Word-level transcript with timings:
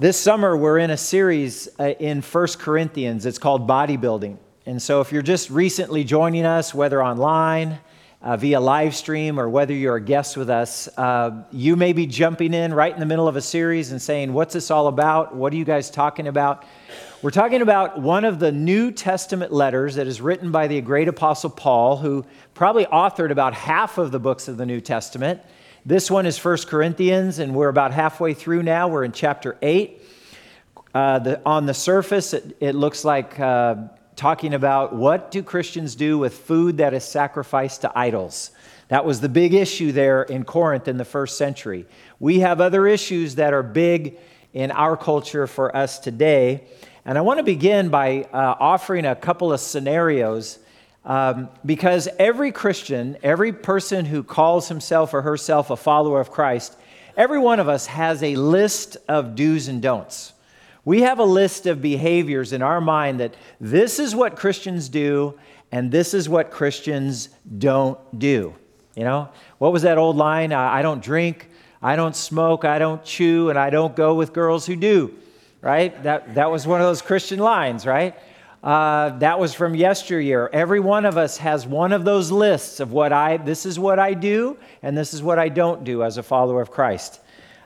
This 0.00 0.18
summer, 0.18 0.56
we're 0.56 0.78
in 0.78 0.88
a 0.88 0.96
series 0.96 1.68
uh, 1.78 1.92
in 1.98 2.22
First 2.22 2.58
Corinthians. 2.58 3.26
It's 3.26 3.36
called 3.36 3.68
Bodybuilding. 3.68 4.38
And 4.64 4.80
so, 4.80 5.02
if 5.02 5.12
you're 5.12 5.20
just 5.20 5.50
recently 5.50 6.04
joining 6.04 6.46
us, 6.46 6.72
whether 6.72 7.04
online, 7.04 7.78
uh, 8.22 8.38
via 8.38 8.60
live 8.60 8.96
stream, 8.96 9.38
or 9.38 9.50
whether 9.50 9.74
you're 9.74 9.96
a 9.96 10.00
guest 10.00 10.38
with 10.38 10.48
us, 10.48 10.88
uh, 10.96 11.42
you 11.52 11.76
may 11.76 11.92
be 11.92 12.06
jumping 12.06 12.54
in 12.54 12.72
right 12.72 12.94
in 12.94 12.98
the 12.98 13.04
middle 13.04 13.28
of 13.28 13.36
a 13.36 13.42
series 13.42 13.92
and 13.92 14.00
saying, 14.00 14.32
What's 14.32 14.54
this 14.54 14.70
all 14.70 14.86
about? 14.86 15.36
What 15.36 15.52
are 15.52 15.56
you 15.56 15.66
guys 15.66 15.90
talking 15.90 16.28
about? 16.28 16.64
We're 17.20 17.30
talking 17.30 17.60
about 17.60 18.00
one 18.00 18.24
of 18.24 18.38
the 18.38 18.52
New 18.52 18.92
Testament 18.92 19.52
letters 19.52 19.96
that 19.96 20.06
is 20.06 20.22
written 20.22 20.50
by 20.50 20.66
the 20.66 20.80
great 20.80 21.08
apostle 21.08 21.50
Paul, 21.50 21.98
who 21.98 22.24
probably 22.54 22.86
authored 22.86 23.32
about 23.32 23.52
half 23.52 23.98
of 23.98 24.12
the 24.12 24.18
books 24.18 24.48
of 24.48 24.56
the 24.56 24.64
New 24.64 24.80
Testament. 24.80 25.42
This 25.86 26.10
one 26.10 26.26
is 26.26 26.36
First 26.36 26.68
Corinthians, 26.68 27.38
and 27.38 27.54
we're 27.54 27.70
about 27.70 27.90
halfway 27.92 28.34
through 28.34 28.62
now. 28.62 28.88
We're 28.88 29.04
in 29.04 29.12
chapter 29.12 29.56
8. 29.62 30.02
Uh, 30.92 31.18
the, 31.20 31.40
on 31.46 31.64
the 31.64 31.72
surface, 31.72 32.34
it, 32.34 32.54
it 32.60 32.74
looks 32.74 33.02
like 33.02 33.40
uh, 33.40 33.76
talking 34.14 34.52
about 34.52 34.94
what 34.94 35.30
do 35.30 35.42
Christians 35.42 35.94
do 35.94 36.18
with 36.18 36.34
food 36.34 36.76
that 36.76 36.92
is 36.92 37.02
sacrificed 37.02 37.80
to 37.80 37.98
idols. 37.98 38.50
That 38.88 39.06
was 39.06 39.22
the 39.22 39.30
big 39.30 39.54
issue 39.54 39.90
there 39.90 40.22
in 40.24 40.44
Corinth 40.44 40.86
in 40.86 40.98
the 40.98 41.04
first 41.06 41.38
century. 41.38 41.86
We 42.18 42.40
have 42.40 42.60
other 42.60 42.86
issues 42.86 43.36
that 43.36 43.54
are 43.54 43.62
big 43.62 44.18
in 44.52 44.70
our 44.72 44.98
culture 44.98 45.46
for 45.46 45.74
us 45.74 45.98
today. 45.98 46.64
And 47.06 47.16
I 47.16 47.22
want 47.22 47.38
to 47.38 47.44
begin 47.44 47.88
by 47.88 48.24
uh, 48.24 48.56
offering 48.60 49.06
a 49.06 49.16
couple 49.16 49.50
of 49.50 49.60
scenarios 49.60 50.58
um, 51.10 51.48
because 51.66 52.08
every 52.20 52.52
Christian, 52.52 53.16
every 53.20 53.52
person 53.52 54.04
who 54.04 54.22
calls 54.22 54.68
himself 54.68 55.12
or 55.12 55.22
herself 55.22 55.70
a 55.70 55.76
follower 55.76 56.20
of 56.20 56.30
Christ, 56.30 56.76
every 57.16 57.40
one 57.40 57.58
of 57.58 57.68
us 57.68 57.86
has 57.86 58.22
a 58.22 58.36
list 58.36 58.96
of 59.08 59.34
do's 59.34 59.66
and 59.66 59.82
don'ts. 59.82 60.32
We 60.84 61.00
have 61.00 61.18
a 61.18 61.24
list 61.24 61.66
of 61.66 61.82
behaviors 61.82 62.52
in 62.52 62.62
our 62.62 62.80
mind 62.80 63.18
that 63.18 63.34
this 63.60 63.98
is 63.98 64.14
what 64.14 64.36
Christians 64.36 64.88
do 64.88 65.36
and 65.72 65.90
this 65.90 66.14
is 66.14 66.28
what 66.28 66.52
Christians 66.52 67.28
don't 67.58 67.98
do. 68.16 68.54
You 68.94 69.02
know, 69.02 69.30
what 69.58 69.72
was 69.72 69.82
that 69.82 69.98
old 69.98 70.16
line? 70.16 70.52
I 70.52 70.80
don't 70.80 71.02
drink, 71.02 71.48
I 71.82 71.96
don't 71.96 72.14
smoke, 72.14 72.64
I 72.64 72.78
don't 72.78 73.04
chew, 73.04 73.50
and 73.50 73.58
I 73.58 73.70
don't 73.70 73.96
go 73.96 74.14
with 74.14 74.32
girls 74.32 74.64
who 74.64 74.76
do. 74.76 75.16
Right? 75.60 76.00
That, 76.04 76.36
that 76.36 76.52
was 76.52 76.68
one 76.68 76.80
of 76.80 76.86
those 76.86 77.02
Christian 77.02 77.40
lines, 77.40 77.84
right? 77.84 78.14
Uh, 78.62 79.18
that 79.18 79.40
was 79.40 79.54
from 79.54 79.74
yesteryear. 79.74 80.50
Every 80.52 80.80
one 80.80 81.06
of 81.06 81.16
us 81.16 81.38
has 81.38 81.66
one 81.66 81.92
of 81.92 82.04
those 82.04 82.30
lists 82.30 82.78
of 82.78 82.92
what 82.92 83.12
I, 83.12 83.38
this 83.38 83.64
is 83.64 83.78
what 83.78 83.98
I 83.98 84.12
do, 84.12 84.58
and 84.82 84.96
this 84.96 85.14
is 85.14 85.22
what 85.22 85.38
I 85.38 85.48
don't 85.48 85.82
do 85.82 86.02
as 86.02 86.18
a 86.18 86.22
follower 86.22 86.60
of 86.60 86.70
Christ. 86.70 87.20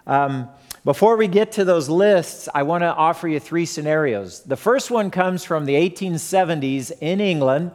Um, 0.07 0.49
before 0.85 1.17
we 1.17 1.27
get 1.27 1.53
to 1.53 1.65
those 1.65 1.89
lists, 1.89 2.49
I 2.55 2.63
want 2.63 2.83
to 2.83 2.95
offer 2.95 3.27
you 3.27 3.41
three 3.41 3.67
scenarios. 3.67 4.43
The 4.43 4.57
first 4.57 4.91
one 4.91 5.11
comes 5.11 5.43
from 5.43 5.65
the 5.65 5.75
1870s 5.75 6.93
in 7.01 7.21
England. 7.21 7.73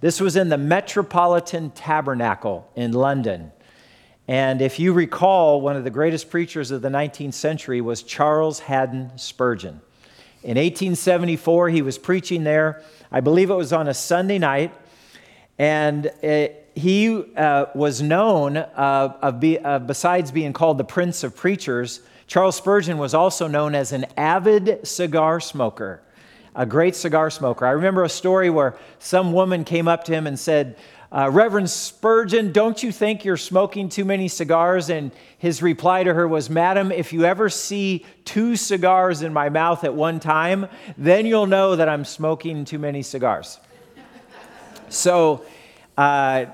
This 0.00 0.20
was 0.20 0.36
in 0.36 0.48
the 0.48 0.58
Metropolitan 0.58 1.70
Tabernacle 1.70 2.70
in 2.76 2.92
London. 2.92 3.52
And 4.26 4.60
if 4.60 4.78
you 4.78 4.92
recall, 4.92 5.62
one 5.62 5.76
of 5.76 5.84
the 5.84 5.90
greatest 5.90 6.30
preachers 6.30 6.70
of 6.70 6.82
the 6.82 6.90
19th 6.90 7.32
century 7.32 7.80
was 7.80 8.02
Charles 8.02 8.60
Haddon 8.60 9.16
Spurgeon. 9.16 9.80
In 10.48 10.56
1874, 10.56 11.68
he 11.68 11.82
was 11.82 11.98
preaching 11.98 12.42
there. 12.42 12.82
I 13.12 13.20
believe 13.20 13.50
it 13.50 13.54
was 13.54 13.70
on 13.74 13.86
a 13.86 13.92
Sunday 13.92 14.38
night. 14.38 14.72
And 15.58 16.06
it, 16.22 16.70
he 16.74 17.22
uh, 17.36 17.66
was 17.74 18.00
known, 18.00 18.56
uh, 18.56 19.30
be, 19.32 19.58
uh, 19.58 19.78
besides 19.80 20.30
being 20.30 20.54
called 20.54 20.78
the 20.78 20.84
Prince 20.84 21.22
of 21.22 21.36
Preachers, 21.36 22.00
Charles 22.26 22.56
Spurgeon 22.56 22.96
was 22.96 23.12
also 23.12 23.46
known 23.46 23.74
as 23.74 23.92
an 23.92 24.06
avid 24.16 24.88
cigar 24.88 25.38
smoker, 25.38 26.00
a 26.54 26.64
great 26.64 26.96
cigar 26.96 27.28
smoker. 27.28 27.66
I 27.66 27.72
remember 27.72 28.02
a 28.02 28.08
story 28.08 28.48
where 28.48 28.74
some 28.98 29.34
woman 29.34 29.64
came 29.64 29.86
up 29.86 30.04
to 30.04 30.14
him 30.14 30.26
and 30.26 30.40
said, 30.40 30.78
uh, 31.10 31.30
Reverend 31.32 31.70
Spurgeon, 31.70 32.52
don't 32.52 32.82
you 32.82 32.92
think 32.92 33.24
you're 33.24 33.38
smoking 33.38 33.88
too 33.88 34.04
many 34.04 34.28
cigars? 34.28 34.90
And 34.90 35.10
his 35.38 35.62
reply 35.62 36.04
to 36.04 36.12
her 36.12 36.28
was, 36.28 36.50
Madam, 36.50 36.92
if 36.92 37.14
you 37.14 37.24
ever 37.24 37.48
see 37.48 38.04
two 38.26 38.56
cigars 38.56 39.22
in 39.22 39.32
my 39.32 39.48
mouth 39.48 39.84
at 39.84 39.94
one 39.94 40.20
time, 40.20 40.68
then 40.98 41.24
you'll 41.24 41.46
know 41.46 41.76
that 41.76 41.88
I'm 41.88 42.04
smoking 42.04 42.66
too 42.66 42.78
many 42.78 43.02
cigars. 43.02 43.58
so, 44.90 45.44
uh, 45.96 46.46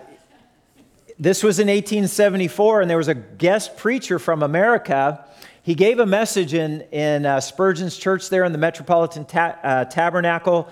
this 1.18 1.42
was 1.42 1.58
in 1.58 1.68
1874, 1.68 2.80
and 2.80 2.90
there 2.90 2.96
was 2.96 3.08
a 3.08 3.14
guest 3.14 3.76
preacher 3.76 4.18
from 4.18 4.42
America. 4.42 5.24
He 5.62 5.74
gave 5.74 6.00
a 6.00 6.06
message 6.06 6.54
in, 6.54 6.82
in 6.92 7.24
uh, 7.24 7.40
Spurgeon's 7.40 7.96
church 7.96 8.28
there 8.30 8.44
in 8.44 8.52
the 8.52 8.58
Metropolitan 8.58 9.24
ta- 9.24 9.56
uh, 9.62 9.84
Tabernacle 9.84 10.68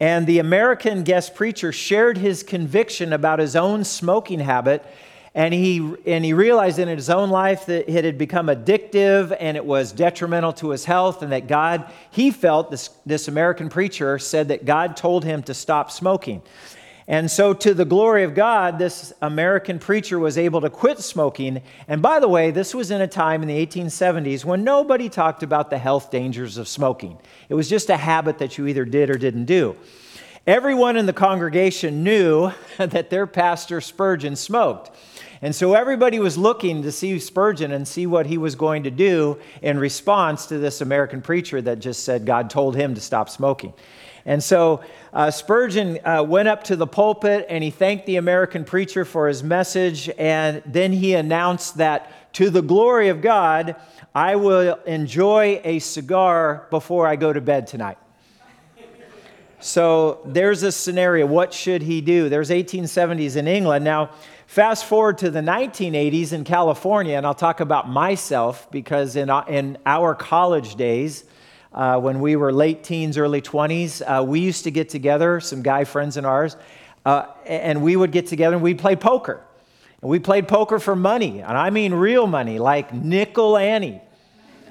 and 0.00 0.26
the 0.26 0.38
American 0.38 1.04
guest 1.04 1.34
preacher 1.34 1.72
shared 1.72 2.18
his 2.18 2.42
conviction 2.42 3.12
about 3.12 3.38
his 3.38 3.56
own 3.56 3.84
smoking 3.84 4.40
habit. 4.40 4.84
And 5.34 5.52
he, 5.52 5.94
and 6.06 6.24
he 6.24 6.32
realized 6.32 6.78
in 6.78 6.88
his 6.88 7.10
own 7.10 7.28
life 7.28 7.66
that 7.66 7.90
it 7.90 8.04
had 8.04 8.16
become 8.16 8.46
addictive 8.46 9.36
and 9.38 9.54
it 9.54 9.64
was 9.64 9.92
detrimental 9.92 10.54
to 10.54 10.70
his 10.70 10.86
health, 10.86 11.20
and 11.20 11.30
that 11.30 11.46
God, 11.46 11.92
he 12.10 12.30
felt, 12.30 12.70
this, 12.70 12.88
this 13.04 13.28
American 13.28 13.68
preacher 13.68 14.18
said 14.18 14.48
that 14.48 14.64
God 14.64 14.96
told 14.96 15.24
him 15.24 15.42
to 15.42 15.52
stop 15.52 15.90
smoking. 15.90 16.40
And 17.08 17.30
so, 17.30 17.54
to 17.54 17.72
the 17.72 17.84
glory 17.84 18.24
of 18.24 18.34
God, 18.34 18.78
this 18.78 19.12
American 19.22 19.78
preacher 19.78 20.18
was 20.18 20.36
able 20.36 20.60
to 20.62 20.70
quit 20.70 20.98
smoking. 20.98 21.62
And 21.86 22.02
by 22.02 22.18
the 22.18 22.26
way, 22.26 22.50
this 22.50 22.74
was 22.74 22.90
in 22.90 23.00
a 23.00 23.06
time 23.06 23.42
in 23.42 23.48
the 23.48 23.64
1870s 23.64 24.44
when 24.44 24.64
nobody 24.64 25.08
talked 25.08 25.44
about 25.44 25.70
the 25.70 25.78
health 25.78 26.10
dangers 26.10 26.56
of 26.56 26.66
smoking. 26.66 27.16
It 27.48 27.54
was 27.54 27.68
just 27.68 27.90
a 27.90 27.96
habit 27.96 28.38
that 28.38 28.58
you 28.58 28.66
either 28.66 28.84
did 28.84 29.08
or 29.08 29.18
didn't 29.18 29.44
do. 29.44 29.76
Everyone 30.48 30.96
in 30.96 31.06
the 31.06 31.12
congregation 31.12 32.02
knew 32.02 32.50
that 32.78 33.10
their 33.10 33.26
pastor 33.28 33.80
Spurgeon 33.80 34.34
smoked. 34.34 34.90
And 35.42 35.54
so 35.54 35.74
everybody 35.74 36.18
was 36.18 36.36
looking 36.36 36.82
to 36.82 36.90
see 36.90 37.18
Spurgeon 37.18 37.70
and 37.70 37.86
see 37.86 38.06
what 38.06 38.26
he 38.26 38.38
was 38.38 38.54
going 38.56 38.84
to 38.84 38.90
do 38.90 39.38
in 39.62 39.78
response 39.78 40.46
to 40.46 40.58
this 40.58 40.80
American 40.80 41.22
preacher 41.22 41.60
that 41.62 41.78
just 41.78 42.04
said 42.04 42.26
God 42.26 42.48
told 42.50 42.74
him 42.74 42.94
to 42.94 43.00
stop 43.00 43.28
smoking. 43.28 43.74
And 44.26 44.42
so 44.42 44.82
uh, 45.12 45.30
Spurgeon 45.30 46.00
uh, 46.04 46.22
went 46.24 46.48
up 46.48 46.64
to 46.64 46.76
the 46.76 46.86
pulpit 46.86 47.46
and 47.48 47.62
he 47.62 47.70
thanked 47.70 48.06
the 48.06 48.16
American 48.16 48.64
preacher 48.64 49.04
for 49.04 49.28
his 49.28 49.42
message. 49.42 50.10
And 50.18 50.62
then 50.66 50.92
he 50.92 51.14
announced 51.14 51.76
that 51.76 52.32
to 52.34 52.50
the 52.50 52.60
glory 52.60 53.08
of 53.08 53.22
God, 53.22 53.76
I 54.14 54.36
will 54.36 54.74
enjoy 54.84 55.60
a 55.64 55.78
cigar 55.78 56.66
before 56.70 57.06
I 57.06 57.16
go 57.16 57.32
to 57.32 57.40
bed 57.40 57.68
tonight. 57.68 57.98
So 59.60 60.20
there's 60.26 60.62
a 60.62 60.72
scenario. 60.72 61.24
What 61.24 61.54
should 61.54 61.82
he 61.82 62.00
do? 62.00 62.28
There's 62.28 62.50
1870s 62.50 63.36
in 63.36 63.48
England. 63.48 63.84
Now, 63.84 64.10
fast 64.46 64.84
forward 64.84 65.18
to 65.18 65.30
the 65.30 65.40
1980s 65.40 66.32
in 66.32 66.44
California, 66.44 67.16
and 67.16 67.24
I'll 67.24 67.34
talk 67.34 67.60
about 67.60 67.88
myself 67.88 68.70
because 68.70 69.16
in, 69.16 69.30
uh, 69.30 69.44
in 69.48 69.78
our 69.86 70.14
college 70.14 70.74
days, 70.74 71.24
uh, 71.76 72.00
when 72.00 72.20
we 72.20 72.34
were 72.34 72.52
late 72.52 72.82
teens, 72.82 73.18
early 73.18 73.42
20s. 73.42 74.02
Uh, 74.02 74.24
we 74.24 74.40
used 74.40 74.64
to 74.64 74.70
get 74.70 74.88
together, 74.88 75.38
some 75.38 75.62
guy 75.62 75.84
friends 75.84 76.16
of 76.16 76.24
ours, 76.24 76.56
uh, 77.04 77.26
and 77.44 77.82
we 77.82 77.94
would 77.94 78.10
get 78.10 78.26
together 78.26 78.56
and 78.56 78.62
we'd 78.62 78.78
play 78.78 78.96
poker. 78.96 79.44
And 80.02 80.10
we 80.10 80.18
played 80.18 80.48
poker 80.48 80.78
for 80.78 80.96
money, 80.96 81.40
and 81.40 81.56
I 81.56 81.70
mean 81.70 81.94
real 81.94 82.26
money, 82.26 82.58
like 82.58 82.92
nickel 82.92 83.56
ante 83.56 84.00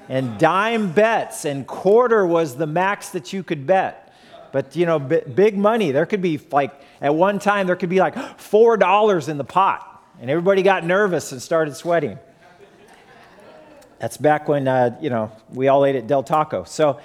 and 0.08 0.38
dime 0.38 0.92
bets, 0.92 1.44
and 1.44 1.66
quarter 1.66 2.26
was 2.26 2.56
the 2.56 2.66
max 2.66 3.10
that 3.10 3.32
you 3.32 3.42
could 3.42 3.66
bet. 3.66 4.14
But 4.52 4.76
you 4.76 4.86
know, 4.86 4.98
big 4.98 5.56
money. 5.56 5.90
There 5.90 6.06
could 6.06 6.22
be 6.22 6.40
like 6.50 6.72
at 7.00 7.14
one 7.14 7.38
time 7.38 7.66
there 7.66 7.76
could 7.76 7.90
be 7.90 7.98
like 7.98 8.16
four 8.38 8.76
dollars 8.76 9.28
in 9.28 9.36
the 9.36 9.44
pot, 9.44 10.04
and 10.20 10.30
everybody 10.30 10.62
got 10.62 10.84
nervous 10.84 11.32
and 11.32 11.42
started 11.42 11.74
sweating. 11.76 12.18
That's 13.98 14.16
back 14.18 14.48
when, 14.48 14.68
uh, 14.68 14.98
you 15.00 15.08
know, 15.08 15.32
we 15.50 15.68
all 15.68 15.84
ate 15.84 15.96
at 15.96 16.06
Del 16.06 16.22
Taco. 16.22 16.64
So, 16.64 17.00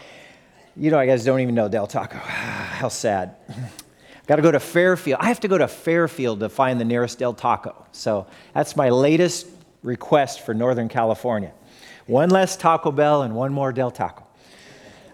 you 0.76 0.92
know, 0.92 1.00
I 1.00 1.06
guys 1.06 1.24
don't 1.24 1.40
even 1.40 1.56
know 1.56 1.70
Del 1.70 1.88
Taco. 1.88 2.18
How 2.18 2.90
sad. 2.90 3.36
Got 4.28 4.36
to 4.38 4.42
go 4.42 4.52
to 4.52 4.60
Fairfield. 4.60 5.20
I 5.22 5.28
have 5.28 5.40
to 5.42 5.48
go 5.48 5.58
to 5.58 5.68
Fairfield 5.68 6.42
to 6.42 6.50
find 6.50 6.80
the 6.80 6.86
nearest 6.86 7.20
Del 7.20 7.34
Taco. 7.34 7.86
So 7.92 8.28
that's 8.54 8.76
my 8.76 8.90
latest 8.90 9.48
request 9.84 10.46
for 10.46 10.54
Northern 10.54 10.90
California. 10.90 11.54
One 12.08 12.30
less 12.30 12.56
Taco 12.56 12.92
Bell 12.92 13.24
and 13.24 13.36
one 13.36 13.54
more 13.54 13.72
Del 13.72 13.92
Taco. 13.92 14.26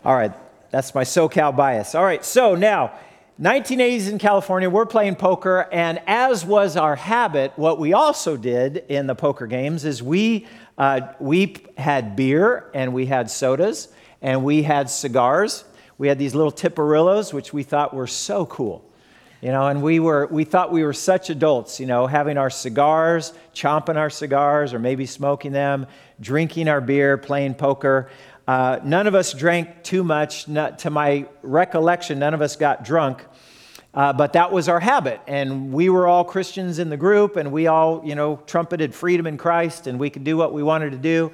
All 0.03 0.15
right, 0.15 0.33
that's 0.71 0.94
my 0.94 1.03
SoCal 1.03 1.56
bias. 1.56 1.95
All 1.95 2.03
right, 2.03 2.24
so 2.24 2.56
now, 2.56 2.94
1980s 3.39 4.09
in 4.09 4.18
California, 4.18 4.69
we're 4.69 4.85
playing 4.85 5.15
poker, 5.15 5.68
and 5.71 6.01
as 6.07 6.45
was 6.45 6.75
our 6.75 6.95
habit, 6.95 7.53
what 7.56 7.79
we 7.79 7.94
also 7.94 8.35
did 8.35 8.83
in 8.89 9.06
the 9.07 9.15
poker 9.15 9.47
games 9.47 9.85
is 9.85 10.01
we 10.01 10.47
uh, 10.77 11.01
we 11.19 11.56
had 11.77 12.15
beer 12.15 12.69
and 12.74 12.94
we 12.94 13.06
had 13.06 13.29
sodas 13.29 13.88
and 14.21 14.44
we 14.44 14.63
had 14.63 14.89
cigars. 14.89 15.63
We 15.97 16.07
had 16.07 16.19
these 16.19 16.35
little 16.35 16.51
tiparillos, 16.51 17.33
which 17.33 17.53
we 17.53 17.63
thought 17.63 17.94
were 17.94 18.07
so 18.07 18.45
cool. 18.45 18.83
You 19.41 19.51
know, 19.51 19.68
and 19.68 19.83
we 19.83 20.00
were 20.00 20.25
we 20.27 20.45
thought 20.45 20.71
we 20.71 20.83
were 20.83 20.94
such 20.94 21.29
adults, 21.29 21.79
you 21.79 21.85
know, 21.85 22.07
having 22.07 22.39
our 22.39 22.50
cigars, 22.50 23.33
chomping 23.53 23.95
our 23.95 24.09
cigars, 24.09 24.74
or 24.74 24.79
maybe 24.79 25.06
smoking 25.06 25.51
them, 25.51 25.85
drinking 26.19 26.68
our 26.68 26.81
beer, 26.81 27.18
playing 27.18 27.53
poker. 27.53 28.09
Uh, 28.47 28.79
none 28.83 29.06
of 29.06 29.13
us 29.13 29.33
drank 29.33 29.83
too 29.83 30.03
much. 30.03 30.47
Not, 30.47 30.79
to 30.79 30.89
my 30.89 31.27
recollection, 31.44 32.18
none 32.18 32.33
of 32.33 32.41
us 32.41 32.56
got 32.56 32.83
drunk. 32.83 33.25
Uh, 33.98 34.14
but 34.14 34.34
that 34.34 34.52
was 34.52 34.70
our 34.70 34.80
habit. 34.80 35.20
And 35.26 35.74
we 35.74 35.90
were 35.90 36.06
all 36.06 36.24
Christians 36.24 36.78
in 36.78 36.92
the 36.92 36.98
group, 36.98 37.36
and 37.36 37.52
we 37.52 37.66
all, 37.66 38.04
you 38.06 38.14
know, 38.14 38.40
trumpeted 38.46 38.94
freedom 38.94 39.26
in 39.26 39.38
Christ, 39.40 39.88
and 39.88 40.00
we 40.00 40.12
could 40.12 40.24
do 40.24 40.38
what 40.38 40.54
we 40.54 40.62
wanted 40.62 40.92
to 40.92 41.00
do. 41.00 41.32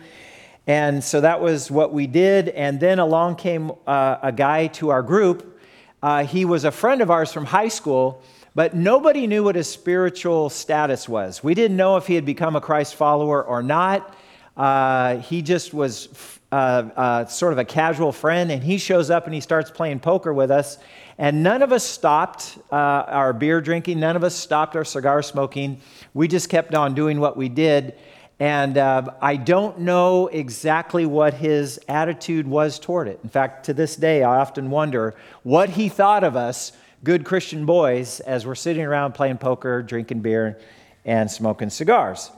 And 0.66 1.04
so 1.04 1.20
that 1.20 1.42
was 1.42 1.70
what 1.70 1.92
we 1.92 2.08
did. 2.08 2.48
And 2.48 2.80
then 2.80 3.00
along 3.00 3.36
came 3.36 3.74
uh, 3.86 4.16
a 4.22 4.32
guy 4.32 4.68
to 4.68 4.92
our 4.92 5.02
group. 5.02 5.60
Uh, 6.02 6.24
he 6.24 6.46
was 6.46 6.64
a 6.64 6.72
friend 6.72 7.02
of 7.02 7.12
ours 7.12 7.34
from 7.34 7.44
high 7.44 7.68
school, 7.68 8.22
but 8.56 8.74
nobody 8.74 9.28
knew 9.28 9.44
what 9.44 9.56
his 9.56 9.70
spiritual 9.70 10.50
status 10.50 11.10
was. 11.10 11.44
We 11.44 11.56
didn't 11.56 11.76
know 11.76 11.98
if 11.98 12.08
he 12.08 12.16
had 12.16 12.24
become 12.24 12.56
a 12.56 12.62
Christ 12.62 12.96
follower 12.96 13.44
or 13.44 13.62
not. 13.62 14.16
Uh, 14.56 15.18
he 15.18 15.42
just 15.42 15.74
was 15.74 16.08
uh, 16.54 16.56
uh, 16.96 17.26
sort 17.26 17.52
of 17.52 17.60
a 17.60 17.66
casual 17.66 18.14
friend, 18.14 18.52
and 18.52 18.64
he 18.64 18.78
shows 18.78 19.10
up 19.10 19.26
and 19.26 19.34
he 19.34 19.42
starts 19.42 19.70
playing 19.70 20.00
poker 20.00 20.34
with 20.34 20.50
us. 20.50 20.78
And 21.18 21.44
none 21.44 21.62
of 21.62 21.72
us 21.72 21.84
stopped 21.84 22.58
uh, 22.72 22.76
our 22.76 23.34
beer 23.34 23.62
drinking, 23.62 24.00
none 24.00 24.16
of 24.16 24.24
us 24.24 24.36
stopped 24.36 24.76
our 24.76 24.86
cigar 24.86 25.22
smoking. 25.22 25.80
We 26.14 26.28
just 26.28 26.50
kept 26.50 26.74
on 26.74 26.96
doing 26.96 27.20
what 27.20 27.38
we 27.38 27.50
did. 27.50 27.96
And 28.40 28.78
uh, 28.78 29.14
I 29.22 29.36
don't 29.36 29.80
know 29.80 30.28
exactly 30.28 31.06
what 31.06 31.36
his 31.36 31.80
attitude 31.88 32.48
was 32.48 32.80
toward 32.80 33.08
it. 33.08 33.20
In 33.24 33.30
fact, 33.30 33.66
to 33.66 33.74
this 33.74 33.96
day, 33.96 34.24
I 34.24 34.40
often 34.40 34.70
wonder 34.70 35.14
what 35.44 35.70
he 35.70 35.88
thought 35.88 36.24
of 36.24 36.36
us, 36.36 36.72
good 37.04 37.26
Christian 37.26 37.66
boys, 37.66 38.20
as 38.22 38.46
we're 38.46 38.56
sitting 38.56 38.84
around 38.84 39.14
playing 39.14 39.38
poker, 39.38 39.84
drinking 39.84 40.22
beer, 40.22 40.60
and 41.06 41.30
smoking 41.30 41.70
cigars. 41.70 42.32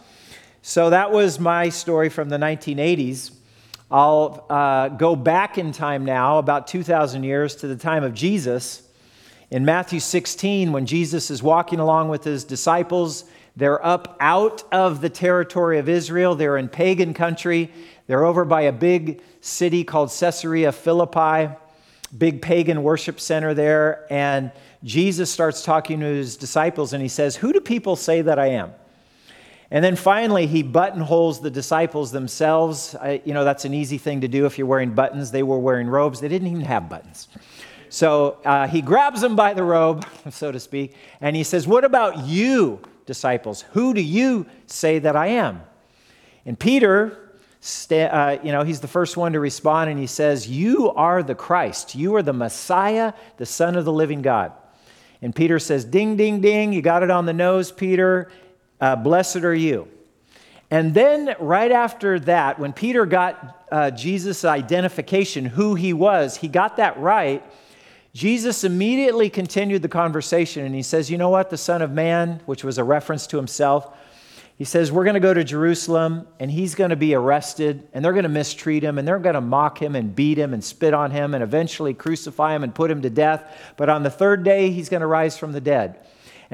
So 0.62 0.90
that 0.90 1.12
was 1.12 1.40
my 1.40 1.70
story 1.70 2.10
from 2.10 2.30
the 2.30 2.38
1980s. 2.38 3.32
I'll 3.92 4.46
uh, 4.50 4.90
go 4.90 5.16
back 5.16 5.58
in 5.58 5.72
time 5.72 6.06
now, 6.06 6.40
about 6.40 6.68
2,000 6.68 7.24
years, 7.24 7.56
to 7.58 7.68
the 7.68 7.76
time 7.76 8.04
of 8.04 8.14
Jesus. 8.14 8.82
In 9.52 9.64
Matthew 9.64 10.00
16, 10.00 10.72
when 10.72 10.88
Jesus 10.88 11.30
is 11.30 11.44
walking 11.44 11.80
along 11.80 12.10
with 12.10 12.24
his 12.24 12.44
disciples, 12.44 13.26
they're 13.56 13.84
up 13.86 14.18
out 14.20 14.64
of 14.72 15.02
the 15.02 15.10
territory 15.10 15.78
of 15.78 15.88
Israel. 15.88 16.36
They're 16.36 16.58
in 16.58 16.68
pagan 16.68 17.14
country. 17.14 17.72
They're 18.08 18.26
over 18.26 18.44
by 18.44 18.62
a 18.62 18.72
big 18.72 19.22
city 19.42 19.84
called 19.84 20.12
Caesarea 20.12 20.72
Philippi, 20.72 21.54
big 22.18 22.42
pagan 22.42 22.82
worship 22.82 23.20
center 23.20 23.54
there. 23.54 24.08
And 24.12 24.52
Jesus 24.84 25.32
starts 25.32 25.64
talking 25.64 26.00
to 26.00 26.06
his 26.06 26.38
disciples 26.38 26.94
and 26.94 27.02
he 27.02 27.08
says, 27.08 27.36
Who 27.36 27.54
do 27.54 27.62
people 27.62 27.96
say 27.96 28.24
that 28.24 28.40
I 28.40 28.48
am? 28.48 28.74
And 29.76 29.84
then 29.84 29.98
finally, 29.98 30.48
he 30.48 30.64
buttonholes 30.64 31.42
the 31.42 31.52
disciples 31.52 32.10
themselves. 32.10 32.96
I, 32.96 33.22
you 33.26 33.34
know, 33.34 33.44
that's 33.44 33.66
an 33.66 33.74
easy 33.74 33.98
thing 33.98 34.22
to 34.22 34.28
do 34.30 34.46
if 34.46 34.58
you're 34.58 34.68
wearing 34.68 34.94
buttons. 34.94 35.32
They 35.32 35.44
were 35.44 35.60
wearing 35.60 35.90
robes, 35.90 36.22
they 36.22 36.30
didn't 36.30 36.48
even 36.48 36.62
have 36.62 36.88
buttons. 36.88 37.28
So 37.90 38.38
uh, 38.46 38.70
he 38.70 38.82
grabs 38.82 39.20
them 39.20 39.36
by 39.36 39.54
the 39.54 39.66
robe, 39.66 40.08
so 40.30 40.50
to 40.50 40.62
speak, 40.62 40.96
and 41.20 41.36
he 41.36 41.44
says, 41.44 41.68
What 41.68 41.84
about 41.84 42.26
you? 42.26 42.80
disciples, 43.06 43.64
Who 43.74 43.94
do 43.94 44.00
you 44.00 44.46
say 44.66 45.00
that 45.00 45.18
I 45.18 45.28
am? 45.28 45.62
And 46.46 46.58
Peter, 46.58 47.34
uh, 47.92 48.38
you 48.42 48.54
know, 48.54 48.64
he's 48.64 48.80
the 48.80 48.88
first 48.88 49.18
one 49.18 49.34
to 49.34 49.42
respond, 49.42 49.90
and 49.90 50.00
he 50.00 50.08
says, 50.08 50.48
You 50.48 50.92
are 50.92 51.22
the 51.22 51.36
Christ. 51.36 51.96
You 51.96 52.16
are 52.16 52.24
the 52.24 52.32
Messiah, 52.32 53.12
the 53.36 53.46
Son 53.46 53.76
of 53.76 53.84
the 53.84 53.92
living 53.92 54.22
God. 54.22 54.54
And 55.22 55.36
Peter 55.36 55.60
says, 55.60 55.84
Ding, 55.84 56.16
ding, 56.16 56.40
ding. 56.40 56.72
You 56.72 56.82
got 56.82 57.04
it 57.04 57.12
on 57.12 57.26
the 57.26 57.34
nose, 57.34 57.74
Peter. 57.74 58.32
Uh, 58.80 58.96
blessed 58.96 59.38
are 59.38 59.56
you. 59.56 59.88
And 60.72 60.94
then, 60.94 61.36
right 61.40 61.72
after 61.72 62.20
that, 62.22 62.60
when 62.60 62.74
Peter 62.74 63.06
got 63.06 63.66
uh, 63.72 63.92
Jesus' 63.92 64.44
identification, 64.44 65.46
who 65.46 65.76
he 65.76 65.94
was, 65.94 66.38
he 66.38 66.48
got 66.48 66.78
that 66.78 67.00
right. 67.00 67.44
Jesus 68.14 68.64
immediately 68.64 69.30
continued 69.30 69.82
the 69.82 69.90
conversation 69.90 70.66
and 70.66 70.74
he 70.74 70.82
says, 70.82 71.12
You 71.12 71.18
know 71.18 71.30
what? 71.30 71.50
The 71.50 71.58
Son 71.58 71.82
of 71.82 71.92
Man, 71.92 72.42
which 72.46 72.64
was 72.64 72.78
a 72.78 72.84
reference 72.84 73.28
to 73.28 73.38
himself, 73.38 73.94
he 74.58 74.64
says, 74.64 74.92
We're 74.92 75.04
going 75.04 75.16
to 75.16 75.20
go 75.20 75.34
to 75.34 75.44
Jerusalem 75.44 76.26
and 76.40 76.50
he's 76.50 76.76
going 76.76 76.92
to 76.92 76.96
be 76.96 77.14
arrested 77.14 77.88
and 77.94 78.04
they're 78.04 78.14
going 78.14 78.24
to 78.24 78.30
mistreat 78.30 78.84
him 78.84 78.98
and 78.98 79.06
they're 79.08 79.20
going 79.20 79.36
to 79.36 79.42
mock 79.42 79.82
him 79.82 79.96
and 79.96 80.16
beat 80.16 80.38
him 80.38 80.54
and 80.54 80.64
spit 80.64 80.94
on 80.94 81.12
him 81.12 81.34
and 81.34 81.44
eventually 81.44 81.94
crucify 81.94 82.56
him 82.56 82.64
and 82.64 82.74
put 82.74 82.90
him 82.90 83.02
to 83.02 83.10
death. 83.10 83.44
But 83.76 83.90
on 83.90 84.04
the 84.04 84.10
third 84.10 84.44
day, 84.44 84.72
he's 84.72 84.88
going 84.88 85.02
to 85.02 85.08
rise 85.08 85.38
from 85.38 85.52
the 85.52 85.62
dead. 85.62 86.00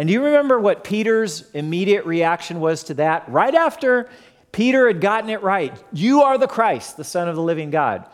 And 0.01 0.07
do 0.07 0.15
you 0.15 0.23
remember 0.23 0.59
what 0.59 0.83
Peter's 0.83 1.47
immediate 1.51 2.07
reaction 2.07 2.59
was 2.59 2.85
to 2.85 2.95
that? 2.95 3.29
Right 3.29 3.53
after 3.53 4.09
Peter 4.51 4.87
had 4.87 4.99
gotten 4.99 5.29
it 5.29 5.43
right, 5.43 5.79
You 5.93 6.23
are 6.23 6.39
the 6.39 6.47
Christ, 6.47 6.97
the 6.97 7.03
Son 7.03 7.29
of 7.29 7.35
the 7.35 7.41
living 7.43 7.69
God. 7.69 8.07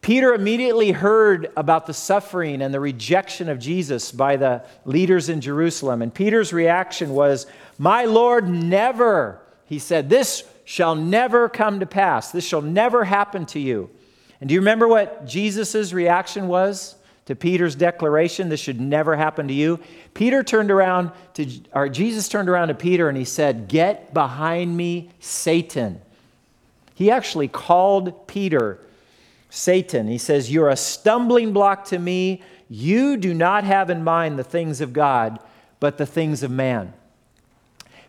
Peter 0.00 0.32
immediately 0.32 0.90
heard 0.90 1.52
about 1.54 1.86
the 1.86 1.92
suffering 1.92 2.62
and 2.62 2.72
the 2.72 2.80
rejection 2.80 3.50
of 3.50 3.58
Jesus 3.58 4.10
by 4.10 4.36
the 4.36 4.64
leaders 4.86 5.28
in 5.28 5.42
Jerusalem. 5.42 6.00
And 6.00 6.14
Peter's 6.14 6.54
reaction 6.54 7.10
was, 7.10 7.46
My 7.76 8.06
Lord, 8.06 8.48
never, 8.48 9.42
he 9.66 9.78
said, 9.78 10.08
this 10.08 10.44
shall 10.64 10.94
never 10.94 11.50
come 11.50 11.80
to 11.80 11.86
pass. 11.86 12.32
This 12.32 12.46
shall 12.46 12.62
never 12.62 13.04
happen 13.04 13.44
to 13.48 13.60
you. 13.60 13.90
And 14.40 14.48
do 14.48 14.54
you 14.54 14.62
remember 14.62 14.88
what 14.88 15.26
Jesus' 15.26 15.92
reaction 15.92 16.48
was 16.48 16.94
to 17.28 17.36
Peter's 17.36 17.74
declaration, 17.74 18.48
This 18.48 18.58
should 18.58 18.80
never 18.80 19.14
happen 19.14 19.48
to 19.48 19.54
you? 19.54 19.78
Peter 20.14 20.42
turned 20.42 20.70
around 20.70 21.10
to, 21.34 21.46
or 21.74 21.90
Jesus 21.90 22.26
turned 22.26 22.48
around 22.48 22.68
to 22.68 22.74
Peter 22.74 23.06
and 23.06 23.18
he 23.18 23.26
said, 23.26 23.68
Get 23.68 24.14
behind 24.14 24.74
me, 24.74 25.10
Satan. 25.20 26.00
He 26.94 27.10
actually 27.10 27.48
called 27.48 28.26
Peter 28.28 28.80
Satan. 29.50 30.08
He 30.08 30.16
says, 30.16 30.50
You're 30.50 30.70
a 30.70 30.76
stumbling 30.76 31.52
block 31.52 31.84
to 31.88 31.98
me. 31.98 32.42
You 32.70 33.18
do 33.18 33.34
not 33.34 33.62
have 33.62 33.90
in 33.90 34.02
mind 34.02 34.38
the 34.38 34.42
things 34.42 34.80
of 34.80 34.94
God, 34.94 35.38
but 35.80 35.98
the 35.98 36.06
things 36.06 36.42
of 36.42 36.50
man. 36.50 36.94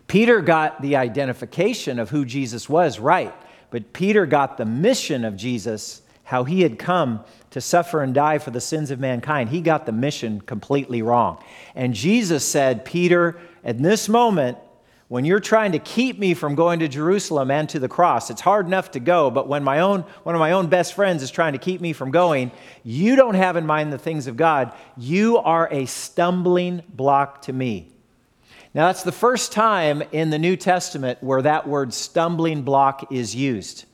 Peter 0.06 0.40
got 0.40 0.80
the 0.80 0.96
identification 0.96 1.98
of 1.98 2.08
who 2.08 2.24
Jesus 2.24 2.70
was 2.70 2.98
right, 2.98 3.34
but 3.68 3.92
Peter 3.92 4.24
got 4.24 4.56
the 4.56 4.64
mission 4.64 5.26
of 5.26 5.36
Jesus, 5.36 6.00
how 6.30 6.44
he 6.44 6.60
had 6.62 6.78
come 6.78 7.24
to 7.50 7.60
suffer 7.60 8.04
and 8.04 8.14
die 8.14 8.38
for 8.38 8.52
the 8.52 8.60
sins 8.60 8.92
of 8.92 9.00
mankind. 9.00 9.50
He 9.50 9.60
got 9.60 9.84
the 9.84 9.90
mission 9.90 10.40
completely 10.40 11.02
wrong. 11.02 11.42
And 11.74 11.92
Jesus 11.92 12.46
said, 12.46 12.84
Peter, 12.84 13.40
at 13.64 13.82
this 13.82 14.08
moment, 14.08 14.56
when 15.08 15.24
you're 15.24 15.40
trying 15.40 15.72
to 15.72 15.80
keep 15.80 16.20
me 16.20 16.34
from 16.34 16.54
going 16.54 16.78
to 16.78 16.86
Jerusalem 16.86 17.50
and 17.50 17.68
to 17.70 17.80
the 17.80 17.88
cross, 17.88 18.30
it's 18.30 18.40
hard 18.40 18.66
enough 18.66 18.92
to 18.92 19.00
go, 19.00 19.28
but 19.28 19.48
when 19.48 19.64
my 19.64 19.80
own, 19.80 20.02
one 20.22 20.36
of 20.36 20.38
my 20.38 20.52
own 20.52 20.68
best 20.68 20.94
friends 20.94 21.24
is 21.24 21.32
trying 21.32 21.54
to 21.54 21.58
keep 21.58 21.80
me 21.80 21.92
from 21.92 22.12
going, 22.12 22.52
you 22.84 23.16
don't 23.16 23.34
have 23.34 23.56
in 23.56 23.66
mind 23.66 23.92
the 23.92 23.98
things 23.98 24.28
of 24.28 24.36
God. 24.36 24.72
You 24.96 25.38
are 25.38 25.68
a 25.72 25.86
stumbling 25.86 26.82
block 26.88 27.42
to 27.42 27.52
me. 27.52 27.88
Now, 28.72 28.86
that's 28.86 29.02
the 29.02 29.10
first 29.10 29.50
time 29.50 30.00
in 30.12 30.30
the 30.30 30.38
New 30.38 30.54
Testament 30.54 31.20
where 31.24 31.42
that 31.42 31.66
word 31.66 31.92
stumbling 31.92 32.62
block 32.62 33.10
is 33.10 33.34
used. 33.34 33.86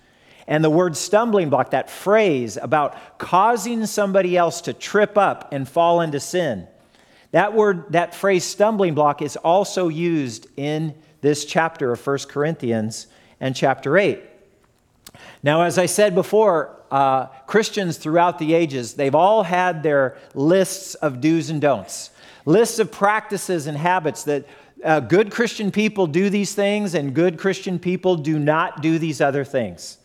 And 0.49 0.62
the 0.62 0.71
word 0.71 0.97
stumbling 0.97 1.50
block, 1.50 1.71
that 1.71 1.91
phrase 1.91 2.57
about 2.57 3.19
causing 3.19 3.87
somebody 3.87 4.37
else 4.37 4.61
to 4.62 4.73
trip 4.73 5.19
up 5.19 5.53
and 5.53 5.69
fall 5.69 6.00
into 6.00 6.21
sin, 6.21 6.69
that 7.33 7.55
word, 7.55 7.93
that 7.93 8.15
phrase 8.15 8.45
stumbling 8.45 8.95
block 8.95 9.21
is 9.21 9.37
also 9.37 9.88
used 9.88 10.47
in 10.57 10.95
this 11.21 11.45
chapter 11.45 11.93
of 11.93 12.07
1 12.07 12.19
Corinthians 12.29 13.09
and 13.41 13.57
chapter 13.57 13.99
8. 13.99 14.21
Now, 15.43 15.62
as 15.62 15.79
I 15.79 15.87
said 15.87 16.15
before, 16.15 16.76
uh, 16.91 17.26
Christians 17.47 17.97
throughout 17.99 18.38
the 18.38 18.55
ages, 18.55 18.95
they've 18.95 19.15
all 19.15 19.43
had 19.43 19.83
their 19.83 20.17
lists 20.35 20.95
of 20.95 21.21
do's 21.21 21.50
and 21.50 21.61
don'ts, 21.61 22.11
lists 22.45 22.79
of 22.79 22.93
practices 22.93 23.67
and 23.67 23.76
habits 23.76 24.25
that 24.25 24.47
uh, 24.85 25.00
good 25.00 25.31
Christian 25.31 25.71
people 25.71 26.07
do 26.07 26.31
these 26.31 26.55
things 26.55 26.95
and 26.95 27.15
good 27.15 27.38
Christian 27.38 27.79
people 27.79 28.17
do 28.17 28.38
not 28.38 28.83
do 28.83 28.99
these 28.99 29.21
other 29.21 29.45
things. 29.45 29.99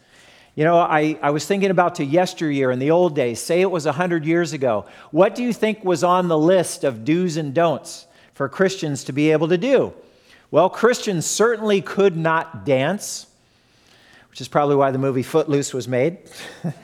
You 0.56 0.66
know, 0.66 0.78
I, 0.78 1.18
I 1.22 1.30
was 1.30 1.46
thinking 1.46 1.72
about 1.72 1.96
to 1.96 2.06
yesteryear 2.06 2.72
in 2.72 2.80
the 2.80 2.92
old 2.92 3.16
days, 3.16 3.40
say 3.40 3.62
it 3.62 3.72
was 3.72 3.86
100 3.86 4.26
years 4.26 4.52
ago. 4.52 4.86
What 5.12 5.34
do 5.34 5.44
you 5.44 5.54
think 5.54 5.84
was 5.86 6.04
on 6.04 6.28
the 6.28 6.38
list 6.38 6.84
of 6.84 7.06
do's 7.06 7.38
and 7.38 7.54
don'ts 7.54 8.06
for 8.34 8.50
Christians 8.50 9.06
to 9.06 9.14
be 9.14 9.32
able 9.32 9.48
to 9.48 9.58
do? 9.58 9.94
Well, 10.50 10.70
Christians 10.70 11.26
certainly 11.26 11.82
could 11.82 12.18
not 12.18 12.66
dance, 12.66 13.28
which 14.30 14.42
is 14.42 14.50
probably 14.50 14.76
why 14.76 14.92
the 14.92 14.98
movie 14.98 15.24
Footloose 15.24 15.74
was 15.74 15.88
made. 15.88 16.18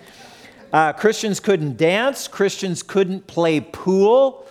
uh, 0.72 0.94
Christians 0.94 1.42
couldn't 1.42 1.76
dance, 1.76 2.30
Christians 2.30 2.82
couldn't 2.82 3.28
play 3.28 3.60
pool. 3.60 4.48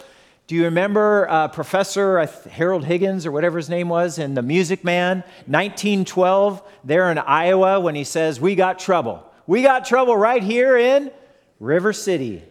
Do 0.47 0.55
you 0.55 0.65
remember 0.65 1.29
uh, 1.29 1.49
Professor 1.49 2.25
Harold 2.49 2.85
Higgins 2.85 3.27
or 3.27 3.33
whatever 3.33 3.57
his 3.57 3.69
name 3.69 3.89
was 3.89 4.21
in 4.21 4.35
The 4.35 4.43
Music 4.43 4.85
Man, 4.85 5.25
1912, 5.47 6.63
there 6.85 7.11
in 7.11 7.19
Iowa, 7.19 7.81
when 7.81 7.97
he 7.97 8.05
says, 8.05 8.41
We 8.41 8.55
got 8.55 8.79
trouble. 8.79 9.25
We 9.49 9.63
got 9.63 9.87
trouble 9.87 10.17
right 10.17 10.43
here 10.43 10.77
in 10.77 11.11
River 11.59 11.93
City 11.93 12.45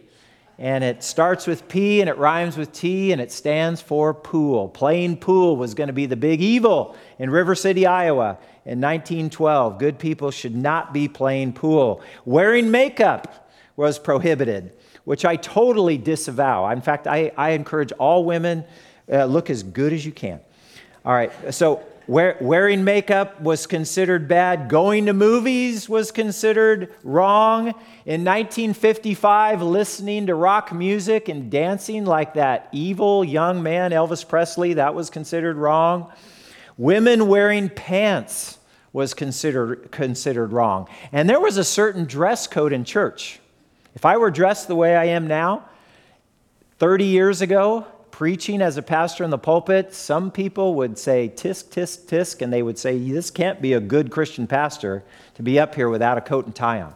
and 0.58 0.82
it 0.82 1.02
starts 1.02 1.46
with 1.46 1.68
P 1.68 2.00
and 2.00 2.08
it 2.08 2.16
rhymes 2.16 2.56
with 2.56 2.72
T 2.72 3.12
and 3.12 3.20
it 3.20 3.30
stands 3.30 3.80
for 3.80 4.14
pool. 4.14 4.68
Playing 4.68 5.18
pool 5.18 5.56
was 5.56 5.74
going 5.74 5.88
to 5.88 5.92
be 5.92 6.06
the 6.06 6.16
big 6.16 6.40
evil 6.40 6.96
in 7.18 7.30
River 7.30 7.54
City, 7.54 7.86
Iowa 7.86 8.38
in 8.64 8.80
1912. 8.80 9.78
Good 9.78 9.98
people 9.98 10.30
should 10.30 10.56
not 10.56 10.94
be 10.94 11.08
playing 11.08 11.52
pool. 11.52 12.02
Wearing 12.24 12.70
makeup 12.70 13.45
was 13.76 13.98
prohibited, 13.98 14.72
which 15.04 15.24
I 15.24 15.36
totally 15.36 15.98
disavow. 15.98 16.68
In 16.70 16.80
fact, 16.80 17.06
I, 17.06 17.32
I 17.36 17.50
encourage 17.50 17.92
all 17.92 18.24
women 18.24 18.64
uh, 19.10 19.26
look 19.26 19.50
as 19.50 19.62
good 19.62 19.92
as 19.92 20.04
you 20.04 20.12
can. 20.12 20.40
All 21.04 21.12
right, 21.12 21.30
so 21.54 21.82
wear, 22.06 22.36
wearing 22.40 22.82
makeup 22.82 23.40
was 23.40 23.66
considered 23.66 24.26
bad. 24.26 24.68
Going 24.68 25.06
to 25.06 25.12
movies 25.12 25.88
was 25.88 26.10
considered 26.10 26.92
wrong. 27.04 27.68
In 28.04 28.24
1955, 28.24 29.62
listening 29.62 30.26
to 30.26 30.34
rock 30.34 30.72
music 30.72 31.28
and 31.28 31.50
dancing 31.50 32.04
like 32.04 32.34
that 32.34 32.68
evil 32.72 33.24
young 33.24 33.62
man, 33.62 33.92
Elvis 33.92 34.26
Presley, 34.26 34.74
that 34.74 34.94
was 34.94 35.10
considered 35.10 35.56
wrong. 35.56 36.10
Women 36.76 37.28
wearing 37.28 37.68
pants 37.68 38.58
was 38.92 39.14
considered, 39.14 39.90
considered 39.92 40.52
wrong. 40.52 40.88
And 41.12 41.28
there 41.28 41.40
was 41.40 41.56
a 41.56 41.64
certain 41.64 42.06
dress 42.06 42.46
code 42.46 42.72
in 42.72 42.84
church. 42.84 43.40
If 43.96 44.04
I 44.04 44.18
were 44.18 44.30
dressed 44.30 44.68
the 44.68 44.76
way 44.76 44.94
I 44.94 45.06
am 45.06 45.26
now, 45.26 45.64
30 46.78 47.06
years 47.06 47.40
ago, 47.40 47.86
preaching 48.10 48.60
as 48.60 48.76
a 48.76 48.82
pastor 48.82 49.24
in 49.24 49.30
the 49.30 49.38
pulpit, 49.38 49.94
some 49.94 50.30
people 50.30 50.74
would 50.74 50.98
say 50.98 51.32
tisk, 51.34 51.70
tisk, 51.70 52.04
tisk, 52.04 52.42
and 52.42 52.52
they 52.52 52.62
would 52.62 52.78
say, 52.78 52.98
This 52.98 53.30
can't 53.30 53.62
be 53.62 53.72
a 53.72 53.80
good 53.80 54.10
Christian 54.10 54.46
pastor 54.46 55.02
to 55.36 55.42
be 55.42 55.58
up 55.58 55.74
here 55.74 55.88
without 55.88 56.18
a 56.18 56.20
coat 56.20 56.44
and 56.44 56.54
tie 56.54 56.82
on. 56.82 56.94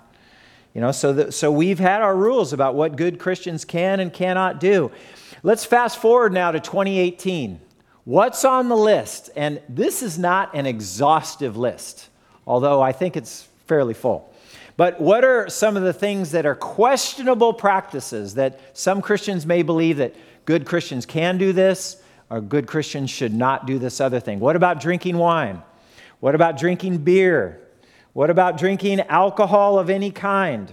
You 0.74 0.82
know, 0.82 0.92
so, 0.92 1.14
the, 1.14 1.32
so 1.32 1.50
we've 1.50 1.78
had 1.78 2.02
our 2.02 2.14
rules 2.14 2.52
about 2.52 2.74
what 2.74 2.96
good 2.96 3.18
Christians 3.18 3.64
can 3.64 3.98
and 4.00 4.12
cannot 4.12 4.60
do. 4.60 4.90
Let's 5.42 5.64
fast 5.64 6.02
forward 6.02 6.34
now 6.34 6.50
to 6.50 6.60
2018. 6.60 7.60
What's 8.04 8.44
on 8.44 8.68
the 8.68 8.76
list? 8.76 9.30
And 9.34 9.62
this 9.70 10.02
is 10.02 10.18
not 10.18 10.54
an 10.54 10.66
exhaustive 10.66 11.56
list, 11.56 12.10
although 12.46 12.82
I 12.82 12.92
think 12.92 13.16
it's 13.16 13.48
fairly 13.66 13.94
full. 13.94 14.29
But 14.80 14.98
what 14.98 15.26
are 15.26 15.46
some 15.50 15.76
of 15.76 15.82
the 15.82 15.92
things 15.92 16.30
that 16.30 16.46
are 16.46 16.54
questionable 16.54 17.52
practices 17.52 18.36
that 18.36 18.60
some 18.72 19.02
Christians 19.02 19.44
may 19.44 19.62
believe 19.62 19.98
that 19.98 20.14
good 20.46 20.64
Christians 20.64 21.04
can 21.04 21.36
do 21.36 21.52
this 21.52 22.02
or 22.30 22.40
good 22.40 22.66
Christians 22.66 23.10
should 23.10 23.34
not 23.34 23.66
do 23.66 23.78
this 23.78 24.00
other 24.00 24.20
thing? 24.20 24.40
What 24.40 24.56
about 24.56 24.80
drinking 24.80 25.18
wine? 25.18 25.60
What 26.20 26.34
about 26.34 26.56
drinking 26.56 26.96
beer? 27.04 27.60
What 28.14 28.30
about 28.30 28.56
drinking 28.56 29.00
alcohol 29.00 29.78
of 29.78 29.90
any 29.90 30.10
kind? 30.10 30.72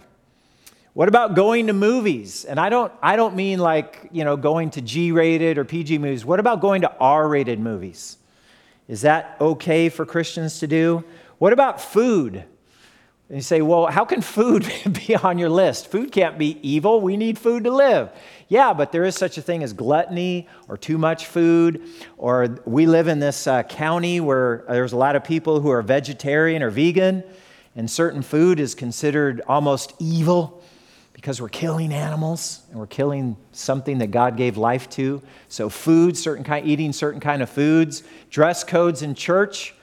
What 0.93 1.09
about 1.09 1.35
going 1.35 1.67
to 1.67 1.73
movies? 1.73 2.45
And 2.45 2.61
I 2.61 2.69
don't, 2.69 2.93
I 3.01 3.17
don't 3.17 3.35
mean 3.35 3.59
like, 3.59 4.07
you 4.13 4.23
know, 4.23 4.37
going 4.37 4.69
to 4.69 4.81
G 4.81 5.11
rated 5.11 5.57
or 5.57 5.65
PG 5.65 5.97
movies. 5.97 6.23
What 6.23 6.39
about 6.39 6.61
going 6.61 6.83
to 6.83 6.97
R 6.97 7.27
rated 7.27 7.59
movies? 7.59 8.15
Is 8.87 9.01
that 9.01 9.35
okay 9.41 9.89
for 9.89 10.05
Christians 10.05 10.59
to 10.59 10.67
do? 10.67 11.03
What 11.39 11.51
about 11.51 11.81
food? 11.81 12.45
And 13.29 13.37
you 13.37 13.41
say, 13.41 13.61
well, 13.61 13.87
how 13.87 14.05
can 14.05 14.21
food 14.21 14.71
be 15.07 15.15
on 15.15 15.37
your 15.37 15.49
list? 15.49 15.87
Food 15.87 16.11
can't 16.11 16.37
be 16.37 16.57
evil. 16.67 17.01
We 17.01 17.17
need 17.17 17.37
food 17.37 17.65
to 17.65 17.71
live. 17.71 18.09
Yeah, 18.47 18.73
but 18.73 18.93
there 18.93 19.03
is 19.03 19.15
such 19.15 19.37
a 19.37 19.41
thing 19.41 19.63
as 19.63 19.73
gluttony 19.73 20.47
or 20.69 20.77
too 20.77 20.97
much 20.97 21.25
food. 21.25 21.83
Or 22.17 22.47
we 22.65 22.85
live 22.85 23.09
in 23.09 23.19
this 23.19 23.45
uh, 23.45 23.63
county 23.63 24.21
where 24.21 24.63
there's 24.69 24.93
a 24.93 24.97
lot 24.97 25.17
of 25.17 25.25
people 25.25 25.59
who 25.59 25.69
are 25.69 25.81
vegetarian 25.81 26.63
or 26.63 26.69
vegan, 26.69 27.23
and 27.75 27.91
certain 27.91 28.21
food 28.21 28.61
is 28.61 28.73
considered 28.73 29.41
almost 29.45 29.93
evil 29.99 30.63
because 31.11 31.41
we're 31.41 31.49
killing 31.49 31.91
animals 31.91 32.61
and 32.69 32.79
we're 32.79 32.87
killing 32.87 33.35
something 33.51 33.97
that 33.97 34.11
God 34.11 34.37
gave 34.37 34.55
life 34.55 34.89
to. 34.91 35.21
So 35.49 35.67
food, 35.67 36.15
certain 36.15 36.45
kind, 36.45 36.65
eating 36.65 36.93
certain 36.93 37.19
kind 37.19 37.41
of 37.41 37.49
foods, 37.49 38.03
dress 38.29 38.63
codes 38.63 39.01
in 39.01 39.15
church. 39.15 39.73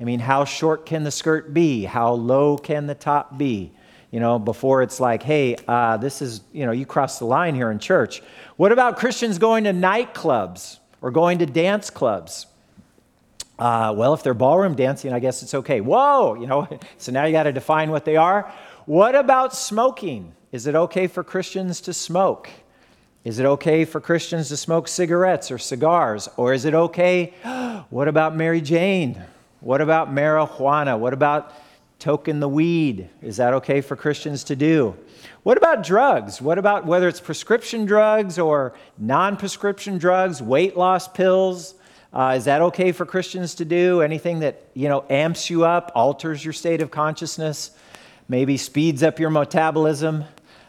I 0.00 0.04
mean, 0.04 0.20
how 0.20 0.44
short 0.44 0.86
can 0.86 1.02
the 1.02 1.10
skirt 1.10 1.52
be? 1.52 1.84
How 1.84 2.12
low 2.12 2.56
can 2.56 2.86
the 2.86 2.94
top 2.94 3.36
be? 3.36 3.72
You 4.10 4.20
know, 4.20 4.38
before 4.38 4.82
it's 4.82 5.00
like, 5.00 5.22
hey, 5.22 5.56
uh, 5.66 5.96
this 5.96 6.22
is, 6.22 6.40
you 6.52 6.64
know, 6.64 6.72
you 6.72 6.86
cross 6.86 7.18
the 7.18 7.26
line 7.26 7.54
here 7.54 7.70
in 7.70 7.78
church. 7.78 8.22
What 8.56 8.72
about 8.72 8.96
Christians 8.96 9.38
going 9.38 9.64
to 9.64 9.70
nightclubs 9.70 10.78
or 11.02 11.10
going 11.10 11.38
to 11.38 11.46
dance 11.46 11.90
clubs? 11.90 12.46
Uh, 13.58 13.92
well, 13.96 14.14
if 14.14 14.22
they're 14.22 14.34
ballroom 14.34 14.76
dancing, 14.76 15.12
I 15.12 15.18
guess 15.18 15.42
it's 15.42 15.52
okay. 15.52 15.80
Whoa, 15.80 16.34
you 16.34 16.46
know, 16.46 16.68
so 16.98 17.12
now 17.12 17.24
you 17.24 17.32
got 17.32 17.42
to 17.42 17.52
define 17.52 17.90
what 17.90 18.04
they 18.04 18.16
are. 18.16 18.52
What 18.86 19.14
about 19.14 19.54
smoking? 19.54 20.32
Is 20.52 20.66
it 20.66 20.74
okay 20.74 21.08
for 21.08 21.22
Christians 21.22 21.80
to 21.82 21.92
smoke? 21.92 22.48
Is 23.24 23.38
it 23.38 23.44
okay 23.44 23.84
for 23.84 24.00
Christians 24.00 24.48
to 24.48 24.56
smoke 24.56 24.88
cigarettes 24.88 25.50
or 25.50 25.58
cigars? 25.58 26.28
Or 26.36 26.54
is 26.54 26.64
it 26.64 26.72
okay? 26.72 27.34
what 27.90 28.08
about 28.08 28.34
Mary 28.34 28.62
Jane? 28.62 29.22
What 29.60 29.80
about 29.80 30.12
marijuana? 30.12 30.98
What 30.98 31.12
about 31.12 31.52
toking 31.98 32.40
the 32.40 32.48
weed? 32.48 33.08
Is 33.22 33.38
that 33.38 33.54
okay 33.54 33.80
for 33.80 33.96
Christians 33.96 34.44
to 34.44 34.56
do? 34.56 34.96
What 35.42 35.58
about 35.58 35.82
drugs? 35.82 36.40
What 36.40 36.58
about 36.58 36.86
whether 36.86 37.08
it's 37.08 37.20
prescription 37.20 37.86
drugs 37.86 38.38
or 38.38 38.74
non 38.98 39.36
prescription 39.36 39.98
drugs, 39.98 40.42
weight 40.42 40.76
loss 40.76 41.08
pills? 41.08 41.74
Uh, 42.12 42.34
is 42.36 42.44
that 42.44 42.62
okay 42.62 42.92
for 42.92 43.04
Christians 43.04 43.56
to 43.56 43.64
do? 43.64 44.00
Anything 44.00 44.40
that 44.40 44.68
you 44.74 44.88
know 44.88 45.04
amps 45.10 45.50
you 45.50 45.64
up, 45.64 45.92
alters 45.94 46.44
your 46.44 46.52
state 46.52 46.80
of 46.80 46.90
consciousness, 46.90 47.72
maybe 48.28 48.56
speeds 48.56 49.02
up 49.02 49.18
your 49.18 49.30
metabolism? 49.30 50.24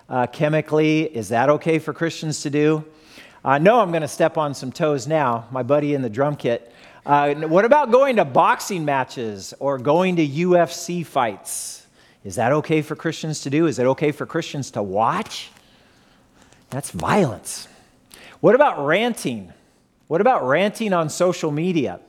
uh, 0.10 0.28
chemically. 0.28 1.04
Is 1.04 1.30
that 1.30 1.50
okay 1.50 1.80
for 1.80 1.94
Christians 1.94 2.42
to 2.42 2.50
do? 2.50 2.84
I 3.44 3.58
know 3.58 3.80
I'm 3.80 3.92
going 3.92 4.02
to 4.02 4.08
step 4.08 4.38
on 4.38 4.54
some 4.54 4.72
toes 4.72 5.08
now, 5.08 5.48
my 5.52 5.64
buddy 5.64 5.94
in 5.94 6.02
the 6.02 6.10
drum 6.10 6.36
kit. 6.36 6.74
Uh, 7.06 7.34
what 7.36 7.64
about 7.64 7.92
going 7.92 8.18
to 8.18 8.26
boxing 8.26 8.84
matches 8.84 9.54
or 9.60 9.78
going 9.78 10.18
to 10.18 10.28
UFC 10.28 11.06
fights? 11.06 11.86
Is 12.26 12.36
that 12.36 12.52
okay 12.52 12.82
for 12.82 12.96
Christians 12.96 13.42
to 13.42 13.50
do? 13.50 13.66
Is 13.68 13.80
it 13.80 13.86
okay 13.86 14.12
for 14.12 14.26
Christians 14.26 14.72
to 14.72 14.84
watch? 14.84 15.52
That's 16.70 16.92
violence. 16.92 17.68
What 18.42 18.56
about 18.56 18.86
ranting? 18.86 19.54
What 20.08 20.20
about 20.20 20.46
ranting 20.46 20.92
on 20.92 21.10
social 21.10 21.50
media? 21.50 22.02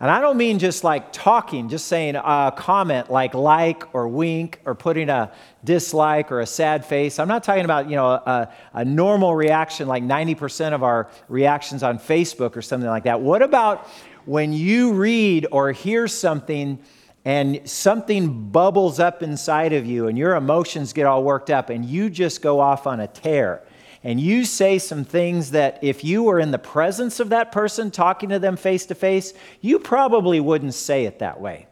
And 0.00 0.10
I 0.10 0.22
don't 0.22 0.38
mean 0.38 0.58
just 0.58 0.82
like 0.82 1.12
talking, 1.12 1.68
just 1.68 1.86
saying 1.86 2.16
a 2.16 2.54
comment 2.56 3.10
like 3.10 3.34
like 3.34 3.94
or 3.94 4.08
wink 4.08 4.58
or 4.64 4.74
putting 4.74 5.10
a 5.10 5.30
dislike 5.62 6.32
or 6.32 6.40
a 6.40 6.46
sad 6.46 6.86
face. 6.86 7.18
I'm 7.18 7.28
not 7.28 7.44
talking 7.44 7.66
about, 7.66 7.90
you 7.90 7.96
know, 7.96 8.08
a, 8.08 8.50
a 8.72 8.82
normal 8.82 9.34
reaction 9.34 9.88
like 9.88 10.02
90% 10.02 10.72
of 10.72 10.82
our 10.82 11.10
reactions 11.28 11.82
on 11.82 11.98
Facebook 11.98 12.56
or 12.56 12.62
something 12.62 12.88
like 12.88 13.04
that. 13.04 13.20
What 13.20 13.42
about 13.42 13.86
when 14.24 14.54
you 14.54 14.94
read 14.94 15.46
or 15.52 15.70
hear 15.70 16.08
something 16.08 16.78
and 17.26 17.60
something 17.68 18.50
bubbles 18.50 19.00
up 19.00 19.22
inside 19.22 19.74
of 19.74 19.84
you 19.84 20.08
and 20.08 20.16
your 20.16 20.34
emotions 20.34 20.94
get 20.94 21.04
all 21.04 21.22
worked 21.22 21.50
up 21.50 21.68
and 21.68 21.84
you 21.84 22.08
just 22.08 22.40
go 22.40 22.58
off 22.58 22.86
on 22.86 23.00
a 23.00 23.06
tear? 23.06 23.62
And 24.02 24.18
you 24.18 24.44
say 24.44 24.78
some 24.78 25.04
things 25.04 25.50
that 25.50 25.78
if 25.82 26.04
you 26.04 26.22
were 26.22 26.40
in 26.40 26.50
the 26.50 26.58
presence 26.58 27.20
of 27.20 27.30
that 27.30 27.52
person 27.52 27.90
talking 27.90 28.30
to 28.30 28.38
them 28.38 28.56
face 28.56 28.86
to 28.86 28.94
face, 28.94 29.34
you 29.60 29.78
probably 29.78 30.40
wouldn't 30.40 30.74
say 30.74 31.04
it 31.04 31.18
that 31.18 31.40
way. 31.40 31.66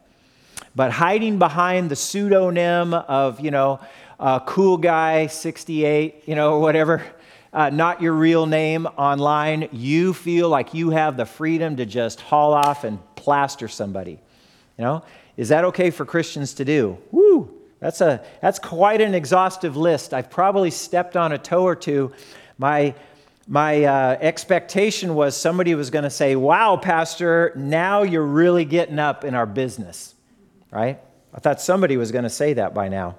But 0.75 0.91
hiding 0.91 1.39
behind 1.39 1.89
the 1.89 1.95
pseudonym 1.95 2.93
of, 2.93 3.39
you 3.39 3.49
know, 3.49 3.79
uh, 4.19 4.39
cool 4.41 4.77
guy 4.77 5.27
68, 5.27 6.23
you 6.27 6.35
know, 6.35 6.59
whatever, 6.59 7.03
uh, 7.51 7.71
not 7.71 8.01
your 8.01 8.13
real 8.13 8.45
name 8.45 8.85
online, 8.85 9.67
you 9.71 10.13
feel 10.13 10.49
like 10.49 10.75
you 10.75 10.91
have 10.91 11.17
the 11.17 11.25
freedom 11.25 11.77
to 11.77 11.85
just 11.85 12.21
haul 12.21 12.53
off 12.53 12.83
and 12.83 12.99
plaster 13.15 13.67
somebody. 13.67 14.19
You 14.77 14.83
know, 14.83 15.03
is 15.35 15.49
that 15.49 15.65
okay 15.65 15.89
for 15.89 16.05
Christians 16.05 16.53
to 16.55 16.65
do? 16.65 16.99
Woo! 17.11 17.58
That's, 17.79 18.01
a, 18.01 18.23
that's 18.41 18.59
quite 18.59 19.01
an 19.01 19.15
exhaustive 19.15 19.77
list. 19.77 20.13
I've 20.13 20.29
probably 20.29 20.71
stepped 20.71 21.15
on 21.15 21.31
a 21.31 21.37
toe 21.37 21.63
or 21.63 21.75
two. 21.75 22.11
My, 22.57 22.93
my 23.47 23.83
uh, 23.83 24.17
expectation 24.19 25.15
was 25.15 25.35
somebody 25.35 25.73
was 25.75 25.89
going 25.89 26.03
to 26.03 26.09
say, 26.09 26.35
Wow, 26.35 26.77
Pastor, 26.77 27.53
now 27.55 28.03
you're 28.03 28.25
really 28.25 28.65
getting 28.65 28.99
up 28.99 29.23
in 29.23 29.33
our 29.33 29.45
business, 29.45 30.13
right? 30.71 30.99
I 31.33 31.39
thought 31.39 31.61
somebody 31.61 31.95
was 31.95 32.11
going 32.11 32.23
to 32.23 32.29
say 32.29 32.53
that 32.53 32.73
by 32.73 32.89
now. 32.89 33.15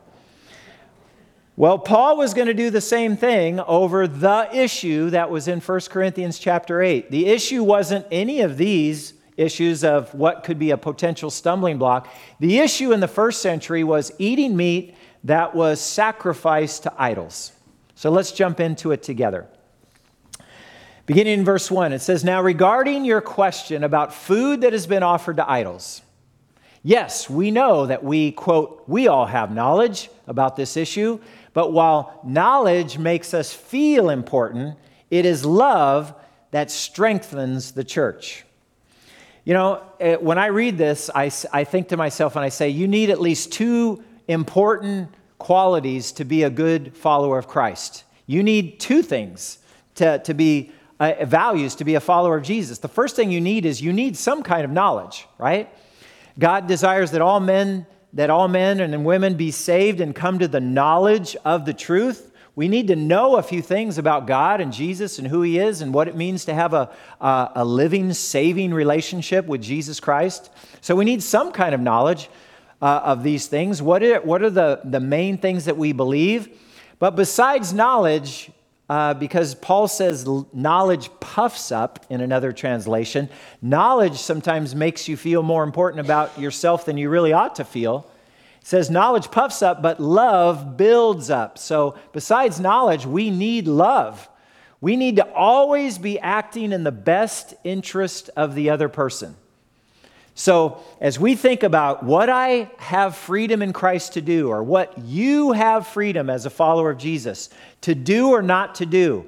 Well, 1.57 1.79
Paul 1.79 2.17
was 2.17 2.33
going 2.33 2.47
to 2.47 2.55
do 2.55 2.71
the 2.71 2.81
same 2.81 3.17
thing 3.17 3.61
over 3.61 4.07
the 4.07 4.49
issue 4.52 5.11
that 5.11 5.31
was 5.31 5.47
in 5.47 5.61
1 5.61 5.81
Corinthians 5.90 6.38
chapter 6.38 6.81
8. 6.81 7.11
The 7.11 7.26
issue 7.26 7.62
wasn't 7.62 8.07
any 8.11 8.40
of 8.40 8.57
these 8.57 9.14
issues 9.40 9.82
of 9.82 10.12
what 10.14 10.44
could 10.44 10.59
be 10.59 10.70
a 10.70 10.76
potential 10.76 11.30
stumbling 11.30 11.78
block. 11.78 12.09
The 12.38 12.59
issue 12.59 12.92
in 12.92 13.00
the 13.00 13.09
first 13.09 13.40
century 13.40 13.82
was 13.82 14.12
eating 14.18 14.56
meat 14.56 14.94
that 15.25 15.54
was 15.54 15.80
sacrificed 15.80 16.85
to 16.85 16.92
idols. 16.97 17.52
So 17.94 18.11
let's 18.11 18.32
jump 18.32 18.61
into 18.61 18.92
it 18.92 19.02
together. 19.02 19.47
Beginning 21.06 21.40
in 21.40 21.44
verse 21.44 21.70
1, 21.70 21.92
it 21.92 22.00
says, 22.00 22.23
Now 22.23 22.42
regarding 22.42 23.04
your 23.04 23.20
question 23.20 23.82
about 23.82 24.14
food 24.14 24.61
that 24.61 24.73
has 24.73 24.87
been 24.87 25.02
offered 25.02 25.37
to 25.37 25.50
idols, 25.50 26.02
yes, 26.82 27.28
we 27.28 27.50
know 27.50 27.87
that 27.87 28.04
we, 28.04 28.32
quote, 28.32 28.85
we 28.87 29.09
all 29.09 29.26
have 29.26 29.50
knowledge 29.50 30.09
about 30.26 30.54
this 30.54 30.76
issue, 30.76 31.18
but 31.52 31.73
while 31.73 32.20
knowledge 32.25 32.97
makes 32.97 33.35
us 33.35 33.52
feel 33.52 34.11
important, 34.11 34.78
it 35.11 35.26
is 35.26 35.44
love 35.44 36.14
that 36.52 36.70
strengthens 36.70 37.73
the 37.73 37.85
church. 37.85 38.44
You 39.44 39.54
know, 39.54 39.82
eh, 39.99 40.16
when 40.16 40.38
I 40.38 40.47
read 40.47 40.78
this, 40.78 41.11
I, 41.14 41.30
I 41.52 41.64
think 41.64 41.88
to 41.88 41.97
myself 41.97 42.37
and 42.37 42.44
I 42.44 42.49
say, 42.50 42.68
you 42.68 42.87
need 42.87 43.11
at 43.11 43.20
least 43.20 43.52
two 43.52 44.02
important 44.28 45.14
qualities 45.38 46.12
to 46.12 46.25
be 46.25 46.42
a 46.42 46.50
good 46.50 46.97
follower 46.97 47.38
of 47.38 47.49
Christ. 47.49 48.04
You 48.26 48.42
need 48.42 48.78
two 48.78 49.02
things 49.02 49.59
to, 49.97 50.18
to 50.20 50.35
be 50.35 50.73
uh, 51.00 51.25
values 51.25 51.75
to 51.76 51.85
be 51.85 51.94
a 51.94 52.00
follower 52.00 52.37
of 52.37 52.42
Jesus. 52.42 52.78
The 52.78 52.88
first 52.88 53.16
thing 53.16 53.30
you 53.30 53.40
need 53.40 53.64
is 53.64 53.80
you 53.80 53.92
need 53.92 54.16
some 54.16 54.42
kind 54.42 54.64
of 54.64 54.70
knowledge, 54.70 55.26
right? 55.38 55.68
God 56.38 56.66
desires 56.66 57.11
that 57.12 57.23
all 57.23 57.40
men 57.40 57.87
that 58.12 58.30
all 58.30 58.49
men 58.49 58.80
and 58.80 59.04
women 59.04 59.35
be 59.35 59.50
saved 59.50 60.00
and 60.00 60.14
come 60.14 60.40
to 60.40 60.49
the 60.49 60.61
knowledge 60.61 61.37
of 61.44 61.64
the 61.64 61.73
truth. 61.73 62.30
We 62.61 62.69
need 62.69 62.88
to 62.88 62.95
know 62.95 63.37
a 63.37 63.43
few 63.43 63.62
things 63.62 63.97
about 63.97 64.26
God 64.26 64.61
and 64.61 64.71
Jesus 64.71 65.19
and 65.19 65.26
who 65.26 65.40
He 65.40 65.59
is 65.59 65.81
and 65.81 65.95
what 65.95 66.09
it 66.09 66.14
means 66.14 66.45
to 66.45 66.52
have 66.52 66.75
a, 66.75 66.90
a, 67.19 67.52
a 67.55 67.64
living, 67.64 68.12
saving 68.12 68.75
relationship 68.75 69.47
with 69.47 69.62
Jesus 69.62 69.99
Christ. 69.99 70.50
So 70.83 70.95
we 70.95 71.07
need 71.07 71.23
some 71.23 71.52
kind 71.52 71.75
of 71.75 71.81
knowledge 71.81 72.29
uh, 72.83 73.00
of 73.02 73.23
these 73.23 73.47
things. 73.47 73.81
What 73.81 74.02
are, 74.02 74.21
what 74.21 74.43
are 74.43 74.50
the, 74.50 74.83
the 74.85 75.00
main 75.00 75.38
things 75.38 75.64
that 75.64 75.79
we 75.79 75.93
believe? 75.93 76.50
But 76.99 77.17
besides 77.17 77.73
knowledge, 77.73 78.50
uh, 78.90 79.14
because 79.14 79.55
Paul 79.55 79.88
says 79.88 80.29
knowledge 80.52 81.09
puffs 81.19 81.73
up 81.73 82.05
in 82.11 82.21
another 82.21 82.52
translation. 82.52 83.31
Knowledge 83.62 84.19
sometimes 84.19 84.75
makes 84.75 85.09
you 85.09 85.17
feel 85.17 85.43
more 85.43 85.64
important 85.64 86.00
about 86.00 86.38
yourself 86.38 86.85
than 86.85 86.99
you 86.99 87.09
really 87.09 87.33
ought 87.33 87.55
to 87.55 87.64
feel. 87.64 88.10
It 88.61 88.67
says 88.67 88.90
knowledge 88.90 89.31
puffs 89.31 89.62
up, 89.62 89.83
but 89.83 90.00
love 90.00 90.76
builds 90.76 91.31
up. 91.31 91.59
So, 91.59 91.97
besides 92.12 92.61
knowledge, 92.61 93.07
we 93.07 93.31
need 93.31 93.67
love. 93.67 94.29
We 94.81 94.97
need 94.97 95.17
to 95.17 95.33
always 95.33 95.99
be 95.99 96.19
acting 96.19 96.73
in 96.73 96.85
the 96.85 96.93
best 96.93 97.55
interest 97.64 98.31
of 98.37 98.55
the 98.55 98.71
other 98.71 98.88
person. 98.88 99.37
So, 100.35 100.79
as 101.00 101.19
we 101.19 101.35
think 101.37 101.62
about 101.62 102.02
what 102.02 102.31
I 102.31 102.71
have 102.79 103.17
freedom 103.17 103.61
in 103.61 103.73
Christ 103.73 104.14
to 104.14 104.23
do, 104.23 104.49
or 104.49 104.62
what 104.62 104.97
you 104.99 105.52
have 105.52 105.87
freedom 105.87 106.31
as 106.31 106.47
a 106.47 106.50
follower 106.50 106.90
of 106.90 106.99
Jesus 106.99 107.50
to 107.83 107.95
do 107.95 108.31
or 108.31 108.40
not 108.40 108.76
to 108.76 108.87
do, 108.87 109.26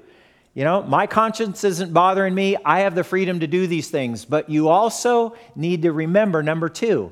you 0.54 0.64
know, 0.64 0.82
my 0.82 1.06
conscience 1.06 1.64
isn't 1.64 1.92
bothering 1.92 2.34
me. 2.34 2.56
I 2.64 2.80
have 2.80 2.94
the 2.94 3.04
freedom 3.04 3.40
to 3.40 3.46
do 3.46 3.66
these 3.66 3.88
things. 3.88 4.24
But 4.24 4.50
you 4.50 4.68
also 4.68 5.34
need 5.56 5.82
to 5.82 5.92
remember 5.92 6.42
number 6.42 6.68
two, 6.68 7.10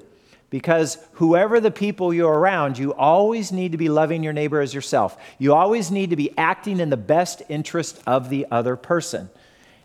because 0.51 0.99
whoever 1.13 1.61
the 1.61 1.71
people 1.71 2.13
you're 2.13 2.39
around, 2.39 2.77
you 2.77 2.93
always 2.93 3.53
need 3.53 3.73
to 3.73 3.79
be 3.79 3.89
loving 3.89 4.23
your 4.25 4.33
neighbor 4.33 4.61
as 4.61 4.75
yourself. 4.75 5.17
You 5.39 5.55
always 5.55 5.93
need 5.93 6.11
to 6.11 6.17
be 6.17 6.37
acting 6.37 6.81
in 6.81 6.91
the 6.91 6.97
best 6.97 7.43
interest 7.49 8.03
of 8.07 8.29
the 8.29 8.47
other 8.51 8.75
person. 8.77 9.31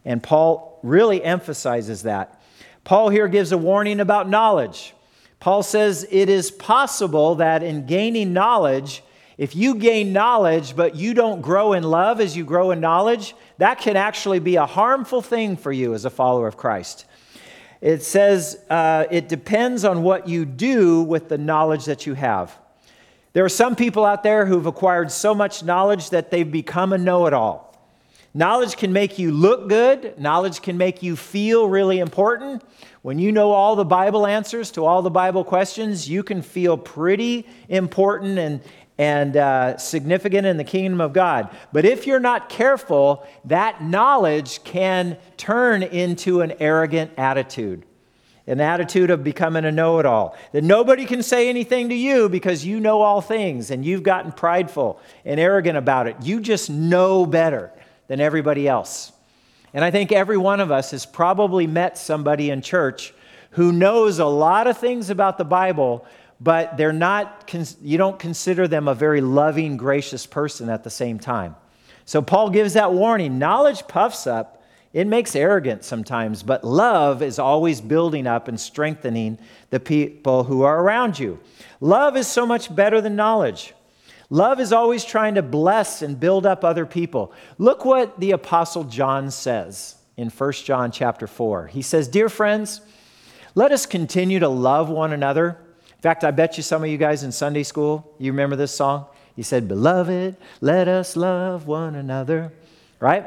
And 0.03 0.21
Paul 0.21 0.79
really 0.81 1.23
emphasizes 1.23 2.03
that. 2.03 2.41
Paul 2.83 3.09
here 3.09 3.27
gives 3.27 3.51
a 3.51 3.57
warning 3.57 3.99
about 3.99 4.27
knowledge. 4.27 4.93
Paul 5.39 5.63
says 5.63 6.07
it 6.09 6.29
is 6.29 6.49
possible 6.49 7.35
that 7.35 7.61
in 7.61 7.85
gaining 7.85 8.33
knowledge, 8.33 9.03
if 9.37 9.55
you 9.55 9.75
gain 9.75 10.13
knowledge 10.13 10.75
but 10.75 10.95
you 10.95 11.13
don't 11.13 11.41
grow 11.41 11.73
in 11.73 11.83
love 11.83 12.19
as 12.21 12.35
you 12.35 12.43
grow 12.43 12.71
in 12.71 12.79
knowledge, 12.79 13.35
that 13.57 13.79
can 13.79 13.95
actually 13.97 14.39
be 14.39 14.55
a 14.55 14.65
harmful 14.65 15.21
thing 15.21 15.57
for 15.57 15.71
you 15.71 15.93
as 15.93 16.05
a 16.05 16.09
follower 16.09 16.47
of 16.47 16.57
Christ. 16.57 17.05
It 17.85 18.01
says 18.01 18.57
uh, 18.67 19.05
it 19.11 19.29
depends 19.29 19.85
on 19.85 20.01
what 20.01 20.27
you 20.27 20.43
do 20.43 21.03
with 21.03 21.29
the 21.29 21.37
knowledge 21.37 21.85
that 21.85 22.07
you 22.07 22.15
have. 22.15 22.57
There 23.33 23.45
are 23.45 23.49
some 23.49 23.75
people 23.75 24.03
out 24.03 24.23
there 24.23 24.47
who've 24.47 24.65
acquired 24.65 25.11
so 25.11 25.35
much 25.35 25.63
knowledge 25.63 26.09
that 26.09 26.31
they've 26.31 26.51
become 26.51 26.93
a 26.93 26.97
know 26.97 27.27
it 27.27 27.33
all. 27.33 27.79
Knowledge 28.33 28.77
can 28.77 28.91
make 28.91 29.19
you 29.19 29.29
look 29.29 29.69
good. 29.69 30.17
Knowledge 30.17 30.63
can 30.63 30.79
make 30.79 31.03
you 31.03 31.15
feel 31.15 31.69
really 31.69 31.99
important. 31.99 32.63
When 33.03 33.19
you 33.19 33.31
know 33.31 33.51
all 33.51 33.75
the 33.75 33.85
Bible 33.85 34.25
answers 34.25 34.71
to 34.71 34.83
all 34.83 35.03
the 35.03 35.11
Bible 35.11 35.43
questions, 35.43 36.09
you 36.09 36.23
can 36.23 36.41
feel 36.41 36.79
pretty 36.79 37.45
important 37.69 38.39
and, 38.39 38.61
and 38.97 39.35
uh, 39.35 39.77
significant 39.77 40.47
in 40.47 40.57
the 40.57 40.63
kingdom 40.63 41.01
of 41.01 41.13
God. 41.13 41.55
But 41.73 41.85
if 41.85 42.07
you're 42.07 42.19
not 42.19 42.49
careful, 42.49 43.27
that 43.45 43.83
knowledge 43.83 44.63
can 44.63 45.17
turn 45.37 45.83
into 45.83 46.41
an 46.41 46.53
arrogant 46.59 47.11
attitude 47.17 47.85
an 48.47 48.61
attitude 48.61 49.09
of 49.09 49.23
becoming 49.23 49.65
a 49.65 49.71
know 49.71 49.99
it 49.99 50.05
all. 50.05 50.37
That 50.51 50.63
nobody 50.63 51.05
can 51.05 51.23
say 51.23 51.49
anything 51.49 51.89
to 51.89 51.95
you 51.95 52.29
because 52.29 52.65
you 52.65 52.79
know 52.79 53.01
all 53.01 53.21
things 53.21 53.71
and 53.71 53.83
you've 53.83 54.03
gotten 54.03 54.31
prideful 54.31 54.99
and 55.25 55.39
arrogant 55.39 55.77
about 55.77 56.07
it. 56.07 56.15
You 56.21 56.39
just 56.39 56.69
know 56.69 57.25
better 57.25 57.71
than 58.07 58.19
everybody 58.19 58.67
else. 58.67 59.11
And 59.73 59.83
I 59.83 59.91
think 59.91 60.11
every 60.11 60.37
one 60.37 60.59
of 60.59 60.71
us 60.71 60.91
has 60.91 61.05
probably 61.05 61.67
met 61.67 61.97
somebody 61.97 62.49
in 62.49 62.61
church 62.61 63.13
who 63.51 63.71
knows 63.71 64.19
a 64.19 64.25
lot 64.25 64.67
of 64.67 64.77
things 64.77 65.09
about 65.09 65.37
the 65.37 65.45
Bible, 65.45 66.05
but 66.39 66.77
they're 66.77 66.93
not, 66.93 67.51
you 67.81 67.97
don't 67.97 68.19
consider 68.19 68.67
them 68.67 68.87
a 68.87 68.93
very 68.93 69.21
loving, 69.21 69.77
gracious 69.77 70.25
person 70.25 70.69
at 70.69 70.83
the 70.83 70.89
same 70.89 71.19
time. 71.19 71.55
So 72.05 72.21
Paul 72.21 72.49
gives 72.49 72.73
that 72.73 72.93
warning 72.93 73.39
knowledge 73.39 73.87
puffs 73.87 74.27
up, 74.27 74.63
it 74.93 75.07
makes 75.07 75.35
arrogant 75.35 75.83
sometimes, 75.83 76.43
but 76.43 76.63
love 76.63 77.21
is 77.21 77.39
always 77.39 77.81
building 77.81 78.27
up 78.27 78.47
and 78.47 78.59
strengthening 78.59 79.37
the 79.69 79.79
people 79.79 80.45
who 80.45 80.61
are 80.61 80.81
around 80.81 81.19
you. 81.19 81.39
Love 81.81 82.15
is 82.15 82.27
so 82.27 82.45
much 82.45 82.73
better 82.73 83.01
than 83.01 83.15
knowledge. 83.15 83.73
Love 84.29 84.59
is 84.59 84.71
always 84.71 85.03
trying 85.03 85.35
to 85.35 85.41
bless 85.41 86.01
and 86.01 86.19
build 86.19 86.45
up 86.45 86.63
other 86.63 86.85
people. 86.85 87.33
Look 87.57 87.85
what 87.85 88.19
the 88.19 88.31
apostle 88.31 88.85
John 88.85 89.31
says 89.31 89.95
in 90.17 90.29
1 90.29 90.51
John 90.63 90.91
chapter 90.91 91.27
4. 91.27 91.67
He 91.67 91.81
says, 91.81 92.07
"Dear 92.07 92.29
friends, 92.29 92.81
let 93.53 93.71
us 93.71 93.85
continue 93.85 94.39
to 94.39 94.49
love 94.49 94.89
one 94.89 95.11
another." 95.11 95.57
Fact, 96.05 96.23
I 96.23 96.29
bet 96.29 96.55
you 96.55 96.61
some 96.61 96.83
of 96.83 96.89
you 96.91 96.99
guys 96.99 97.23
in 97.23 97.31
Sunday 97.31 97.63
school, 97.63 98.13
you 98.19 98.31
remember 98.31 98.55
this 98.55 98.71
song? 98.71 99.07
He 99.35 99.41
said, 99.41 99.67
"Beloved, 99.67 100.35
let 100.61 100.87
us 100.87 101.15
love 101.15 101.65
one 101.65 101.95
another." 101.95 102.53
Right? 102.99 103.25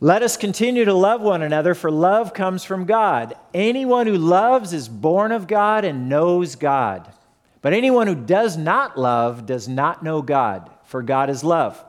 Let 0.00 0.22
us 0.22 0.36
continue 0.36 0.84
to 0.84 0.94
love 0.94 1.22
one 1.22 1.42
another, 1.42 1.74
for 1.74 1.90
love 1.90 2.32
comes 2.32 2.62
from 2.62 2.84
God. 2.84 3.34
Anyone 3.52 4.06
who 4.06 4.16
loves 4.16 4.72
is 4.72 4.88
born 4.88 5.32
of 5.32 5.48
God 5.48 5.84
and 5.84 6.08
knows 6.08 6.54
God. 6.54 7.08
But 7.62 7.72
anyone 7.72 8.06
who 8.06 8.14
does 8.14 8.56
not 8.56 8.96
love 8.96 9.44
does 9.44 9.66
not 9.66 10.04
know 10.04 10.22
God, 10.22 10.70
for 10.84 11.02
God 11.02 11.28
is 11.30 11.42
love. 11.42 11.84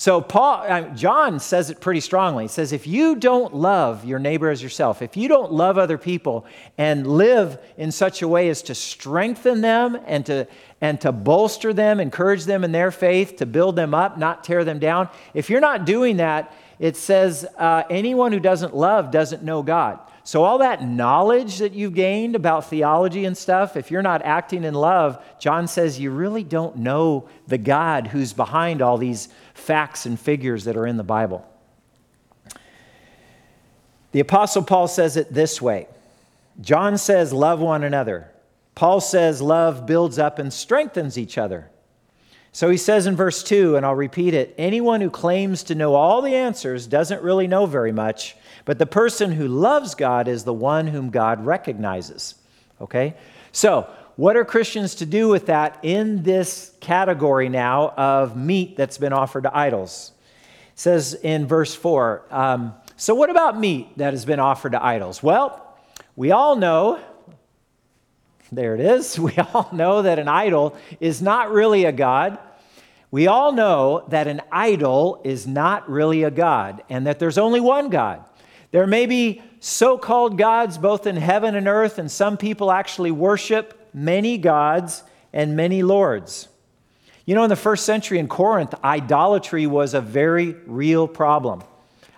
So 0.00 0.22
Paul, 0.22 0.64
uh, 0.66 0.80
John 0.94 1.38
says 1.40 1.68
it 1.68 1.82
pretty 1.82 2.00
strongly. 2.00 2.44
He 2.44 2.48
says, 2.48 2.72
if 2.72 2.86
you 2.86 3.16
don't 3.16 3.54
love 3.54 4.02
your 4.02 4.18
neighbor 4.18 4.48
as 4.48 4.62
yourself, 4.62 5.02
if 5.02 5.14
you 5.14 5.28
don't 5.28 5.52
love 5.52 5.76
other 5.76 5.98
people 5.98 6.46
and 6.78 7.06
live 7.06 7.58
in 7.76 7.92
such 7.92 8.22
a 8.22 8.26
way 8.26 8.48
as 8.48 8.62
to 8.62 8.74
strengthen 8.74 9.60
them 9.60 9.98
and 10.06 10.24
to 10.24 10.48
and 10.80 10.98
to 11.02 11.12
bolster 11.12 11.74
them, 11.74 12.00
encourage 12.00 12.46
them 12.46 12.64
in 12.64 12.72
their 12.72 12.90
faith, 12.90 13.36
to 13.36 13.44
build 13.44 13.76
them 13.76 13.92
up, 13.92 14.16
not 14.16 14.42
tear 14.42 14.64
them 14.64 14.78
down. 14.78 15.10
If 15.34 15.50
you're 15.50 15.60
not 15.60 15.84
doing 15.84 16.16
that, 16.16 16.56
it 16.78 16.96
says 16.96 17.44
uh, 17.58 17.82
anyone 17.90 18.32
who 18.32 18.40
doesn't 18.40 18.74
love 18.74 19.10
doesn't 19.10 19.42
know 19.42 19.62
God. 19.62 20.00
So, 20.22 20.44
all 20.44 20.58
that 20.58 20.84
knowledge 20.84 21.58
that 21.58 21.72
you've 21.72 21.94
gained 21.94 22.36
about 22.36 22.68
theology 22.68 23.24
and 23.24 23.36
stuff, 23.36 23.76
if 23.76 23.90
you're 23.90 24.02
not 24.02 24.22
acting 24.22 24.64
in 24.64 24.74
love, 24.74 25.22
John 25.38 25.66
says 25.66 25.98
you 25.98 26.10
really 26.10 26.44
don't 26.44 26.76
know 26.76 27.28
the 27.46 27.58
God 27.58 28.08
who's 28.08 28.32
behind 28.32 28.82
all 28.82 28.98
these 28.98 29.28
facts 29.54 30.06
and 30.06 30.20
figures 30.20 30.64
that 30.64 30.76
are 30.76 30.86
in 30.86 30.98
the 30.98 31.02
Bible. 31.02 31.46
The 34.12 34.20
Apostle 34.20 34.62
Paul 34.62 34.88
says 34.88 35.16
it 35.16 35.32
this 35.32 35.62
way 35.62 35.88
John 36.60 36.98
says, 36.98 37.32
Love 37.32 37.60
one 37.60 37.82
another. 37.82 38.30
Paul 38.74 39.00
says, 39.00 39.40
Love 39.40 39.86
builds 39.86 40.18
up 40.18 40.38
and 40.38 40.52
strengthens 40.52 41.16
each 41.16 41.38
other. 41.38 41.69
So 42.52 42.68
he 42.68 42.76
says 42.76 43.06
in 43.06 43.14
verse 43.14 43.42
2, 43.42 43.76
and 43.76 43.86
I'll 43.86 43.94
repeat 43.94 44.34
it 44.34 44.54
anyone 44.58 45.00
who 45.00 45.10
claims 45.10 45.62
to 45.64 45.74
know 45.74 45.94
all 45.94 46.20
the 46.20 46.34
answers 46.34 46.86
doesn't 46.86 47.22
really 47.22 47.46
know 47.46 47.66
very 47.66 47.92
much 47.92 48.36
but 48.64 48.78
the 48.78 48.86
person 48.86 49.32
who 49.32 49.48
loves 49.48 49.94
God 49.94 50.28
is 50.28 50.44
the 50.44 50.52
one 50.52 50.86
whom 50.86 51.10
God 51.10 51.44
recognizes. 51.44 52.34
Okay? 52.80 53.14
So, 53.52 53.88
what 54.16 54.36
are 54.36 54.44
Christians 54.44 54.96
to 54.96 55.06
do 55.06 55.28
with 55.28 55.46
that 55.46 55.78
in 55.82 56.22
this 56.22 56.72
category 56.80 57.48
now 57.48 57.90
of 57.96 58.36
meat 58.36 58.76
that's 58.76 58.98
been 58.98 59.12
offered 59.12 59.44
to 59.44 59.56
idols? 59.56 60.12
It 60.74 60.78
says 60.78 61.14
in 61.14 61.46
verse 61.46 61.74
4 61.74 62.22
um, 62.30 62.74
So, 62.96 63.14
what 63.14 63.30
about 63.30 63.58
meat 63.58 63.96
that 63.96 64.12
has 64.12 64.24
been 64.24 64.40
offered 64.40 64.72
to 64.72 64.84
idols? 64.84 65.22
Well, 65.22 65.76
we 66.16 66.32
all 66.32 66.56
know, 66.56 67.00
there 68.52 68.74
it 68.74 68.80
is, 68.80 69.18
we 69.18 69.36
all 69.36 69.68
know 69.72 70.02
that 70.02 70.18
an 70.18 70.28
idol 70.28 70.76
is 71.00 71.22
not 71.22 71.50
really 71.50 71.84
a 71.84 71.92
God. 71.92 72.38
We 73.10 73.26
all 73.26 73.52
know 73.52 74.04
that 74.08 74.28
an 74.28 74.40
idol 74.52 75.20
is 75.24 75.46
not 75.46 75.90
really 75.90 76.22
a 76.22 76.30
God 76.30 76.82
and 76.88 77.06
that 77.06 77.18
there's 77.18 77.38
only 77.38 77.60
one 77.60 77.90
God. 77.90 78.24
There 78.70 78.86
may 78.86 79.06
be 79.06 79.42
so 79.58 79.98
called 79.98 80.38
gods 80.38 80.78
both 80.78 81.06
in 81.06 81.16
heaven 81.16 81.56
and 81.56 81.66
earth, 81.66 81.98
and 81.98 82.10
some 82.10 82.36
people 82.36 82.70
actually 82.70 83.10
worship 83.10 83.88
many 83.92 84.38
gods 84.38 85.02
and 85.32 85.56
many 85.56 85.82
lords. 85.82 86.48
You 87.26 87.34
know, 87.34 87.42
in 87.42 87.50
the 87.50 87.56
first 87.56 87.84
century 87.84 88.18
in 88.18 88.28
Corinth, 88.28 88.74
idolatry 88.82 89.66
was 89.66 89.94
a 89.94 90.00
very 90.00 90.52
real 90.66 91.08
problem. 91.08 91.62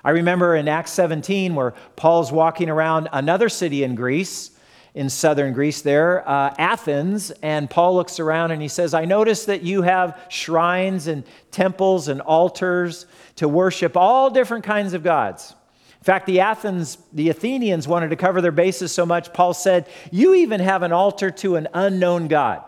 I 0.05 0.11
remember 0.11 0.57
in 0.57 0.69
Acts 0.69 0.93
17 0.93 1.55
where 1.55 1.75
Paul's 1.97 2.33
walking 2.33 2.69
around 2.69 3.09
another 3.13 3.49
city 3.49 3.83
in 3.83 3.95
Greece, 3.95 4.51
in 4.95 5.09
southern 5.09 5.55
Greece 5.55 5.81
there, 5.81 6.29
uh, 6.29 6.55
Athens, 6.59 7.31
and 7.43 7.69
Paul 7.71 7.95
looks 7.95 8.21
around 8.21 8.51
and 8.51 8.61
he 8.61 8.69
says, 8.69 8.93
I 8.93 9.07
notice 9.07 9.47
that 9.47 9.63
you 9.63 9.83
have 9.83 10.21
shrines 10.29 11.07
and 11.07 11.25
temples 11.51 12.09
and 12.09 12.21
altars 12.21 13.07
to 13.37 13.49
worship 13.49 13.97
all 13.97 14.29
different 14.29 14.65
kinds 14.65 14.93
of 14.93 15.03
gods. 15.03 15.55
In 16.03 16.05
fact, 16.05 16.27
the 16.27 16.41
Athens, 16.41 16.99
the 17.13 17.31
Athenians 17.31 17.89
wanted 17.89 18.11
to 18.11 18.17
cover 18.17 18.41
their 18.41 18.53
bases 18.53 18.93
so 18.93 19.07
much, 19.07 19.33
Paul 19.33 19.55
said, 19.55 19.89
You 20.11 20.35
even 20.35 20.61
have 20.61 20.83
an 20.83 20.93
altar 20.93 21.31
to 21.31 21.57
an 21.57 21.69
unknown 21.73 22.27
God, 22.27 22.63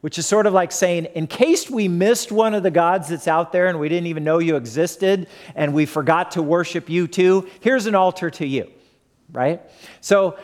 which 0.00 0.18
is 0.18 0.26
sort 0.26 0.46
of 0.46 0.54
like 0.54 0.72
saying, 0.72 1.04
In 1.14 1.26
case 1.26 1.70
we 1.70 1.86
missed 1.86 2.32
one 2.32 2.54
of 2.54 2.62
the 2.62 2.70
gods 2.70 3.08
that's 3.08 3.28
out 3.28 3.52
there 3.52 3.66
and 3.66 3.78
we 3.78 3.88
didn't 3.88 4.06
even 4.06 4.24
know 4.24 4.38
you 4.38 4.56
existed 4.56 5.28
and 5.54 5.74
we 5.74 5.84
forgot 5.86 6.32
to 6.32 6.42
worship 6.42 6.88
you 6.88 7.06
too, 7.06 7.46
here's 7.60 7.86
an 7.86 7.94
altar 7.94 8.30
to 8.30 8.46
you, 8.46 8.72
right? 9.30 9.60
So 10.00 10.38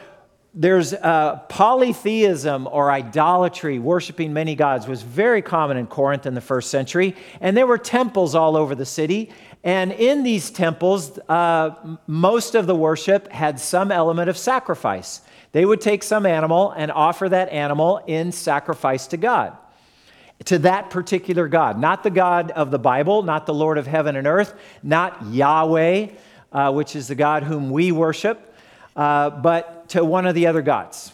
there's 0.60 0.92
uh, 0.92 1.36
polytheism 1.48 2.66
or 2.72 2.90
idolatry, 2.90 3.78
worshiping 3.78 4.32
many 4.32 4.56
gods, 4.56 4.88
was 4.88 5.02
very 5.02 5.40
common 5.40 5.76
in 5.76 5.86
Corinth 5.86 6.26
in 6.26 6.34
the 6.34 6.40
first 6.40 6.68
century. 6.68 7.14
And 7.40 7.56
there 7.56 7.66
were 7.66 7.78
temples 7.78 8.34
all 8.34 8.56
over 8.56 8.74
the 8.74 8.84
city. 8.84 9.30
And 9.62 9.92
in 9.92 10.24
these 10.24 10.50
temples, 10.50 11.16
uh, 11.28 11.96
most 12.08 12.56
of 12.56 12.66
the 12.66 12.74
worship 12.74 13.30
had 13.30 13.60
some 13.60 13.92
element 13.92 14.28
of 14.28 14.36
sacrifice. 14.36 15.20
They 15.52 15.64
would 15.64 15.80
take 15.80 16.02
some 16.02 16.26
animal 16.26 16.72
and 16.72 16.90
offer 16.90 17.28
that 17.28 17.50
animal 17.50 18.02
in 18.08 18.32
sacrifice 18.32 19.06
to 19.08 19.16
God, 19.16 19.56
to 20.46 20.58
that 20.58 20.90
particular 20.90 21.46
God, 21.46 21.78
not 21.78 22.02
the 22.02 22.10
God 22.10 22.50
of 22.50 22.72
the 22.72 22.80
Bible, 22.80 23.22
not 23.22 23.46
the 23.46 23.54
Lord 23.54 23.78
of 23.78 23.86
heaven 23.86 24.16
and 24.16 24.26
earth, 24.26 24.54
not 24.82 25.24
Yahweh, 25.26 26.08
uh, 26.50 26.72
which 26.72 26.96
is 26.96 27.06
the 27.06 27.14
God 27.14 27.44
whom 27.44 27.70
we 27.70 27.92
worship, 27.92 28.52
uh, 28.96 29.30
but 29.30 29.77
to 29.88 30.04
one 30.04 30.26
of 30.26 30.34
the 30.34 30.46
other 30.46 30.62
gods. 30.62 31.12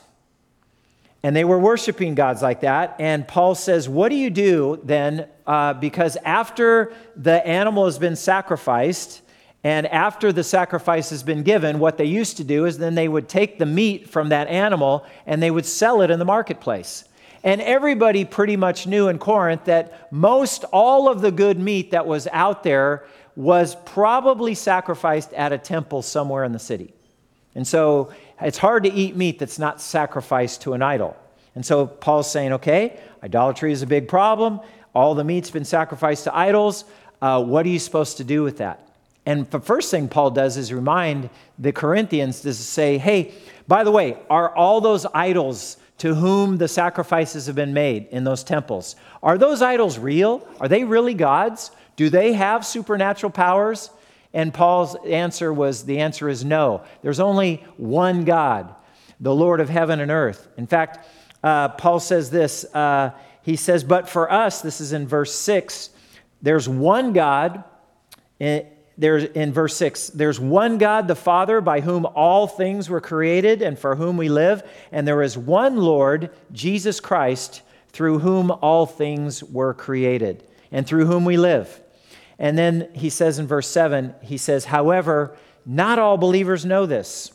And 1.23 1.35
they 1.35 1.45
were 1.45 1.59
worshiping 1.59 2.15
gods 2.15 2.43
like 2.43 2.61
that. 2.61 2.97
And 2.99 3.27
Paul 3.27 3.55
says, 3.55 3.89
What 3.89 4.11
do 4.11 4.15
you 4.15 4.31
do 4.31 4.79
then? 4.85 5.27
Uh, 5.47 5.75
because 5.75 6.17
after 6.25 6.93
the 7.17 7.47
animal 7.47 7.87
has 7.87 7.99
been 7.99 8.17
sacrificed, 8.17 9.23
and 9.65 9.87
after 9.87 10.31
the 10.31 10.45
sacrifice 10.45 11.09
has 11.09 11.23
been 11.23 11.43
given, 11.43 11.79
what 11.79 11.97
they 11.97 12.05
used 12.05 12.37
to 12.37 12.45
do 12.45 12.67
is 12.67 12.77
then 12.77 12.95
they 12.95 13.09
would 13.09 13.31
take 13.31 13.59
the 13.59 13.65
meat 13.65 14.11
from 14.11 14.29
that 14.29 14.49
animal 14.49 15.07
and 15.25 15.43
they 15.43 15.51
would 15.51 15.65
sell 15.65 16.03
it 16.03 16.11
in 16.11 16.19
the 16.19 16.25
marketplace. 16.27 17.05
And 17.43 17.63
everybody 17.63 18.27
pretty 18.27 18.57
much 18.57 18.87
knew 18.87 19.09
in 19.09 19.19
Corinth 19.19 19.65
that 19.65 20.13
most 20.13 20.65
all 20.65 21.09
of 21.09 21.23
the 21.23 21.33
good 21.33 21.59
meat 21.59 21.93
that 21.93 22.07
was 22.07 22.29
out 22.31 22.63
there 22.63 23.07
was 23.37 23.75
probably 23.87 24.55
sacrificed 24.55 25.33
at 25.33 25.53
a 25.53 25.59
temple 25.59 26.03
somewhere 26.03 26.45
in 26.45 26.53
the 26.53 26.59
city. 26.59 26.93
And 27.55 27.67
so 27.67 28.13
it's 28.41 28.59
hard 28.59 28.85
to 28.85 28.93
eat 28.93 29.17
meat 29.17 29.39
that's 29.39 29.59
not 29.59 29.81
sacrificed 29.81 30.63
to 30.63 30.73
an 30.73 30.83
idol. 30.83 31.17
And 31.55 31.65
so 31.65 31.87
Paul's 31.87 32.31
saying, 32.31 32.53
okay, 32.55 32.99
idolatry 33.23 33.73
is 33.73 33.83
a 33.83 33.87
big 33.87 34.09
problem. 34.09 34.61
All 34.95 35.15
the 35.15 35.25
meat's 35.25 35.51
been 35.51 35.65
sacrificed 35.65 36.25
to 36.25 36.37
idols. 36.37 36.85
Uh, 37.23 37.43
what 37.43 37.65
are 37.67 37.69
you 37.69 37.79
supposed 37.79 38.17
to 38.19 38.25
do 38.25 38.43
with 38.43 38.59
that? 38.59 38.81
And 39.27 39.51
the 39.51 39.61
first 39.61 39.91
thing 39.91 40.09
Paul 40.09 40.31
does 40.31 40.57
is 40.57 40.73
remind 40.73 41.31
the 41.59 41.73
Corinthians 41.73 42.41
to 42.43 42.53
say, 42.53 42.99
hey, 42.99 43.33
by 43.67 43.85
the 43.85 43.91
way, 43.91 44.19
are 44.29 44.55
all 44.55 44.81
those 44.81 45.07
idols 45.15 45.79
to 45.99 46.15
whom 46.15 46.59
the 46.59 46.69
sacrifices 46.69 47.47
have 47.47 47.55
been 47.55 47.73
made 47.73 48.09
in 48.11 48.25
those 48.25 48.43
temples, 48.43 48.97
are 49.23 49.39
those 49.39 49.63
idols 49.63 49.99
real? 49.99 50.47
Are 50.61 50.69
they 50.69 50.85
really 50.85 51.15
gods? 51.15 51.71
Do 51.97 52.11
they 52.11 52.33
have 52.33 52.67
supernatural 52.67 53.31
powers? 53.31 53.91
And 54.35 54.53
Paul's 54.53 54.97
answer 55.07 55.53
was 55.53 55.85
the 55.85 56.01
answer 56.01 56.29
is 56.29 56.45
no. 56.45 56.83
There's 57.03 57.21
only 57.21 57.65
one 57.77 58.25
God, 58.25 58.75
the 59.21 59.35
Lord 59.35 59.61
of 59.61 59.71
heaven 59.71 60.01
and 60.01 60.11
earth. 60.11 60.49
In 60.59 60.67
fact, 60.67 61.07
uh, 61.43 61.69
Paul 61.69 62.01
says 62.01 62.31
this. 62.31 62.65
Uh, 62.75 63.13
he 63.43 63.55
says, 63.55 63.85
But 63.85 64.09
for 64.09 64.31
us, 64.31 64.61
this 64.61 64.81
is 64.81 64.93
in 64.93 65.07
verse 65.07 65.33
6, 65.35 65.91
there's 66.43 66.69
one 66.69 67.13
God. 67.13 67.63
In, 68.41 68.67
there's, 68.99 69.25
in 69.25 69.53
verse 69.53 69.77
6, 69.77 70.09
there's 70.11 70.41
one 70.41 70.79
God, 70.79 71.09
the 71.09 71.15
Father, 71.15 71.61
by 71.61 71.81
whom 71.81 72.05
all 72.05 72.47
things 72.47 72.91
were 72.91 73.01
created 73.01 73.63
and 73.63 73.79
for 73.79 73.95
whom 73.95 74.17
we 74.17 74.29
live. 74.29 74.69
And 74.91 75.07
there 75.07 75.23
is 75.23 75.39
one 75.39 75.77
Lord, 75.77 76.31
Jesus 76.53 77.01
Christ, 77.01 77.63
through 77.91 78.21
whom 78.21 78.51
all 78.51 78.87
things 78.87 79.45
were 79.45 79.75
created 79.75 80.45
and 80.73 80.87
through 80.87 81.07
whom 81.07 81.25
we 81.25 81.37
live. 81.37 81.81
And 82.39 82.59
then 82.59 82.89
he 82.95 83.11
says 83.11 83.39
in 83.39 83.47
verse 83.47 83.69
7, 83.69 84.15
he 84.23 84.39
says, 84.39 84.65
However, 84.65 85.37
not 85.65 85.99
all 85.99 86.17
believers 86.17 86.65
know 86.65 86.87
this. 86.87 87.33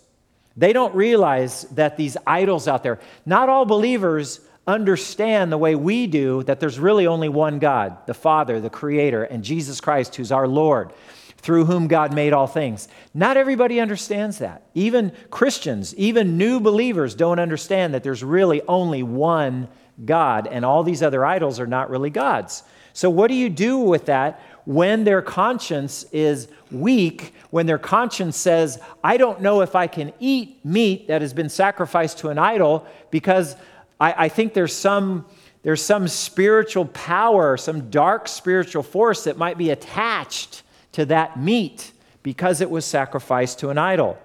They 0.57 0.73
don't 0.73 0.93
realize 0.93 1.63
that 1.71 1.95
these 1.95 2.17
idols 2.27 2.67
out 2.67 2.83
there, 2.83 2.99
not 3.25 3.49
all 3.49 3.65
believers 3.65 4.41
understand 4.67 5.51
the 5.51 5.57
way 5.57 5.73
we 5.75 6.05
do 6.05 6.43
that 6.43 6.59
there's 6.59 6.79
really 6.79 7.07
only 7.07 7.29
one 7.29 7.59
God, 7.59 8.05
the 8.05 8.13
Father, 8.13 8.59
the 8.59 8.69
Creator, 8.69 9.23
and 9.23 9.43
Jesus 9.43 9.81
Christ, 9.81 10.15
who's 10.15 10.31
our 10.31 10.47
Lord, 10.47 10.93
through 11.37 11.65
whom 11.65 11.87
God 11.87 12.13
made 12.13 12.33
all 12.33 12.45
things. 12.45 12.87
Not 13.13 13.37
everybody 13.37 13.79
understands 13.79 14.39
that. 14.39 14.63
Even 14.75 15.13
Christians, 15.31 15.95
even 15.95 16.37
new 16.37 16.59
believers 16.59 17.15
don't 17.15 17.39
understand 17.39 17.93
that 17.93 18.03
there's 18.03 18.23
really 18.23 18.61
only 18.67 19.01
one 19.01 19.69
God, 20.03 20.47
and 20.47 20.63
all 20.63 20.83
these 20.83 21.01
other 21.01 21.25
idols 21.25 21.59
are 21.59 21.67
not 21.67 21.89
really 21.89 22.09
gods. 22.09 22.63
So, 22.93 23.09
what 23.09 23.27
do 23.27 23.35
you 23.35 23.49
do 23.49 23.79
with 23.79 24.05
that 24.05 24.41
when 24.69 25.03
their 25.03 25.23
conscience 25.23 26.05
is 26.11 26.47
weak, 26.69 27.33
when 27.49 27.65
their 27.65 27.79
conscience 27.79 28.37
says, 28.37 28.79
I 29.03 29.17
don't 29.17 29.41
know 29.41 29.61
if 29.61 29.75
I 29.75 29.87
can 29.87 30.13
eat 30.19 30.63
meat 30.63 31.07
that 31.07 31.23
has 31.23 31.33
been 31.33 31.49
sacrificed 31.49 32.19
to 32.19 32.29
an 32.29 32.37
idol 32.37 32.85
because 33.09 33.55
I, 33.99 34.25
I 34.25 34.29
think 34.29 34.53
there's 34.53 34.75
some, 34.75 35.25
there's 35.63 35.81
some 35.83 36.07
spiritual 36.07 36.85
power, 36.85 37.57
some 37.57 37.89
dark 37.89 38.27
spiritual 38.27 38.83
force 38.83 39.23
that 39.23 39.39
might 39.39 39.57
be 39.57 39.71
attached 39.71 40.61
to 40.91 41.03
that 41.05 41.39
meat 41.39 41.91
because 42.21 42.61
it 42.61 42.69
was 42.69 42.85
sacrificed 42.85 43.57
to 43.61 43.69
an 43.69 43.79
idol. 43.79 44.19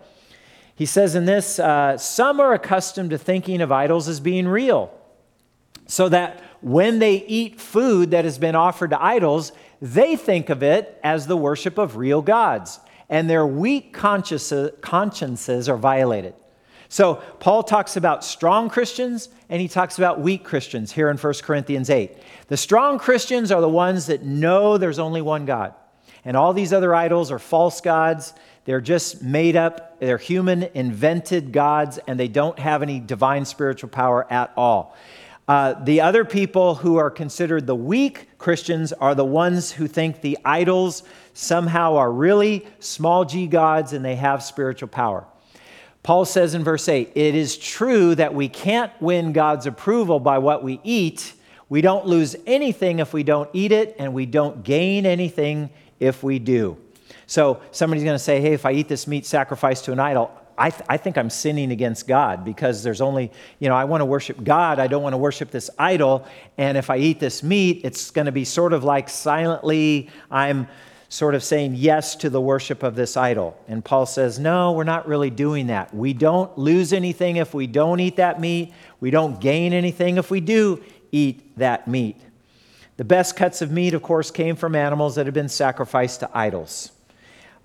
He 0.75 0.85
says 0.85 1.15
in 1.15 1.25
this, 1.25 1.59
uh, 1.59 1.97
some 1.97 2.39
are 2.39 2.53
accustomed 2.53 3.09
to 3.13 3.19
thinking 3.19 3.63
of 3.63 3.73
idols 3.73 4.09
as 4.09 4.21
being 4.21 4.47
real, 4.47 4.93
so 5.87 6.11
that 6.11 6.43
when 6.61 6.99
they 6.99 7.17
eat 7.17 7.61
food 7.61 8.11
that 8.11 8.25
has 8.25 8.39
been 8.39 8.55
offered 8.55 8.91
to 8.91 9.03
idols, 9.03 9.53
they 9.85 10.17
think 10.17 10.49
of 10.49 10.63
it 10.63 10.99
as 11.05 11.27
the 11.27 11.37
worship 11.37 11.77
of 11.77 11.99
real 11.99 12.23
gods, 12.23 12.81
and 13.11 13.29
their 13.29 13.47
weak 13.47 13.93
consciences 13.93 15.69
are 15.69 15.77
violated. 15.77 16.33
So, 16.89 17.17
Paul 17.39 17.63
talks 17.63 17.99
about 17.99 18.25
strong 18.25 18.71
Christians 18.71 19.29
and 19.51 19.61
he 19.61 19.69
talks 19.69 19.99
about 19.99 20.21
weak 20.21 20.43
Christians 20.43 20.91
here 20.91 21.11
in 21.11 21.19
1 21.19 21.35
Corinthians 21.43 21.91
8. 21.91 22.17
The 22.49 22.57
strong 22.57 22.99
Christians 22.99 23.53
are 23.53 23.61
the 23.61 23.69
ones 23.69 24.07
that 24.07 24.23
know 24.23 24.79
there's 24.79 24.99
only 24.99 25.21
one 25.21 25.45
God, 25.45 25.75
and 26.25 26.35
all 26.35 26.55
these 26.55 26.73
other 26.73 26.95
idols 26.95 27.31
are 27.31 27.39
false 27.39 27.83
gods. 27.83 28.33
They're 28.65 28.81
just 28.81 29.23
made 29.23 29.55
up, 29.55 30.01
they're 30.01 30.17
human 30.17 30.71
invented 30.73 31.53
gods, 31.53 31.99
and 32.07 32.19
they 32.19 32.29
don't 32.29 32.59
have 32.59 32.81
any 32.81 33.01
divine 33.01 33.45
spiritual 33.45 33.91
power 33.91 34.27
at 34.33 34.51
all. 34.57 34.97
Uh, 35.47 35.75
the 35.85 36.01
other 36.01 36.25
people 36.25 36.77
who 36.77 36.97
are 36.97 37.11
considered 37.11 37.67
the 37.67 37.75
weak 37.75 38.29
Christians 38.39 38.93
are 38.95 39.15
the 39.15 39.25
ones 39.25 39.73
who 39.73 39.87
think 39.87 40.21
the 40.23 40.39
idols 40.45 41.03
somehow 41.35 41.97
are 41.97 42.11
really 42.11 42.67
small 42.79 43.25
g 43.25 43.47
gods 43.47 43.93
and 43.93 44.05
they 44.05 44.17
have 44.17 44.43
spiritual 44.43 44.89
power. 44.89 45.27
Paul 46.03 46.25
says 46.25 46.55
in 46.55 46.65
verse 46.65 46.89
8, 46.89 47.13
It 47.15 47.35
is 47.35 47.59
true 47.59 48.15
that 48.15 48.35
we 48.35 48.49
can't 48.49 48.93
win 49.01 49.33
God's 49.33 49.67
approval 49.67 50.21
by 50.21 50.39
what 50.39 50.63
we 50.63 50.81
eat. 50.83 51.35
We 51.69 51.81
don't 51.81 52.07
lose 52.07 52.37
anything 52.47 52.99
if 52.99 53.13
we 53.13 53.23
don't 53.23 53.49
eat 53.55 53.73
it, 53.73 53.97
and 53.99 54.13
we 54.13 54.27
don't 54.27 54.63
gain 54.63 55.07
anything 55.07 55.71
if 55.99 56.23
we 56.23 56.39
do. 56.39 56.77
So 57.27 57.61
somebody's 57.71 58.05
going 58.05 58.15
to 58.15 58.23
say, 58.23 58.41
Hey, 58.41 58.53
if 58.53 58.67
I 58.67 58.73
eat 58.73 58.89
this 58.89 59.07
meat 59.07 59.25
sacrificed 59.25 59.87
to 59.87 59.93
an 59.93 59.99
idol, 59.99 60.31
I, 60.57 60.71
th- 60.71 60.85
I 60.89 60.97
think 60.97 61.19
I'm 61.19 61.31
sinning 61.31 61.73
against 61.73 62.07
God 62.07 62.45
because 62.45 62.83
there's 62.83 63.01
only, 63.01 63.31
you 63.59 63.69
know, 63.69 63.75
I 63.75 63.85
want 63.85 64.01
to 64.01 64.05
worship 64.05 64.43
God. 64.45 64.79
I 64.79 64.87
don't 64.87 65.03
want 65.03 65.13
to 65.13 65.19
worship 65.19 65.51
this 65.51 65.71
idol. 65.79 66.27
And 66.59 66.79
if 66.79 66.91
I 66.91 66.99
eat 66.99 67.21
this 67.21 67.43
meat, 67.43 67.81
it's 67.85 68.11
going 68.11 68.27
to 68.27 68.33
be 68.33 68.45
sort 68.45 68.73
of 68.73 68.85
like 68.85 69.09
silently, 69.09 70.11
I'm 70.31 70.69
sort 71.09 71.35
of 71.35 71.45
saying 71.45 71.75
yes 71.77 72.17
to 72.17 72.31
the 72.31 72.41
worship 72.41 72.83
of 72.83 72.97
this 72.97 73.17
idol. 73.17 73.57
And 73.69 73.85
Paul 73.85 74.07
says, 74.07 74.39
no, 74.39 74.73
we're 74.73 74.85
not 74.85 75.07
really 75.07 75.31
doing 75.31 75.69
that. 75.69 75.95
We 75.95 76.13
don't 76.13 76.57
lose 76.59 76.93
anything 76.93 77.37
if 77.37 77.55
we 77.55 77.67
don't 77.67 78.01
eat 78.01 78.17
that 78.17 78.41
meat, 78.41 78.73
we 79.01 79.11
don't 79.11 79.41
gain 79.41 79.73
anything 79.73 80.17
if 80.17 80.31
we 80.31 80.41
do 80.41 80.83
eat 81.13 81.57
that 81.59 81.87
meat. 81.87 82.17
The 82.97 83.05
best 83.05 83.37
cuts 83.37 83.61
of 83.63 83.71
meat, 83.71 83.95
of 83.95 84.03
course, 84.03 84.31
came 84.31 84.57
from 84.57 84.75
animals 84.75 85.17
that 85.17 85.27
had 85.27 85.35
been 85.35 85.49
sacrificed 85.49 86.21
to 86.21 86.31
idols. 86.33 86.93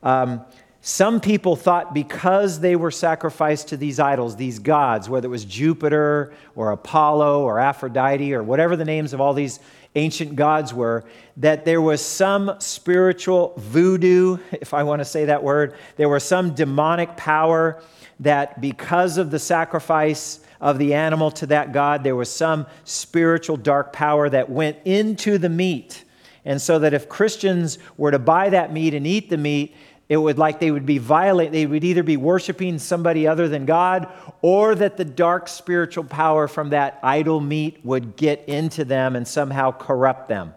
Um, 0.01 0.45
some 0.81 1.19
people 1.19 1.55
thought 1.55 1.93
because 1.93 2.61
they 2.61 2.75
were 2.75 2.91
sacrificed 2.91 3.67
to 3.69 3.77
these 3.77 3.99
idols, 3.99 4.37
these 4.37 4.59
gods, 4.59 5.09
whether 5.09 5.27
it 5.27 5.31
was 5.31 5.43
Jupiter 5.43 6.33
or 6.55 6.71
Apollo 6.71 7.43
or 7.43 7.59
Aphrodite 7.59 8.33
or 8.33 8.43
whatever 8.43 8.75
the 8.75 8.85
names 8.85 9.13
of 9.13 9.19
all 9.19 9.33
these 9.33 9.59
ancient 9.95 10.35
gods 10.35 10.73
were, 10.73 11.03
that 11.37 11.65
there 11.65 11.81
was 11.81 12.03
some 12.03 12.55
spiritual 12.59 13.53
voodoo, 13.57 14.37
if 14.51 14.73
I 14.73 14.83
want 14.83 14.99
to 14.99 15.05
say 15.05 15.25
that 15.25 15.43
word, 15.43 15.75
there 15.97 16.09
was 16.09 16.23
some 16.23 16.55
demonic 16.55 17.17
power 17.17 17.81
that 18.21 18.61
because 18.61 19.17
of 19.17 19.31
the 19.31 19.39
sacrifice 19.39 20.39
of 20.61 20.77
the 20.77 20.93
animal 20.93 21.31
to 21.31 21.45
that 21.47 21.71
god. 21.71 22.03
There 22.03 22.15
was 22.15 22.31
some 22.31 22.65
spiritual 22.83 23.57
dark 23.57 23.93
power 23.93 24.29
that 24.29 24.49
went 24.49 24.77
into 24.85 25.37
the 25.37 25.49
meat. 25.49 26.03
And 26.45 26.61
so 26.61 26.79
that 26.79 26.93
if 26.93 27.09
Christians 27.09 27.79
were 27.97 28.11
to 28.11 28.19
buy 28.19 28.49
that 28.49 28.73
meat 28.73 28.93
and 28.93 29.05
eat 29.05 29.29
the 29.29 29.37
meat, 29.37 29.75
it 30.09 30.17
would 30.17 30.39
like 30.39 30.59
they 30.59 30.71
would 30.71 30.87
be 30.87 30.97
violent 30.97 31.51
they 31.51 31.67
would 31.67 31.83
either 31.83 32.03
be 32.03 32.17
worshiping 32.17 32.79
somebody 32.79 33.27
other 33.27 33.47
than 33.47 33.65
god 33.65 34.11
or 34.41 34.75
that 34.75 34.97
the 34.97 35.05
dark 35.05 35.47
spiritual 35.47 36.03
power 36.03 36.47
from 36.47 36.71
that 36.71 36.99
idol 37.03 37.39
meat 37.39 37.79
would 37.83 38.15
get 38.15 38.43
into 38.49 38.83
them 38.83 39.15
and 39.15 39.27
somehow 39.27 39.71
corrupt 39.71 40.27
them. 40.27 40.53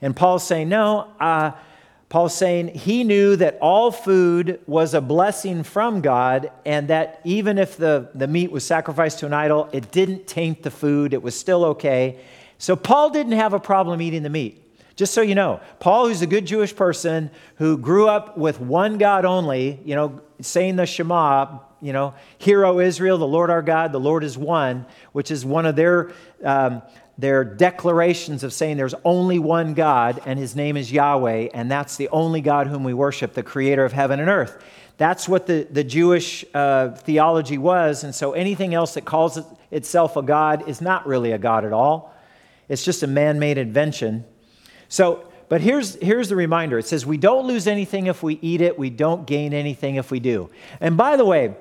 And 0.00 0.14
paul's 0.14 0.46
saying 0.46 0.68
no 0.68 1.12
uh, 1.20 1.52
paul's 2.08 2.36
saying 2.36 2.68
he 2.68 3.04
knew 3.04 3.36
that 3.36 3.56
all 3.60 3.92
food 3.92 4.60
was 4.66 4.94
a 4.94 5.00
blessing 5.00 5.62
from 5.62 6.00
god 6.00 6.50
and 6.66 6.88
that 6.88 7.20
even 7.24 7.58
if 7.58 7.76
the, 7.76 8.10
the 8.14 8.26
meat 8.26 8.50
was 8.50 8.66
sacrificed 8.66 9.20
to 9.20 9.26
an 9.26 9.32
idol 9.32 9.68
it 9.72 9.90
didn't 9.92 10.26
taint 10.26 10.62
the 10.62 10.70
food. 10.70 11.14
It 11.14 11.22
was 11.22 11.38
still 11.38 11.64
okay. 11.66 12.18
So 12.58 12.74
paul 12.74 13.10
didn't 13.10 13.32
have 13.32 13.52
a 13.52 13.60
problem 13.60 14.02
eating 14.02 14.24
the 14.24 14.30
meat 14.30 14.61
just 14.94 15.14
so 15.14 15.22
you 15.22 15.34
know, 15.34 15.60
Paul, 15.80 16.08
who's 16.08 16.22
a 16.22 16.26
good 16.26 16.46
Jewish 16.46 16.74
person 16.74 17.30
who 17.56 17.78
grew 17.78 18.08
up 18.08 18.36
with 18.36 18.60
one 18.60 18.98
God 18.98 19.24
only, 19.24 19.80
you 19.84 19.94
know, 19.94 20.20
saying 20.40 20.76
the 20.76 20.86
Shema, 20.86 21.58
you 21.80 21.92
know, 21.92 22.14
Hear, 22.38 22.64
O 22.64 22.78
Israel, 22.78 23.18
the 23.18 23.26
Lord 23.26 23.50
our 23.50 23.62
God, 23.62 23.92
the 23.92 24.00
Lord 24.00 24.22
is 24.24 24.36
one, 24.36 24.86
which 25.12 25.30
is 25.30 25.44
one 25.44 25.66
of 25.66 25.76
their, 25.76 26.12
um, 26.44 26.82
their 27.16 27.44
declarations 27.44 28.44
of 28.44 28.52
saying 28.52 28.76
there's 28.76 28.94
only 29.04 29.38
one 29.38 29.74
God 29.74 30.20
and 30.26 30.38
his 30.38 30.54
name 30.54 30.76
is 30.76 30.92
Yahweh, 30.92 31.48
and 31.54 31.70
that's 31.70 31.96
the 31.96 32.08
only 32.08 32.40
God 32.40 32.66
whom 32.66 32.84
we 32.84 32.94
worship, 32.94 33.34
the 33.34 33.42
creator 33.42 33.84
of 33.84 33.92
heaven 33.92 34.20
and 34.20 34.28
earth. 34.28 34.62
That's 34.98 35.28
what 35.28 35.46
the, 35.46 35.66
the 35.70 35.84
Jewish 35.84 36.44
uh, 36.54 36.90
theology 36.90 37.58
was, 37.58 38.04
and 38.04 38.14
so 38.14 38.32
anything 38.32 38.74
else 38.74 38.94
that 38.94 39.04
calls 39.04 39.38
it, 39.38 39.44
itself 39.70 40.16
a 40.16 40.22
God 40.22 40.68
is 40.68 40.80
not 40.80 41.06
really 41.06 41.32
a 41.32 41.38
God 41.38 41.64
at 41.64 41.72
all. 41.72 42.14
It's 42.68 42.84
just 42.84 43.02
a 43.02 43.06
man 43.06 43.38
made 43.38 43.58
invention. 43.58 44.24
So, 44.92 45.24
but 45.48 45.62
here's, 45.62 45.94
here's 46.02 46.28
the 46.28 46.36
reminder 46.36 46.78
it 46.78 46.86
says, 46.86 47.06
We 47.06 47.16
don't 47.16 47.46
lose 47.46 47.66
anything 47.66 48.08
if 48.08 48.22
we 48.22 48.38
eat 48.42 48.60
it, 48.60 48.78
we 48.78 48.90
don't 48.90 49.26
gain 49.26 49.54
anything 49.54 49.94
if 49.94 50.10
we 50.10 50.20
do. 50.20 50.50
And 50.82 50.98
by 50.98 51.16
the 51.16 51.24
way, 51.24 51.54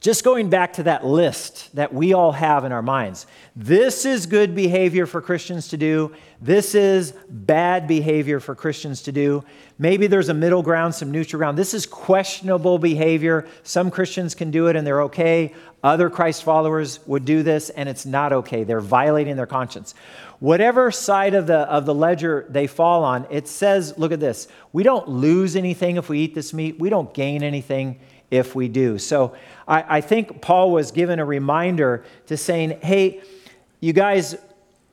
just 0.00 0.24
going 0.24 0.50
back 0.50 0.74
to 0.74 0.82
that 0.84 1.06
list 1.06 1.74
that 1.74 1.92
we 1.92 2.12
all 2.12 2.32
have 2.32 2.64
in 2.64 2.72
our 2.72 2.82
minds, 2.82 3.26
this 3.56 4.04
is 4.04 4.26
good 4.26 4.54
behavior 4.54 5.06
for 5.06 5.22
Christians 5.22 5.68
to 5.68 5.78
do. 5.78 6.14
This 6.40 6.74
is 6.74 7.14
bad 7.30 7.88
behavior 7.88 8.38
for 8.38 8.54
Christians 8.54 9.02
to 9.02 9.12
do. 9.12 9.42
Maybe 9.78 10.06
there's 10.06 10.28
a 10.28 10.34
middle 10.34 10.62
ground, 10.62 10.94
some 10.94 11.10
neutral 11.10 11.38
ground. 11.38 11.56
This 11.56 11.72
is 11.72 11.86
questionable 11.86 12.78
behavior. 12.78 13.48
Some 13.62 13.90
Christians 13.90 14.34
can 14.34 14.50
do 14.50 14.66
it 14.66 14.76
and 14.76 14.86
they're 14.86 15.02
okay. 15.02 15.54
Other 15.82 16.10
Christ 16.10 16.44
followers 16.44 17.00
would 17.06 17.24
do 17.24 17.42
this 17.42 17.70
and 17.70 17.88
it's 17.88 18.04
not 18.04 18.34
okay. 18.34 18.64
They're 18.64 18.80
violating 18.80 19.36
their 19.36 19.46
conscience. 19.46 19.94
Whatever 20.40 20.90
side 20.90 21.32
of 21.32 21.46
the, 21.46 21.60
of 21.60 21.86
the 21.86 21.94
ledger 21.94 22.46
they 22.50 22.66
fall 22.66 23.02
on, 23.02 23.26
it 23.30 23.48
says, 23.48 23.96
look 23.96 24.12
at 24.12 24.20
this, 24.20 24.48
we 24.74 24.82
don't 24.82 25.08
lose 25.08 25.56
anything 25.56 25.96
if 25.96 26.10
we 26.10 26.20
eat 26.20 26.34
this 26.34 26.52
meat, 26.52 26.78
we 26.78 26.90
don't 26.90 27.14
gain 27.14 27.42
anything 27.42 27.98
if 28.30 28.54
we 28.54 28.68
do. 28.68 28.98
So 28.98 29.34
I, 29.66 29.98
I 29.98 30.00
think 30.00 30.40
Paul 30.40 30.70
was 30.70 30.90
given 30.90 31.18
a 31.18 31.24
reminder 31.24 32.04
to 32.26 32.36
saying, 32.36 32.80
hey, 32.82 33.22
you 33.80 33.92
guys, 33.92 34.36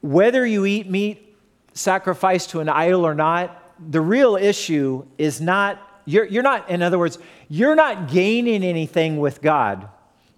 whether 0.01 0.45
you 0.45 0.65
eat 0.65 0.89
meat 0.89 1.37
sacrificed 1.73 2.51
to 2.51 2.59
an 2.59 2.69
idol 2.69 3.05
or 3.05 3.15
not, 3.15 3.59
the 3.91 4.01
real 4.01 4.35
issue 4.35 5.05
is 5.17 5.41
not, 5.41 6.01
you're, 6.05 6.25
you're 6.25 6.43
not, 6.43 6.69
in 6.69 6.81
other 6.81 6.99
words, 6.99 7.17
you're 7.49 7.75
not 7.75 8.11
gaining 8.11 8.63
anything 8.63 9.19
with 9.19 9.41
God 9.41 9.87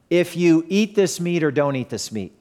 if 0.09 0.35
you 0.35 0.65
eat 0.69 0.95
this 0.95 1.19
meat 1.19 1.43
or 1.43 1.51
don't 1.51 1.75
eat 1.75 1.89
this 1.89 2.11
meat. 2.11 2.33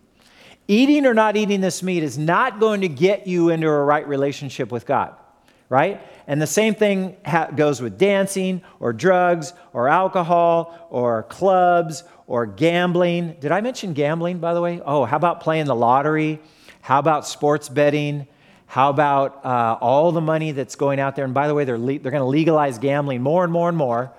Eating 0.66 1.07
or 1.07 1.14
not 1.14 1.37
eating 1.37 1.61
this 1.61 1.83
meat 1.83 2.02
is 2.02 2.16
not 2.16 2.59
going 2.59 2.80
to 2.80 2.88
get 2.88 3.26
you 3.26 3.50
into 3.50 3.68
a 3.68 3.85
right 3.85 4.07
relationship 4.07 4.72
with 4.72 4.87
God, 4.87 5.14
right? 5.68 6.00
And 6.27 6.40
the 6.40 6.46
same 6.46 6.74
thing 6.74 7.16
ha- 7.24 7.50
goes 7.55 7.81
with 7.81 7.98
dancing 7.98 8.62
or 8.81 8.92
drugs 8.92 9.53
or 9.72 9.88
alcohol 9.88 10.88
or 10.90 11.24
clubs 11.24 12.05
or 12.27 12.46
gambling. 12.46 13.37
Did 13.40 13.53
I 13.53 13.61
mention 13.61 13.92
gambling, 13.92 14.38
by 14.38 14.55
the 14.55 14.61
way? 14.61 14.81
Oh, 14.85 15.05
how 15.05 15.16
about 15.16 15.40
playing 15.40 15.66
the 15.66 15.74
lottery? 15.74 16.40
How 16.81 16.98
about 16.98 17.27
sports 17.27 17.68
betting? 17.68 18.27
How 18.66 18.90
about 18.90 19.44
uh, 19.44 19.77
all 19.81 20.12
the 20.12 20.20
money 20.20 20.53
that's 20.53 20.74
going 20.74 21.00
out 21.00 21.16
there? 21.16 21.24
And 21.24 21.35
by 21.35 21.48
the 21.48 21.55
way, 21.55 21.64
they're, 21.64 21.79
le- 21.79 21.98
they're 21.98 22.12
going 22.12 22.22
to 22.22 22.24
legalize 22.24 22.79
gambling 22.79 23.22
more 23.22 23.44
and 23.44 23.53
more 23.53 23.68
and 23.68 23.77
more. 23.77 24.12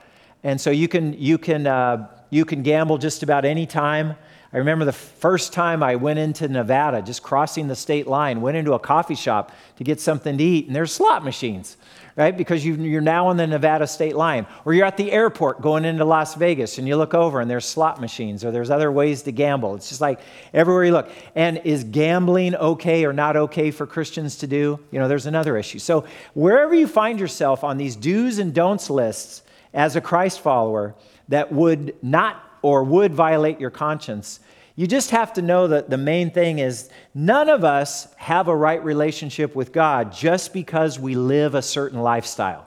And 0.44 0.62
so 0.62 0.70
you 0.70 0.88
can, 0.88 1.14
you, 1.14 1.38
can, 1.38 1.66
uh, 1.66 2.08
you 2.30 2.46
can 2.46 2.62
gamble 2.62 2.98
just 2.98 3.24
about 3.24 3.46
any 3.46 3.66
time. 3.66 4.16
I 4.56 4.60
remember 4.60 4.86
the 4.86 4.94
first 4.94 5.52
time 5.52 5.84
I 5.84 5.98
went 5.98 6.18
into 6.18 6.48
Nevada, 6.48 7.02
just 7.02 7.22
crossing 7.22 7.68
the 7.68 7.76
state 7.76 8.08
line, 8.08 8.40
went 8.40 8.56
into 8.56 8.72
a 8.72 8.80
coffee 8.80 9.14
shop 9.14 9.52
to 9.76 9.84
get 9.84 10.00
something 10.00 10.38
to 10.38 10.42
eat, 10.42 10.68
and 10.68 10.74
there's 10.74 10.94
slot 10.94 11.26
machines, 11.26 11.76
right? 12.16 12.36
Because 12.36 12.66
you, 12.66 12.98
are 12.98 13.02
now 13.02 13.28
on 13.28 13.36
the 13.36 13.48
Nevada 13.48 13.86
state 13.86 14.16
line. 14.16 14.48
Or 14.64 14.74
you're 14.74 14.86
at 14.86 14.96
the 14.96 15.12
airport 15.12 15.62
going 15.62 15.84
into 15.84 16.06
Las 16.06 16.36
Vegas, 16.36 16.78
and 16.78 16.88
you 16.88 16.96
look 16.96 17.14
over 17.14 17.42
and 17.42 17.52
there's 17.52 17.66
slot 17.66 18.00
machines, 18.00 18.46
or 18.46 18.52
there's 18.52 18.70
other 18.70 18.94
ways 18.94 19.24
to 19.24 19.34
gamble. 19.34 19.76
It's 19.76 19.90
just 19.90 20.00
like 20.00 20.22
everywhere 20.54 20.86
you 20.86 20.94
look. 20.94 21.10
And 21.36 21.58
is 21.66 21.84
gambling 21.84 22.56
okay 22.56 23.04
or 23.04 23.12
not 23.12 23.36
okay 23.36 23.72
for 23.72 23.86
Christians 23.86 24.38
to 24.38 24.48
do? 24.48 24.80
You 24.90 25.00
know, 25.00 25.10
there's 25.10 25.26
another 25.26 25.58
issue. 25.58 25.80
So 25.80 26.06
wherever 26.34 26.74
you 26.74 26.88
find 26.88 27.20
yourself 27.20 27.66
on 27.66 27.76
these 27.76 27.98
do's 27.98 28.40
and 28.40 28.54
don'ts 28.54 28.90
lists 28.90 29.44
as 29.74 29.98
a 29.98 30.02
Christ 30.02 30.40
follower 30.40 30.96
that 31.28 31.52
would 31.52 31.94
not 32.02 32.42
or 32.66 32.84
would 32.84 33.14
violate 33.14 33.60
your 33.60 33.70
conscience, 33.70 34.40
you 34.76 34.88
just 34.88 35.12
have 35.12 35.34
to 35.34 35.42
know 35.42 35.68
that 35.68 35.90
the 35.90 35.98
main 35.98 36.32
thing 36.32 36.60
is 36.60 36.90
none 37.14 37.48
of 37.48 37.64
us 37.64 38.14
have 38.18 38.50
a 38.50 38.56
right 38.56 38.84
relationship 38.84 39.56
with 39.56 39.72
God 39.72 40.12
just 40.12 40.52
because 40.52 41.00
we 41.00 41.16
live 41.16 41.56
a 41.56 41.62
certain 41.62 42.02
lifestyle. 42.02 42.66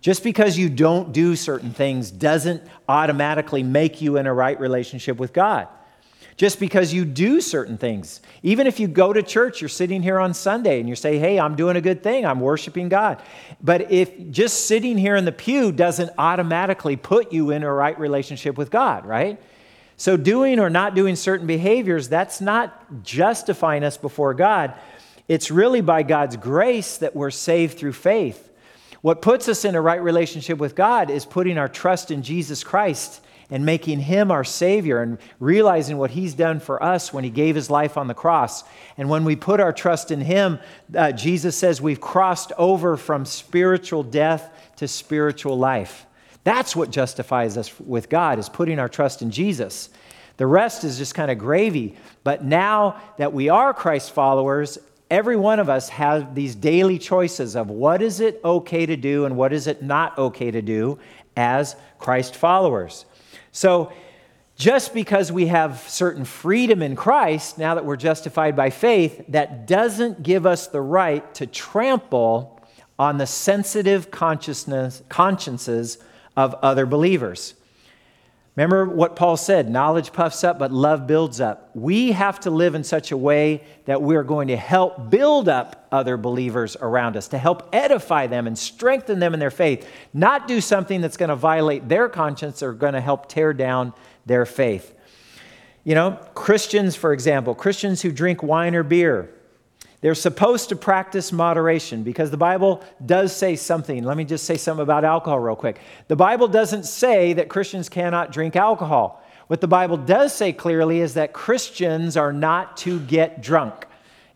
Just 0.00 0.22
because 0.22 0.56
you 0.56 0.70
don't 0.70 1.12
do 1.12 1.36
certain 1.36 1.72
things 1.72 2.10
doesn't 2.10 2.62
automatically 2.88 3.62
make 3.62 4.00
you 4.00 4.16
in 4.16 4.26
a 4.26 4.32
right 4.32 4.58
relationship 4.58 5.18
with 5.18 5.32
God. 5.32 5.68
Just 6.36 6.58
because 6.58 6.94
you 6.94 7.04
do 7.04 7.42
certain 7.42 7.76
things, 7.76 8.22
even 8.42 8.66
if 8.66 8.80
you 8.80 8.88
go 8.88 9.12
to 9.12 9.22
church, 9.22 9.60
you're 9.60 9.68
sitting 9.68 10.02
here 10.02 10.18
on 10.18 10.32
Sunday 10.32 10.80
and 10.80 10.88
you 10.88 10.96
say, 10.96 11.18
Hey, 11.18 11.38
I'm 11.38 11.54
doing 11.54 11.76
a 11.76 11.82
good 11.82 12.02
thing, 12.02 12.24
I'm 12.24 12.40
worshiping 12.40 12.88
God. 12.88 13.20
But 13.60 13.90
if 13.92 14.30
just 14.30 14.66
sitting 14.66 14.96
here 14.96 15.16
in 15.16 15.26
the 15.26 15.32
pew 15.32 15.70
doesn't 15.70 16.12
automatically 16.16 16.96
put 16.96 17.30
you 17.30 17.50
in 17.50 17.62
a 17.62 17.70
right 17.70 17.98
relationship 17.98 18.56
with 18.56 18.70
God, 18.70 19.04
right? 19.04 19.38
So, 20.00 20.16
doing 20.16 20.60
or 20.60 20.70
not 20.70 20.94
doing 20.94 21.14
certain 21.14 21.46
behaviors, 21.46 22.08
that's 22.08 22.40
not 22.40 23.02
justifying 23.02 23.84
us 23.84 23.98
before 23.98 24.32
God. 24.32 24.72
It's 25.28 25.50
really 25.50 25.82
by 25.82 26.04
God's 26.04 26.38
grace 26.38 26.96
that 26.96 27.14
we're 27.14 27.30
saved 27.30 27.76
through 27.76 27.92
faith. 27.92 28.50
What 29.02 29.20
puts 29.20 29.46
us 29.46 29.66
in 29.66 29.74
a 29.74 29.80
right 29.82 30.02
relationship 30.02 30.56
with 30.56 30.74
God 30.74 31.10
is 31.10 31.26
putting 31.26 31.58
our 31.58 31.68
trust 31.68 32.10
in 32.10 32.22
Jesus 32.22 32.64
Christ 32.64 33.22
and 33.50 33.66
making 33.66 34.00
Him 34.00 34.30
our 34.30 34.42
Savior 34.42 35.02
and 35.02 35.18
realizing 35.38 35.98
what 35.98 36.12
He's 36.12 36.32
done 36.32 36.60
for 36.60 36.82
us 36.82 37.12
when 37.12 37.22
He 37.22 37.28
gave 37.28 37.54
His 37.54 37.68
life 37.68 37.98
on 37.98 38.06
the 38.06 38.14
cross. 38.14 38.64
And 38.96 39.10
when 39.10 39.26
we 39.26 39.36
put 39.36 39.60
our 39.60 39.70
trust 39.74 40.10
in 40.10 40.22
Him, 40.22 40.60
uh, 40.96 41.12
Jesus 41.12 41.58
says 41.58 41.78
we've 41.78 42.00
crossed 42.00 42.52
over 42.56 42.96
from 42.96 43.26
spiritual 43.26 44.02
death 44.02 44.50
to 44.76 44.88
spiritual 44.88 45.58
life. 45.58 46.06
That's 46.44 46.74
what 46.74 46.90
justifies 46.90 47.56
us 47.56 47.78
with 47.78 48.08
God, 48.08 48.38
is 48.38 48.48
putting 48.48 48.78
our 48.78 48.88
trust 48.88 49.22
in 49.22 49.30
Jesus. 49.30 49.90
The 50.36 50.46
rest 50.46 50.84
is 50.84 50.96
just 50.96 51.14
kind 51.14 51.30
of 51.30 51.38
gravy. 51.38 51.96
But 52.24 52.44
now 52.44 53.00
that 53.18 53.32
we 53.32 53.50
are 53.50 53.74
Christ 53.74 54.12
followers, 54.12 54.78
every 55.10 55.36
one 55.36 55.60
of 55.60 55.68
us 55.68 55.90
has 55.90 56.24
these 56.32 56.54
daily 56.54 56.98
choices 56.98 57.56
of 57.56 57.68
what 57.68 58.00
is 58.00 58.20
it 58.20 58.40
okay 58.44 58.86
to 58.86 58.96
do 58.96 59.26
and 59.26 59.36
what 59.36 59.52
is 59.52 59.66
it 59.66 59.82
not 59.82 60.16
okay 60.16 60.50
to 60.50 60.62
do 60.62 60.98
as 61.36 61.76
Christ 61.98 62.36
followers. 62.36 63.04
So, 63.52 63.92
just 64.56 64.92
because 64.92 65.32
we 65.32 65.46
have 65.46 65.78
certain 65.88 66.26
freedom 66.26 66.82
in 66.82 66.94
Christ, 66.94 67.56
now 67.56 67.74
that 67.76 67.86
we're 67.86 67.96
justified 67.96 68.54
by 68.54 68.68
faith, 68.68 69.24
that 69.28 69.66
doesn't 69.66 70.22
give 70.22 70.44
us 70.44 70.66
the 70.66 70.82
right 70.82 71.34
to 71.36 71.46
trample 71.46 72.60
on 72.98 73.16
the 73.16 73.26
sensitive 73.26 74.10
consciousness, 74.10 75.02
consciences 75.08 75.96
of 76.40 76.54
other 76.62 76.86
believers. 76.86 77.54
Remember 78.56 78.86
what 78.86 79.14
Paul 79.14 79.36
said 79.36 79.70
knowledge 79.70 80.12
puffs 80.12 80.42
up, 80.42 80.58
but 80.58 80.72
love 80.72 81.06
builds 81.06 81.40
up. 81.40 81.70
We 81.74 82.12
have 82.12 82.40
to 82.40 82.50
live 82.50 82.74
in 82.74 82.82
such 82.82 83.12
a 83.12 83.16
way 83.16 83.62
that 83.84 84.02
we're 84.02 84.24
going 84.24 84.48
to 84.48 84.56
help 84.56 85.10
build 85.10 85.48
up 85.48 85.86
other 85.92 86.16
believers 86.16 86.76
around 86.80 87.16
us, 87.16 87.28
to 87.28 87.38
help 87.38 87.68
edify 87.72 88.26
them 88.26 88.46
and 88.46 88.58
strengthen 88.58 89.18
them 89.18 89.34
in 89.34 89.40
their 89.40 89.50
faith, 89.50 89.86
not 90.12 90.48
do 90.48 90.60
something 90.60 91.00
that's 91.00 91.16
going 91.16 91.28
to 91.28 91.36
violate 91.36 91.88
their 91.88 92.08
conscience 92.08 92.62
or 92.62 92.72
going 92.72 92.94
to 92.94 93.00
help 93.00 93.28
tear 93.28 93.52
down 93.52 93.92
their 94.26 94.46
faith. 94.46 94.94
You 95.84 95.94
know, 95.94 96.18
Christians, 96.34 96.96
for 96.96 97.12
example, 97.12 97.54
Christians 97.54 98.02
who 98.02 98.12
drink 98.12 98.42
wine 98.42 98.74
or 98.74 98.82
beer, 98.82 99.30
they're 100.00 100.14
supposed 100.14 100.70
to 100.70 100.76
practice 100.76 101.30
moderation 101.30 102.02
because 102.02 102.30
the 102.30 102.36
Bible 102.36 102.82
does 103.04 103.36
say 103.36 103.54
something. 103.56 104.02
Let 104.02 104.16
me 104.16 104.24
just 104.24 104.44
say 104.44 104.56
something 104.56 104.82
about 104.82 105.04
alcohol 105.04 105.38
real 105.40 105.56
quick. 105.56 105.80
The 106.08 106.16
Bible 106.16 106.48
doesn't 106.48 106.84
say 106.84 107.34
that 107.34 107.48
Christians 107.48 107.88
cannot 107.88 108.32
drink 108.32 108.56
alcohol. 108.56 109.22
What 109.48 109.60
the 109.60 109.68
Bible 109.68 109.96
does 109.96 110.34
say 110.34 110.52
clearly 110.52 111.00
is 111.00 111.14
that 111.14 111.32
Christians 111.32 112.16
are 112.16 112.32
not 112.32 112.76
to 112.78 113.00
get 113.00 113.42
drunk. 113.42 113.86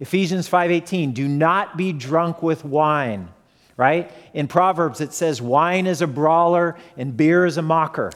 Ephesians 0.00 0.48
5:18, 0.48 1.12
do 1.12 1.28
not 1.28 1.76
be 1.76 1.92
drunk 1.92 2.42
with 2.42 2.64
wine, 2.64 3.28
right? 3.76 4.10
In 4.34 4.48
Proverbs 4.48 5.00
it 5.00 5.14
says 5.14 5.40
wine 5.40 5.86
is 5.86 6.02
a 6.02 6.06
brawler 6.06 6.76
and 6.96 7.16
beer 7.16 7.46
is 7.46 7.56
a 7.56 7.62
mocker. 7.62 8.10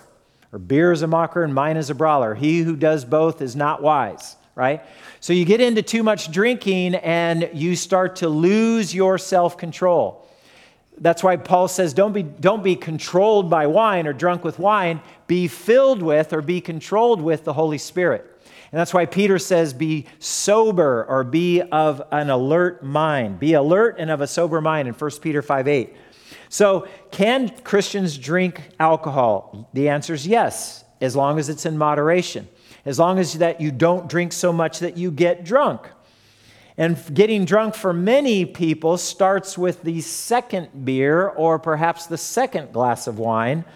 Or 0.53 0.59
beer 0.59 0.93
is 0.93 1.03
a 1.03 1.07
mocker 1.07 1.45
and 1.45 1.55
wine 1.55 1.77
is 1.77 1.89
a 1.89 1.95
brawler. 1.95 2.35
He 2.35 2.63
who 2.63 2.75
does 2.75 3.05
both 3.05 3.41
is 3.41 3.55
not 3.55 3.83
wise, 3.83 4.37
right? 4.59 4.83
So 5.21 5.33
you 5.33 5.45
get 5.45 5.61
into 5.61 5.83
too 5.83 6.03
much 6.03 6.33
drinking 6.33 6.97
and 6.97 7.49
you 7.55 7.77
start 7.77 8.17
to 8.17 8.29
lose 8.29 8.93
your 8.93 9.17
self-control. 9.17 10.27
That's 10.99 11.23
why 11.23 11.37
Paul 11.37 11.69
says, 11.69 11.95
don't 11.95 12.13
be, 12.13 12.25
don't 12.25 12.65
be 12.65 12.75
controlled 12.75 13.49
by 13.49 13.69
wine 13.69 14.09
or 14.09 14.13
drunk 14.13 14.43
with 14.43 14.59
wine. 14.59 15.01
Be 15.29 15.47
filled 15.47 16.03
with 16.03 16.33
or 16.33 16.43
be 16.43 16.61
controlled 16.61 17.23
with 17.23 17.45
the 17.45 17.53
Holy 17.53 17.79
Spirit. 17.79 18.27
And 18.73 18.81
that's 18.81 18.93
why 18.93 19.07
Peter 19.07 19.39
says, 19.39 19.73
be 19.73 20.07
sober 20.19 21.07
or 21.09 21.23
be 21.23 21.63
of 21.63 22.03
an 22.11 22.29
alert 22.29 22.83
mind. 22.83 23.39
Be 23.39 23.53
alert 23.53 23.95
and 24.01 24.11
of 24.11 24.21
a 24.21 24.27
sober 24.27 24.61
mind 24.61 24.89
in 24.89 24.95
1 24.95 25.11
Peter 25.23 25.41
5 25.41 25.69
8. 25.69 25.97
So, 26.51 26.89
can 27.13 27.51
Christians 27.61 28.19
drink 28.19 28.61
alcohol? 28.81 29.71
The 29.73 29.89
answer 29.89 30.15
is 30.15 30.27
yes, 30.27 30.85
as 31.01 31.15
long 31.15 31.39
as 31.39 31.49
it's 31.49 31.65
in 31.65 31.79
moderation. 31.79 32.49
As 32.89 32.99
long 32.99 33.19
as 33.19 33.35
that 33.35 33.61
you 33.61 33.71
don't 33.71 34.09
drink 34.09 34.33
so 34.33 34.51
much 34.51 34.79
that 34.79 34.97
you 34.97 35.11
get 35.11 35.45
drunk. 35.45 35.87
And 36.79 36.99
getting 37.13 37.45
drunk 37.45 37.75
for 37.75 37.93
many 37.93 38.47
people 38.47 38.97
starts 38.97 39.59
with 39.59 39.83
the 39.83 40.01
second 40.01 40.87
beer 40.87 41.29
or 41.29 41.59
perhaps 41.59 42.07
the 42.07 42.17
second 42.17 42.73
glass 42.73 43.07
of 43.07 43.19
wine. 43.19 43.67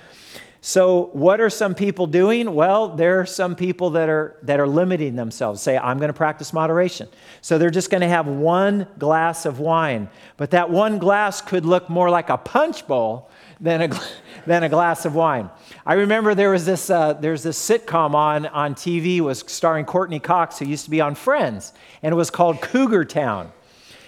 So, 0.63 1.11
what 1.13 1.43
are 1.43 1.51
some 1.51 1.75
people 1.75 2.07
doing? 2.07 2.55
Well, 2.55 2.89
there 2.89 3.21
are 3.21 3.27
some 3.27 3.55
people 3.55 3.91
that 3.91 4.09
are, 4.09 4.39
that 4.45 4.61
are 4.61 4.67
limiting 4.67 5.15
themselves. 5.15 5.61
Say, 5.61 5.77
I'm 5.77 5.99
going 5.99 6.09
to 6.09 6.15
practice 6.15 6.55
moderation. 6.55 7.09
So, 7.43 7.59
they're 7.59 7.69
just 7.69 7.91
going 7.91 8.01
to 8.01 8.09
have 8.09 8.27
one 8.27 8.87
glass 8.99 9.45
of 9.45 9.59
wine. 9.59 10.09
But 10.39 10.53
that 10.53 10.71
one 10.71 10.99
glass 10.99 11.43
could 11.43 11.67
look 11.67 11.91
more 11.91 12.09
like 12.09 12.31
a 12.31 12.39
punch 12.39 12.87
bowl 12.87 13.29
than 13.61 13.83
a, 13.83 14.01
than 14.47 14.63
a 14.63 14.71
glass 14.71 15.05
of 15.05 15.15
wine. 15.15 15.51
I 15.85 15.95
remember 15.95 16.37
there 16.37 16.51
was 16.51 16.65
this, 16.65 16.91
uh, 16.91 17.15
there's 17.15 17.43
this 17.43 17.59
sitcom 17.59 18.15
on, 18.15 18.47
on 18.47 18.77
TV 18.77 19.21
was 19.21 19.41
starring 19.49 19.85
Courteney 19.85 20.21
Cox, 20.21 20.61
who 20.61 20.67
used 20.67 20.85
to 20.85 20.91
be 20.91 21.01
on 21.01 21.17
Friends, 21.17 21.73
and 22.05 22.13
it 22.13 22.17
was 22.17 22.31
called 22.31 22.61
Cougar 22.61 23.05
Town. 23.07 23.51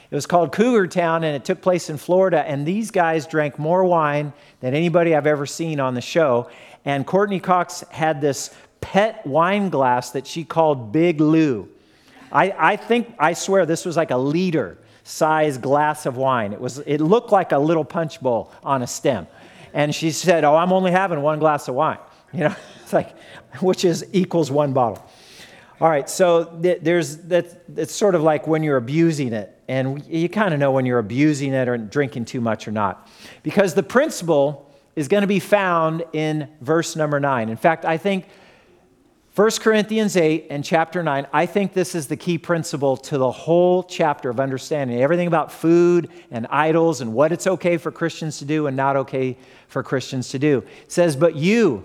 It 0.08 0.14
was 0.14 0.24
called 0.24 0.52
Cougar 0.52 0.86
Town, 0.86 1.24
and 1.24 1.34
it 1.34 1.44
took 1.44 1.60
place 1.60 1.90
in 1.90 1.96
Florida. 1.96 2.46
And 2.46 2.64
these 2.64 2.92
guys 2.92 3.26
drank 3.26 3.58
more 3.58 3.84
wine 3.84 4.32
than 4.60 4.72
anybody 4.72 5.16
I've 5.16 5.26
ever 5.26 5.46
seen 5.46 5.80
on 5.80 5.94
the 5.94 6.00
show. 6.00 6.48
And 6.84 7.04
Courteney 7.04 7.40
Cox 7.40 7.82
had 7.90 8.20
this 8.20 8.54
pet 8.80 9.26
wine 9.26 9.68
glass 9.68 10.10
that 10.10 10.28
she 10.28 10.44
called 10.44 10.92
Big 10.92 11.20
Lou. 11.20 11.68
I, 12.30 12.54
I 12.56 12.76
think, 12.76 13.16
I 13.18 13.32
swear, 13.32 13.66
this 13.66 13.84
was 13.84 13.96
like 13.96 14.12
a 14.12 14.16
liter 14.16 14.78
size 15.02 15.58
glass 15.58 16.06
of 16.06 16.16
wine. 16.16 16.52
It, 16.52 16.60
was, 16.60 16.78
it 16.78 17.00
looked 17.00 17.32
like 17.32 17.50
a 17.50 17.58
little 17.58 17.84
punch 17.84 18.20
bowl 18.20 18.52
on 18.62 18.82
a 18.82 18.86
stem. 18.86 19.26
And 19.74 19.94
she 19.94 20.12
said, 20.12 20.44
Oh, 20.44 20.56
I'm 20.56 20.72
only 20.72 20.92
having 20.92 21.20
one 21.20 21.38
glass 21.38 21.68
of 21.68 21.74
wine. 21.74 21.98
You 22.32 22.40
know, 22.40 22.56
it's 22.82 22.94
like, 22.94 23.14
which 23.60 23.84
is 23.84 24.06
equals 24.12 24.50
one 24.50 24.72
bottle. 24.72 25.04
All 25.80 25.90
right, 25.90 26.08
so 26.08 26.44
th- 26.62 26.78
there's 26.82 27.18
that. 27.24 27.64
It's 27.76 27.94
sort 27.94 28.14
of 28.14 28.22
like 28.22 28.46
when 28.46 28.62
you're 28.62 28.76
abusing 28.76 29.32
it, 29.32 29.60
and 29.68 30.06
you 30.06 30.28
kind 30.28 30.54
of 30.54 30.60
know 30.60 30.70
when 30.70 30.86
you're 30.86 31.00
abusing 31.00 31.52
it 31.52 31.68
or 31.68 31.76
drinking 31.76 32.26
too 32.26 32.40
much 32.40 32.68
or 32.68 32.70
not, 32.70 33.08
because 33.42 33.74
the 33.74 33.82
principle 33.82 34.72
is 34.94 35.08
going 35.08 35.22
to 35.22 35.26
be 35.26 35.40
found 35.40 36.04
in 36.12 36.48
verse 36.60 36.94
number 36.94 37.18
nine. 37.18 37.48
In 37.48 37.56
fact, 37.56 37.84
I 37.84 37.96
think 37.96 38.28
1 39.34 39.50
Corinthians 39.58 40.16
8 40.16 40.46
and 40.48 40.64
chapter 40.64 41.02
9, 41.02 41.26
I 41.32 41.46
think 41.46 41.72
this 41.72 41.96
is 41.96 42.06
the 42.06 42.16
key 42.16 42.38
principle 42.38 42.96
to 42.98 43.18
the 43.18 43.32
whole 43.32 43.82
chapter 43.82 44.30
of 44.30 44.38
understanding 44.38 45.02
everything 45.02 45.26
about 45.26 45.50
food 45.50 46.08
and 46.30 46.46
idols 46.50 47.00
and 47.00 47.12
what 47.12 47.32
it's 47.32 47.48
okay 47.48 47.76
for 47.76 47.90
Christians 47.90 48.38
to 48.38 48.44
do 48.44 48.68
and 48.68 48.76
not 48.76 48.94
okay 48.94 49.36
for 49.66 49.82
Christians 49.82 50.28
to 50.28 50.38
do. 50.38 50.58
It 50.84 50.92
says, 50.92 51.16
But 51.16 51.34
you, 51.34 51.82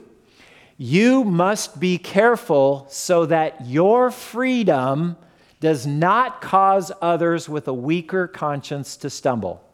you 0.77 1.23
must 1.23 1.79
be 1.79 1.97
careful 1.97 2.85
so 2.91 3.25
that 3.25 3.65
your 3.65 4.11
freedom 4.11 5.17
does 5.59 5.87
not 5.87 6.41
cause 6.41 6.91
others 7.01 7.49
with 7.49 7.67
a 7.67 7.73
weaker 7.73 8.27
conscience 8.27 8.95
to 8.97 9.09
stumble. 9.09 9.67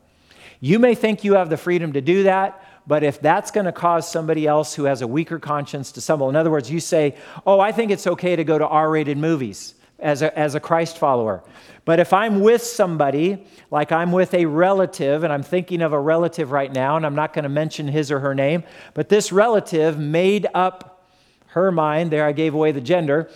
You 0.61 0.79
may 0.79 0.95
think 0.95 1.25
you 1.25 1.33
have 1.33 1.49
the 1.49 1.57
freedom 1.57 1.91
to 1.91 1.99
do 1.99 2.23
that, 2.23 2.64
but 2.87 3.03
if 3.03 3.19
that's 3.19 3.51
going 3.51 3.65
to 3.65 3.71
cause 3.71 4.09
somebody 4.09 4.47
else 4.47 4.75
who 4.75 4.83
has 4.83 5.01
a 5.01 5.07
weaker 5.07 5.39
conscience 5.39 5.91
to 5.93 6.01
stumble, 6.01 6.29
in 6.29 6.35
other 6.35 6.51
words, 6.51 6.69
you 6.69 6.79
say, 6.79 7.15
Oh, 7.45 7.59
I 7.59 7.71
think 7.71 7.91
it's 7.91 8.07
okay 8.07 8.35
to 8.35 8.43
go 8.43 8.57
to 8.57 8.67
R 8.67 8.89
rated 8.89 9.17
movies 9.17 9.75
as 9.99 10.21
a, 10.21 10.37
as 10.37 10.55
a 10.55 10.59
Christ 10.59 10.97
follower. 10.97 11.43
But 11.85 11.99
if 11.99 12.13
I'm 12.13 12.41
with 12.41 12.61
somebody, 12.63 13.45
like 13.71 13.91
I'm 13.91 14.11
with 14.11 14.33
a 14.33 14.45
relative, 14.45 15.23
and 15.23 15.31
I'm 15.31 15.43
thinking 15.43 15.81
of 15.81 15.93
a 15.93 15.99
relative 15.99 16.51
right 16.51 16.71
now, 16.71 16.97
and 16.97 17.05
I'm 17.05 17.15
not 17.15 17.33
going 17.33 17.43
to 17.43 17.49
mention 17.49 17.87
his 17.87 18.11
or 18.11 18.19
her 18.19 18.35
name, 18.35 18.63
but 18.93 19.09
this 19.09 19.31
relative 19.31 19.97
made 19.97 20.47
up 20.53 21.07
her 21.47 21.71
mind, 21.71 22.11
there 22.11 22.25
I 22.25 22.33
gave 22.33 22.53
away 22.53 22.71
the 22.71 22.81
gender, 22.81 23.29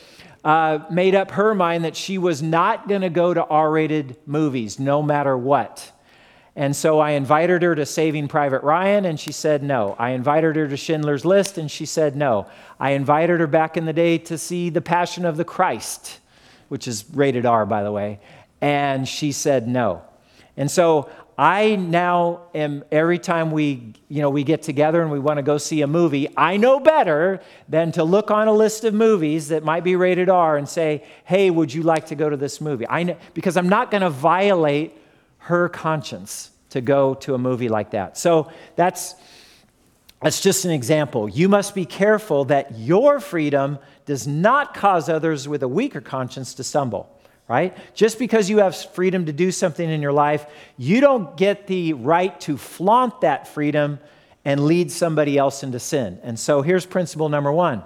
uh, 0.44 0.80
made 0.90 1.16
up 1.16 1.32
her 1.32 1.54
mind 1.54 1.86
that 1.86 1.96
she 1.96 2.18
was 2.18 2.42
not 2.42 2.88
going 2.88 3.02
to 3.02 3.10
go 3.10 3.34
to 3.34 3.44
R 3.44 3.72
rated 3.72 4.18
movies 4.26 4.80
no 4.80 5.02
matter 5.02 5.38
what. 5.38 5.92
And 6.60 6.76
so 6.76 7.00
I 7.00 7.12
invited 7.12 7.64
her 7.64 7.74
to 7.74 7.86
Saving 7.86 8.28
Private 8.28 8.64
Ryan, 8.64 9.06
and 9.06 9.18
she 9.18 9.32
said 9.32 9.64
no. 9.64 9.96
I 9.98 10.10
invited 10.10 10.58
her 10.58 10.68
to 10.68 10.76
Schindler's 10.76 11.24
List, 11.24 11.58
and 11.58 11.72
she 11.72 11.86
said 11.86 12.18
no. 12.18 12.48
I 12.78 12.92
invited 12.92 13.40
her 13.40 13.48
back 13.48 13.78
in 13.78 13.86
the 13.86 13.94
day 13.94 14.18
to 14.18 14.38
see 14.38 14.70
The 14.70 14.82
Passion 14.82 15.24
of 15.24 15.38
the 15.38 15.46
Christ, 15.46 16.20
which 16.68 16.86
is 16.86 17.06
rated 17.14 17.46
R, 17.46 17.66
by 17.66 17.82
the 17.82 17.94
way, 17.94 18.20
and 18.60 19.08
she 19.08 19.32
said 19.32 19.70
no. 19.70 20.02
And 20.58 20.70
so 20.70 21.10
I 21.38 21.78
now 21.78 22.42
am 22.54 22.84
every 22.92 23.20
time 23.20 23.52
we, 23.52 23.94
you 24.10 24.22
know, 24.22 24.30
we 24.30 24.44
get 24.44 24.62
together 24.62 25.02
and 25.02 25.10
we 25.10 25.20
want 25.20 25.38
to 25.38 25.44
go 25.44 25.58
see 25.58 25.82
a 25.82 25.88
movie, 25.88 26.28
I 26.36 26.58
know 26.58 26.82
better 26.82 27.40
than 27.70 27.94
to 27.94 28.04
look 28.04 28.32
on 28.32 28.50
a 28.50 28.54
list 28.54 28.84
of 28.84 28.94
movies 28.94 29.48
that 29.48 29.64
might 29.64 29.86
be 29.86 29.96
rated 29.96 30.28
R 30.28 30.58
and 30.58 30.68
say, 30.68 31.06
"Hey, 31.24 31.50
would 31.52 31.74
you 31.74 31.84
like 31.84 32.08
to 32.08 32.16
go 32.16 32.30
to 32.30 32.36
this 32.36 32.60
movie?" 32.60 32.86
I 32.90 33.04
know 33.04 33.16
because 33.34 33.56
I'm 33.56 33.70
not 33.70 33.92
going 33.92 34.04
to 34.04 34.10
violate 34.10 34.99
her 35.50 35.68
conscience 35.68 36.52
to 36.70 36.80
go 36.80 37.16
to 37.16 37.34
a 37.34 37.38
movie 37.38 37.70
like 37.70 37.92
that. 37.92 38.18
So 38.18 38.52
that's 38.76 39.16
that's 40.22 40.42
just 40.42 40.66
an 40.66 40.72
example. 40.72 41.30
You 41.30 41.48
must 41.48 41.74
be 41.74 41.86
careful 41.86 42.46
that 42.46 42.78
your 42.78 43.20
freedom 43.20 43.80
does 44.06 44.28
not 44.28 44.74
cause 44.74 45.08
others 45.08 45.48
with 45.48 45.64
a 45.64 45.68
weaker 45.68 46.02
conscience 46.02 46.54
to 46.56 46.64
stumble, 46.64 47.10
right? 47.48 47.76
Just 47.94 48.20
because 48.20 48.50
you 48.50 48.58
have 48.58 48.76
freedom 48.76 49.26
to 49.28 49.34
do 49.34 49.50
something 49.50 49.90
in 49.90 50.02
your 50.02 50.12
life, 50.12 50.46
you 50.78 51.00
don't 51.00 51.38
get 51.38 51.68
the 51.68 51.94
right 51.94 52.38
to 52.42 52.58
flaunt 52.58 53.22
that 53.22 53.48
freedom 53.48 53.98
and 54.44 54.66
lead 54.66 54.92
somebody 54.92 55.38
else 55.38 55.64
into 55.64 55.80
sin. 55.80 56.20
And 56.22 56.38
so 56.38 56.62
here's 56.62 56.86
principle 56.86 57.30
number 57.30 57.52
one. 57.52 57.84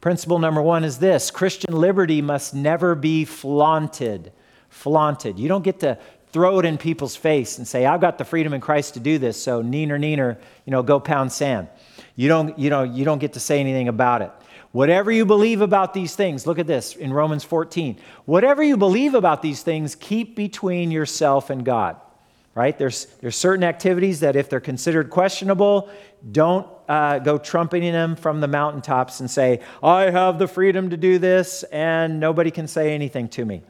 Principle 0.00 0.40
number 0.40 0.60
one 0.60 0.82
is 0.82 0.98
this 0.98 1.30
Christian 1.30 1.76
liberty 1.76 2.20
must 2.20 2.54
never 2.54 2.96
be 2.96 3.24
flaunted. 3.24 4.32
Flaunted. 4.68 5.38
You 5.38 5.48
don't 5.48 5.62
get 5.62 5.78
to 5.80 5.96
throw 6.32 6.58
it 6.58 6.64
in 6.64 6.78
people's 6.78 7.14
face 7.14 7.58
and 7.58 7.68
say, 7.68 7.84
I've 7.84 8.00
got 8.00 8.18
the 8.18 8.24
freedom 8.24 8.54
in 8.54 8.60
Christ 8.60 8.94
to 8.94 9.00
do 9.00 9.18
this, 9.18 9.40
so 9.40 9.62
neener, 9.62 9.98
neener, 9.98 10.38
you 10.64 10.70
know, 10.70 10.82
go 10.82 10.98
pound 10.98 11.30
sand. 11.30 11.68
You 12.16 12.28
don't, 12.28 12.58
you 12.58 12.70
know, 12.70 12.82
you 12.82 13.04
don't 13.04 13.18
get 13.18 13.34
to 13.34 13.40
say 13.40 13.60
anything 13.60 13.88
about 13.88 14.22
it. 14.22 14.30
Whatever 14.72 15.12
you 15.12 15.26
believe 15.26 15.60
about 15.60 15.92
these 15.92 16.16
things, 16.16 16.46
look 16.46 16.58
at 16.58 16.66
this 16.66 16.96
in 16.96 17.12
Romans 17.12 17.44
14. 17.44 17.98
Whatever 18.24 18.62
you 18.62 18.78
believe 18.78 19.14
about 19.14 19.42
these 19.42 19.62
things, 19.62 19.94
keep 19.94 20.34
between 20.34 20.90
yourself 20.90 21.50
and 21.50 21.64
God. 21.64 21.96
Right? 22.54 22.76
There's, 22.78 23.06
there's 23.20 23.36
certain 23.36 23.64
activities 23.64 24.20
that, 24.20 24.36
if 24.36 24.50
they're 24.50 24.60
considered 24.60 25.08
questionable, 25.10 25.90
don't 26.32 26.66
uh, 26.88 27.18
go 27.18 27.38
trumpeting 27.38 27.92
them 27.92 28.14
from 28.16 28.40
the 28.40 28.48
mountaintops 28.48 29.20
and 29.20 29.30
say, 29.30 29.60
I 29.82 30.10
have 30.10 30.38
the 30.38 30.46
freedom 30.46 30.90
to 30.90 30.96
do 30.98 31.18
this, 31.18 31.62
and 31.64 32.20
nobody 32.20 32.50
can 32.50 32.68
say 32.68 32.94
anything 32.94 33.28
to 33.30 33.44
me. 33.44 33.62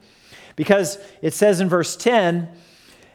Because 0.57 0.99
it 1.21 1.35
says 1.35 1.61
in 1.61 1.69
verse 1.69 1.97
10, 1.97 2.49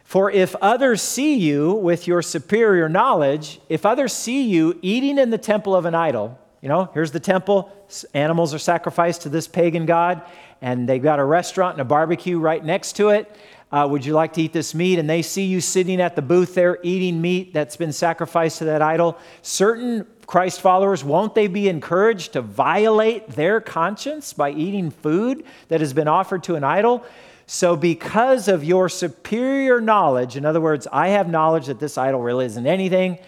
for 0.04 0.32
if 0.32 0.56
others 0.62 1.02
see 1.02 1.36
you 1.36 1.74
with 1.74 2.08
your 2.08 2.22
superior 2.22 2.88
knowledge, 2.88 3.60
if 3.68 3.86
others 3.86 4.14
see 4.14 4.44
you 4.44 4.80
eating 4.82 5.18
in 5.18 5.30
the 5.30 5.38
temple 5.38 5.76
of 5.76 5.86
an 5.86 5.96
idol, 5.96 6.40
you 6.62 6.70
know, 6.70 6.90
here's 6.94 7.12
the 7.12 7.20
temple, 7.20 7.72
animals 8.14 8.54
are 8.54 8.60
sacrificed 8.60 9.24
to 9.24 9.30
this 9.30 9.48
pagan 9.48 9.86
god, 9.86 10.22
and 10.62 10.88
they've 10.88 11.04
got 11.04 11.20
a 11.20 11.24
restaurant 11.24 11.74
and 11.74 11.82
a 11.82 11.86
barbecue 11.86 12.40
right 12.40 12.64
next 12.64 12.96
to 12.96 13.10
it. 13.10 13.36
Uh, 13.72 13.88
would 13.89 14.05
you 14.05 14.13
like 14.13 14.34
to 14.34 14.41
eat 14.41 14.53
this 14.53 14.74
meat? 14.74 14.97
And 14.97 15.09
they 15.09 15.22
see 15.22 15.45
you 15.45 15.59
sitting 15.59 15.99
at 15.99 16.15
the 16.15 16.22
booth 16.22 16.55
there 16.55 16.80
eating 16.84 17.22
meat 17.22 17.53
that's 17.53 17.76
been 17.76 17.91
sacrificed 17.91 18.59
to 18.59 18.65
that 18.65 18.82
idol. 18.82 19.18
Certain 19.41 20.05
Christ 20.26 20.61
followers, 20.61 21.03
won't 21.03 21.36
they 21.36 21.47
be 21.47 21.70
encouraged 21.70 22.34
to 22.34 22.41
violate 22.41 23.30
their 23.30 23.61
conscience 23.61 24.34
by 24.34 24.51
eating 24.51 24.91
food 24.91 25.45
that 25.70 25.80
has 25.80 25.93
been 25.93 26.07
offered 26.07 26.43
to 26.43 26.55
an 26.55 26.63
idol? 26.63 27.05
So, 27.49 27.78
because 27.78 28.49
of 28.49 28.65
your 28.65 28.89
superior 28.89 29.80
knowledge, 29.80 30.36
in 30.36 30.43
other 30.43 30.59
words, 30.59 30.86
I 30.91 31.09
have 31.09 31.30
knowledge 31.30 31.68
that 31.68 31.80
this 31.80 31.97
idol 31.97 32.22
really 32.22 32.45
isn't 32.45 32.68
anything, 32.68 33.20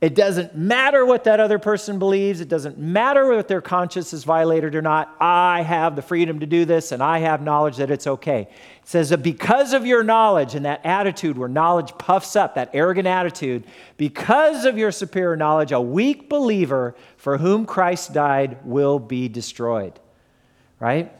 It 0.00 0.14
doesn't 0.14 0.56
matter 0.56 1.04
what 1.04 1.24
that 1.24 1.40
other 1.40 1.58
person 1.58 1.98
believes. 1.98 2.40
It 2.40 2.48
doesn't 2.48 2.78
matter 2.78 3.26
what 3.34 3.48
their 3.48 3.60
conscience 3.60 4.12
is 4.12 4.22
violated 4.22 4.76
or 4.76 4.82
not. 4.82 5.16
I 5.18 5.62
have 5.62 5.96
the 5.96 6.02
freedom 6.02 6.38
to 6.38 6.46
do 6.46 6.64
this 6.64 6.92
and 6.92 7.02
I 7.02 7.18
have 7.18 7.42
knowledge 7.42 7.78
that 7.78 7.90
it's 7.90 8.06
okay. 8.06 8.42
It 8.42 8.48
says 8.84 9.08
that 9.08 9.24
because 9.24 9.72
of 9.72 9.84
your 9.84 10.04
knowledge 10.04 10.54
and 10.54 10.64
that 10.66 10.86
attitude 10.86 11.36
where 11.36 11.48
knowledge 11.48 11.98
puffs 11.98 12.36
up, 12.36 12.54
that 12.54 12.70
arrogant 12.74 13.08
attitude, 13.08 13.64
because 13.96 14.64
of 14.64 14.78
your 14.78 14.92
superior 14.92 15.34
knowledge, 15.34 15.72
a 15.72 15.80
weak 15.80 16.28
believer 16.28 16.94
for 17.16 17.38
whom 17.38 17.66
Christ 17.66 18.12
died 18.12 18.58
will 18.64 19.00
be 19.00 19.28
destroyed. 19.28 19.98
Right? 20.78 21.12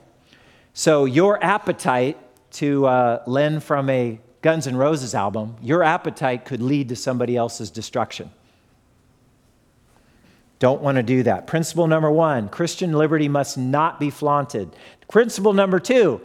So 0.73 1.05
your 1.05 1.43
appetite 1.43 2.17
to 2.53 2.87
uh, 2.87 3.23
lend 3.27 3.65
from 3.65 3.91
a 3.91 4.21
Guns 4.41 4.69
N' 4.69 4.77
Roses 4.77 5.17
album, 5.17 5.57
your 5.61 5.83
appetite 5.83 6.45
could 6.45 6.63
lead 6.63 6.91
to 6.91 6.97
somebody 6.97 7.37
else's 7.37 7.71
destruction. 7.73 8.31
Don't 10.59 10.83
want 10.83 10.97
to 10.97 11.03
do 11.03 11.23
that. 11.23 11.47
Principle 11.47 11.87
number 11.87 12.11
one 12.11 12.49
Christian 12.49 12.93
liberty 12.93 13.29
must 13.29 13.57
not 13.57 14.01
be 14.01 14.11
flaunted. 14.11 14.75
Principle 15.09 15.53
number 15.53 15.79
two 15.79 16.21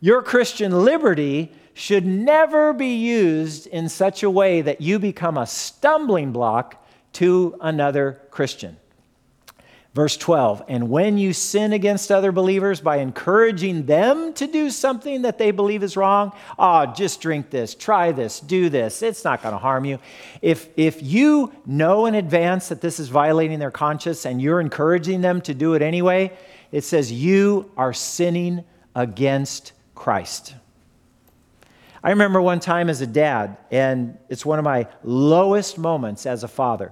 your 0.00 0.22
Christian 0.22 0.84
liberty 0.84 1.52
should 1.72 2.04
never 2.04 2.72
be 2.72 2.94
used 2.94 3.66
in 3.66 3.88
such 3.88 4.22
a 4.22 4.30
way 4.30 4.60
that 4.60 4.80
you 4.80 4.98
become 4.98 5.36
a 5.36 5.46
stumbling 5.46 6.30
block 6.30 6.86
to 7.14 7.56
another 7.60 8.20
Christian. 8.30 8.76
Verse 9.94 10.16
12, 10.16 10.64
and 10.66 10.90
when 10.90 11.18
you 11.18 11.32
sin 11.32 11.72
against 11.72 12.10
other 12.10 12.32
believers 12.32 12.80
by 12.80 12.96
encouraging 12.96 13.86
them 13.86 14.32
to 14.32 14.48
do 14.48 14.68
something 14.68 15.22
that 15.22 15.38
they 15.38 15.52
believe 15.52 15.84
is 15.84 15.96
wrong, 15.96 16.32
oh, 16.58 16.86
just 16.86 17.20
drink 17.20 17.50
this, 17.50 17.76
try 17.76 18.10
this, 18.10 18.40
do 18.40 18.68
this, 18.68 19.02
it's 19.02 19.22
not 19.22 19.40
going 19.40 19.52
to 19.52 19.58
harm 19.58 19.84
you. 19.84 20.00
If, 20.42 20.68
if 20.76 21.00
you 21.00 21.52
know 21.64 22.06
in 22.06 22.16
advance 22.16 22.70
that 22.70 22.80
this 22.80 22.98
is 22.98 23.08
violating 23.08 23.60
their 23.60 23.70
conscience 23.70 24.26
and 24.26 24.42
you're 24.42 24.60
encouraging 24.60 25.20
them 25.20 25.40
to 25.42 25.54
do 25.54 25.74
it 25.74 25.82
anyway, 25.82 26.36
it 26.72 26.82
says 26.82 27.12
you 27.12 27.70
are 27.76 27.92
sinning 27.92 28.64
against 28.96 29.74
Christ. 29.94 30.56
I 32.02 32.10
remember 32.10 32.42
one 32.42 32.58
time 32.58 32.90
as 32.90 33.00
a 33.00 33.06
dad, 33.06 33.58
and 33.70 34.18
it's 34.28 34.44
one 34.44 34.58
of 34.58 34.64
my 34.64 34.88
lowest 35.04 35.78
moments 35.78 36.26
as 36.26 36.42
a 36.42 36.48
father. 36.48 36.90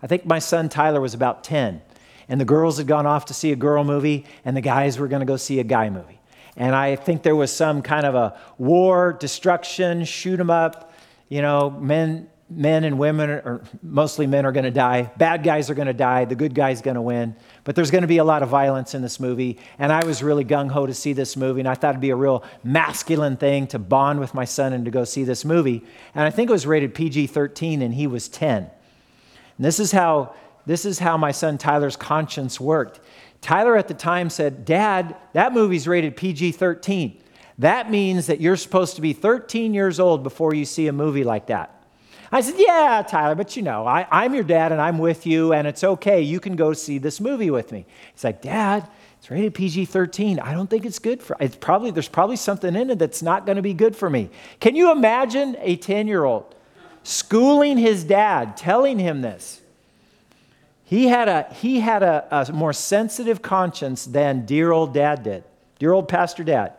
I 0.00 0.06
think 0.06 0.24
my 0.24 0.38
son 0.38 0.68
Tyler 0.68 1.00
was 1.00 1.14
about 1.14 1.42
10 1.42 1.82
and 2.28 2.40
the 2.40 2.44
girls 2.44 2.78
had 2.78 2.86
gone 2.86 3.06
off 3.06 3.26
to 3.26 3.34
see 3.34 3.52
a 3.52 3.56
girl 3.56 3.84
movie, 3.84 4.24
and 4.44 4.56
the 4.56 4.60
guys 4.60 4.98
were 4.98 5.08
going 5.08 5.20
to 5.20 5.26
go 5.26 5.36
see 5.36 5.60
a 5.60 5.64
guy 5.64 5.90
movie. 5.90 6.20
And 6.56 6.74
I 6.74 6.96
think 6.96 7.22
there 7.22 7.36
was 7.36 7.52
some 7.52 7.82
kind 7.82 8.06
of 8.06 8.14
a 8.14 8.38
war, 8.58 9.12
destruction, 9.12 10.04
shoot 10.04 10.38
'em 10.38 10.50
up. 10.50 10.92
You 11.28 11.42
know, 11.42 11.70
men, 11.70 12.28
men 12.48 12.84
and 12.84 12.98
women, 12.98 13.30
or 13.30 13.62
mostly 13.82 14.26
men, 14.26 14.46
are 14.46 14.52
going 14.52 14.64
to 14.64 14.70
die. 14.70 15.10
Bad 15.16 15.42
guys 15.42 15.68
are 15.70 15.74
going 15.74 15.88
to 15.88 15.94
die. 15.94 16.26
The 16.26 16.36
good 16.36 16.54
guy's 16.54 16.80
going 16.80 16.94
to 16.94 17.02
win. 17.02 17.34
But 17.64 17.74
there's 17.74 17.90
going 17.90 18.02
to 18.02 18.08
be 18.08 18.18
a 18.18 18.24
lot 18.24 18.42
of 18.42 18.50
violence 18.50 18.94
in 18.94 19.02
this 19.02 19.18
movie. 19.18 19.58
And 19.78 19.90
I 19.90 20.04
was 20.04 20.22
really 20.22 20.44
gung 20.44 20.70
ho 20.70 20.86
to 20.86 20.94
see 20.94 21.12
this 21.12 21.36
movie, 21.36 21.60
and 21.60 21.68
I 21.68 21.74
thought 21.74 21.90
it'd 21.90 22.00
be 22.00 22.10
a 22.10 22.16
real 22.16 22.44
masculine 22.62 23.36
thing 23.36 23.66
to 23.68 23.78
bond 23.78 24.20
with 24.20 24.34
my 24.34 24.44
son 24.44 24.72
and 24.72 24.84
to 24.84 24.90
go 24.90 25.04
see 25.04 25.24
this 25.24 25.44
movie. 25.44 25.82
And 26.14 26.24
I 26.24 26.30
think 26.30 26.50
it 26.50 26.52
was 26.52 26.66
rated 26.66 26.94
PG 26.94 27.26
13, 27.28 27.82
and 27.82 27.94
he 27.94 28.06
was 28.06 28.28
10. 28.28 28.70
And 29.56 29.64
this 29.64 29.80
is 29.80 29.90
how 29.90 30.34
this 30.66 30.84
is 30.84 30.98
how 30.98 31.16
my 31.16 31.32
son 31.32 31.58
Tyler's 31.58 31.96
conscience 31.96 32.58
worked. 32.60 33.00
Tyler 33.40 33.76
at 33.76 33.88
the 33.88 33.94
time 33.94 34.30
said, 34.30 34.64
Dad, 34.64 35.16
that 35.34 35.52
movie's 35.52 35.86
rated 35.86 36.16
PG 36.16 36.52
13. 36.52 37.20
That 37.58 37.90
means 37.90 38.26
that 38.26 38.40
you're 38.40 38.56
supposed 38.56 38.96
to 38.96 39.02
be 39.02 39.12
13 39.12 39.74
years 39.74 40.00
old 40.00 40.22
before 40.22 40.54
you 40.54 40.64
see 40.64 40.88
a 40.88 40.92
movie 40.92 41.24
like 41.24 41.46
that. 41.46 41.70
I 42.32 42.40
said, 42.40 42.54
Yeah, 42.58 43.04
Tyler, 43.06 43.34
but 43.34 43.56
you 43.56 43.62
know, 43.62 43.86
I, 43.86 44.24
am 44.24 44.34
your 44.34 44.44
dad 44.44 44.72
and 44.72 44.80
I'm 44.80 44.98
with 44.98 45.26
you, 45.26 45.52
and 45.52 45.68
it's 45.68 45.84
okay. 45.84 46.20
You 46.22 46.40
can 46.40 46.56
go 46.56 46.72
see 46.72 46.98
this 46.98 47.20
movie 47.20 47.50
with 47.50 47.70
me. 47.70 47.86
He's 48.12 48.24
like, 48.24 48.42
Dad, 48.42 48.88
it's 49.18 49.30
rated 49.30 49.54
PG 49.54 49.84
13. 49.84 50.40
I 50.40 50.52
don't 50.52 50.68
think 50.68 50.84
it's 50.84 50.98
good 50.98 51.22
for 51.22 51.36
it's 51.38 51.56
probably 51.56 51.90
there's 51.90 52.08
probably 52.08 52.36
something 52.36 52.74
in 52.74 52.90
it 52.90 52.98
that's 52.98 53.22
not 53.22 53.46
going 53.46 53.56
to 53.56 53.62
be 53.62 53.74
good 53.74 53.94
for 53.94 54.10
me. 54.10 54.30
Can 54.58 54.74
you 54.74 54.90
imagine 54.90 55.56
a 55.60 55.76
10 55.76 56.08
year 56.08 56.24
old 56.24 56.54
schooling 57.04 57.78
his 57.78 58.04
dad, 58.04 58.56
telling 58.56 58.98
him 58.98 59.20
this? 59.20 59.60
He 60.84 61.06
had 61.06 61.28
a, 61.28 61.52
he 61.54 61.80
had 61.80 62.02
a, 62.02 62.26
a 62.30 62.52
more 62.52 62.72
sensitive 62.72 63.40
conscience 63.40 64.04
than 64.04 64.44
dear 64.44 64.70
old 64.70 64.92
dad 64.92 65.22
did, 65.22 65.44
dear 65.78 65.92
old 65.92 66.08
Pastor 66.08 66.44
Dad. 66.44 66.74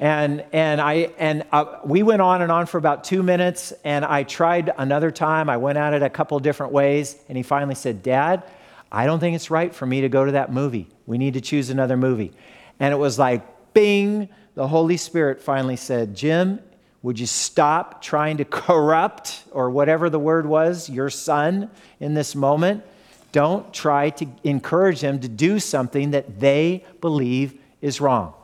And, 0.00 0.44
and, 0.52 0.80
I, 0.80 1.10
and 1.18 1.44
uh, 1.50 1.80
we 1.84 2.02
went 2.02 2.22
on 2.22 2.40
and 2.40 2.52
on 2.52 2.66
for 2.66 2.78
about 2.78 3.04
two 3.04 3.22
minutes, 3.22 3.72
and 3.84 4.04
I 4.04 4.22
tried 4.22 4.72
another 4.78 5.10
time. 5.10 5.50
I 5.50 5.56
went 5.56 5.76
at 5.76 5.92
it 5.92 6.02
a 6.02 6.08
couple 6.08 6.38
different 6.38 6.72
ways, 6.72 7.16
and 7.28 7.36
he 7.36 7.42
finally 7.42 7.74
said, 7.74 8.02
Dad, 8.02 8.44
I 8.92 9.06
don't 9.06 9.18
think 9.18 9.34
it's 9.34 9.50
right 9.50 9.74
for 9.74 9.84
me 9.84 10.02
to 10.02 10.08
go 10.08 10.24
to 10.24 10.32
that 10.32 10.52
movie. 10.52 10.88
We 11.06 11.18
need 11.18 11.34
to 11.34 11.40
choose 11.40 11.68
another 11.68 11.96
movie. 11.96 12.32
And 12.78 12.94
it 12.94 12.96
was 12.96 13.18
like, 13.18 13.74
bing, 13.74 14.28
the 14.54 14.68
Holy 14.68 14.96
Spirit 14.96 15.42
finally 15.42 15.76
said, 15.76 16.14
Jim, 16.14 16.60
would 17.02 17.18
you 17.18 17.26
stop 17.26 18.00
trying 18.00 18.38
to 18.38 18.44
corrupt, 18.44 19.42
or 19.50 19.68
whatever 19.68 20.08
the 20.08 20.18
word 20.18 20.46
was, 20.46 20.88
your 20.88 21.10
son 21.10 21.70
in 21.98 22.14
this 22.14 22.34
moment? 22.34 22.84
Don't 23.32 23.72
try 23.74 24.10
to 24.10 24.26
encourage 24.44 25.00
them 25.00 25.20
to 25.20 25.28
do 25.28 25.58
something 25.58 26.12
that 26.12 26.40
they 26.40 26.84
believe 27.00 27.60
is 27.80 28.00
wrong. 28.00 28.34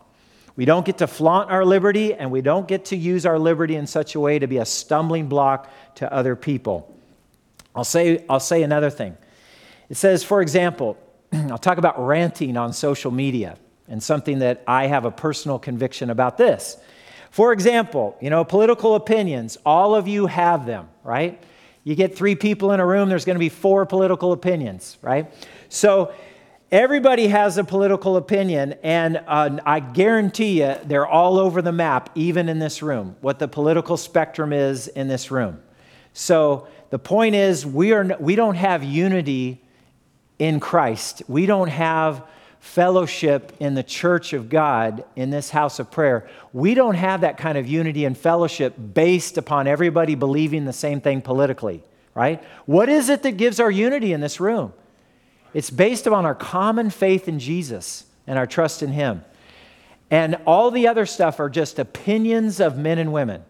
We 0.57 0.65
don't 0.65 0.87
get 0.87 0.99
to 0.99 1.07
flaunt 1.07 1.51
our 1.51 1.65
liberty, 1.65 2.15
and 2.15 2.31
we 2.31 2.41
don't 2.41 2.69
get 2.69 2.87
to 2.87 2.97
use 2.97 3.27
our 3.27 3.39
liberty 3.39 3.75
in 3.75 3.87
such 3.87 4.15
a 4.15 4.21
way 4.21 4.39
to 4.39 4.47
be 4.47 4.59
a 4.59 4.65
stumbling 4.65 5.29
block 5.29 5.71
to 5.97 6.13
other 6.13 6.37
people. 6.37 6.95
I'll 7.75 7.85
say, 7.85 8.25
I'll 8.29 8.41
say 8.41 8.63
another 8.63 8.91
thing. 8.91 9.17
It 9.89 9.97
says, 9.97 10.23
for 10.23 10.41
example, 10.41 10.97
I'll 11.33 11.59
talk 11.59 11.79
about 11.79 12.05
ranting 12.05 12.57
on 12.57 12.73
social 12.73 13.11
media 13.11 13.59
and 13.89 14.03
something 14.03 14.39
that 14.39 14.63
I 14.67 14.87
have 14.87 15.05
a 15.05 15.11
personal 15.11 15.59
conviction 15.59 16.09
about 16.11 16.39
this. 16.39 16.77
For 17.31 17.53
example, 17.53 18.17
you 18.21 18.31
know, 18.31 18.45
political 18.45 18.95
opinions, 18.95 19.59
all 19.67 19.97
of 19.97 20.07
you 20.07 20.27
have 20.27 20.67
them, 20.67 20.89
right? 21.03 21.43
You 21.85 21.95
get 21.95 22.17
three 22.17 22.35
people 22.35 22.73
in 22.73 22.81
a 22.81 22.87
room, 22.87 23.11
there's 23.11 23.27
going 23.27 23.37
to 23.37 23.41
be 23.41 23.51
four 23.51 23.85
political 23.85 24.33
opinions, 24.33 24.97
right? 25.03 25.31
So 25.69 26.15
everybody 26.73 27.29
has 27.29 27.59
a 27.59 27.65
political 27.65 28.17
opinion, 28.17 28.75
and 28.83 29.23
uh, 29.27 29.59
I 29.67 29.81
guarantee 29.81 30.63
you 30.63 30.77
they're 30.85 31.07
all 31.07 31.39
over 31.39 31.61
the 31.61 31.73
map, 31.73 32.09
even 32.15 32.49
in 32.49 32.59
this 32.59 32.83
room, 32.83 33.17
what 33.21 33.39
the 33.39 33.49
political 33.49 33.99
spectrum 33.99 34.53
is 34.53 34.89
in 34.89 35.09
this 35.09 35.31
room. 35.31 35.63
So 36.15 36.69
the 36.89 36.99
point 36.99 37.35
is, 37.35 37.67
we, 37.67 37.93
are, 37.93 38.17
we 38.19 38.35
don't 38.35 38.55
have 38.55 38.83
unity 38.83 39.63
in 40.39 40.61
Christ. 40.61 41.23
We 41.29 41.45
don't 41.45 41.69
have 41.69 42.27
fellowship 42.65 43.53
in 43.61 43.75
the 43.75 43.83
church 43.83 44.33
of 44.33 44.49
God 44.49 45.05
in 45.17 45.29
this 45.29 45.51
house 45.51 45.79
of 45.79 45.91
prayer, 45.91 46.27
we 46.55 46.75
don't 46.75 46.95
have 46.95 47.21
that 47.21 47.37
kind 47.37 47.59
of 47.59 47.69
unity 47.69 48.07
and 48.07 48.17
fellowship 48.17 48.75
based 48.95 49.37
upon 49.37 49.67
everybody 49.67 50.15
believing 50.15 50.65
the 50.65 50.73
same 50.73 51.03
thing 51.03 51.21
politically, 51.21 51.83
right? 52.15 52.43
What 52.65 52.89
is 52.89 53.11
it 53.11 53.23
that 53.23 53.37
gives 53.37 53.61
our 53.61 53.71
unity 53.71 54.15
in 54.15 54.23
this 54.23 54.41
room? 54.41 54.73
It's 55.53 55.69
based 55.69 56.07
upon 56.07 56.25
our 56.25 56.35
common 56.35 56.89
faith 56.89 57.29
in 57.29 57.39
Jesus 57.39 58.07
and 58.27 58.39
our 58.39 58.47
trust 58.47 58.83
in 58.83 58.93
Him. 58.93 59.23
And 60.11 60.39
all 60.47 60.71
the 60.71 60.89
other 60.89 61.05
stuff 61.05 61.41
are 61.41 61.51
just 61.51 61.79
opinions 61.79 62.61
of 62.61 62.79
men 62.79 62.99
and 62.99 63.13
women, 63.13 63.45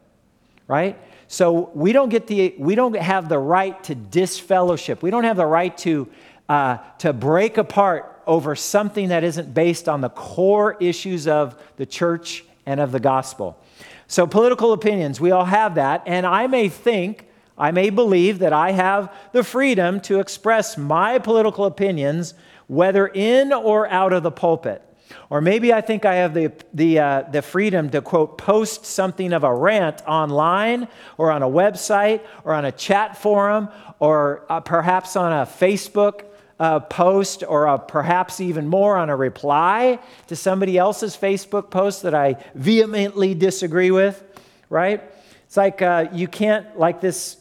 right? 0.67 0.99
So 1.29 1.71
we 1.73 1.93
don't 1.93 2.09
get 2.09 2.27
the 2.27 2.57
we 2.59 2.75
don't 2.75 2.97
have 2.97 3.29
the 3.29 3.39
right 3.39 3.83
to 3.85 3.95
disfellowship. 3.95 5.05
We 5.05 5.11
don't 5.11 5.25
have 5.25 5.37
the 5.37 5.47
right 5.47 5.77
to 5.79 6.09
uh, 6.49 6.79
to 6.99 7.13
break 7.13 7.59
apart 7.59 8.14
over 8.27 8.55
something 8.55 9.09
that 9.09 9.25
isn't 9.25 9.55
based 9.55 9.89
on 9.89 10.01
the 10.01 10.09
core 10.11 10.77
issues 10.81 11.27
of 11.27 11.61
the 11.77 11.87
church 11.87 12.45
and 12.67 12.81
of 12.81 12.93
the 12.93 13.01
gospel. 13.01 13.59
So, 14.07 14.27
political 14.27 14.73
opinions, 14.73 15.21
we 15.21 15.31
all 15.31 15.45
have 15.45 15.77
that. 15.77 16.03
And 16.07 16.27
I 16.27 16.47
may 16.47 16.69
think, 16.69 17.27
I 17.57 17.71
may 17.71 17.91
believe 17.91 18.41
that 18.41 18.53
I 18.53 18.73
have 18.73 19.13
the 19.33 19.45
freedom 19.45 20.01
to 20.03 20.21
express 20.21 20.77
my 20.77 21.19
political 21.19 21.65
opinions, 21.65 22.35
whether 22.67 23.07
in 23.07 23.53
or 23.53 23.89
out 23.89 24.13
of 24.13 24.23
the 24.23 24.31
pulpit. 24.31 24.83
Or 25.31 25.41
maybe 25.41 25.73
I 25.73 25.81
think 25.81 26.05
I 26.05 26.17
have 26.17 26.35
the, 26.35 26.53
the, 26.73 26.99
uh, 26.99 27.23
the 27.23 27.43
freedom 27.43 27.91
to, 27.91 28.03
quote, 28.03 28.39
post 28.39 28.85
something 28.85 29.33
of 29.33 29.45
a 29.45 29.55
rant 29.55 30.03
online 30.07 30.89
or 31.19 31.31
on 31.31 31.43
a 31.43 31.49
website 31.49 32.21
or 32.45 32.55
on 32.55 32.65
a 32.65 32.73
chat 32.73 33.17
forum 33.17 33.69
or 33.99 34.45
uh, 34.49 34.61
perhaps 34.61 35.17
on 35.17 35.33
a 35.33 35.47
Facebook 35.47 36.25
a 36.59 36.81
post 36.81 37.43
or 37.47 37.67
a, 37.67 37.79
perhaps 37.79 38.41
even 38.41 38.69
more 38.69 38.97
on 38.97 39.11
a 39.11 39.17
reply 39.17 39.99
to 40.29 40.37
somebody 40.37 40.79
else's 40.79 41.17
Facebook 41.17 41.71
post 41.71 42.03
that 42.03 42.15
I 42.15 42.37
vehemently 42.55 43.35
disagree 43.35 43.91
with, 43.91 44.23
right? 44.71 45.03
It's 45.47 45.57
like 45.57 45.83
uh, 45.83 46.07
you 46.13 46.29
can't, 46.29 46.79
like 46.79 47.01
this, 47.01 47.37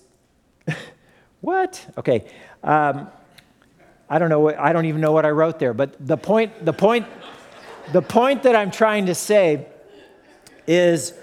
what? 1.41 1.85
Okay. 1.97 2.25
Um, 2.63 3.07
I 4.09 4.19
don't 4.19 4.29
know 4.29 4.41
what, 4.41 4.57
I 4.57 4.73
don't 4.73 4.85
even 4.85 5.01
know 5.01 5.11
what 5.11 5.25
I 5.25 5.29
wrote 5.29 5.59
there, 5.59 5.73
but 5.73 5.95
the 6.05 6.17
point, 6.17 6.65
the 6.65 6.73
point, 6.73 7.05
the 7.91 8.01
point 8.01 8.43
that 8.43 8.55
I'm 8.55 8.71
trying 8.71 9.07
to 9.07 9.15
say 9.15 9.67
is 10.67 11.13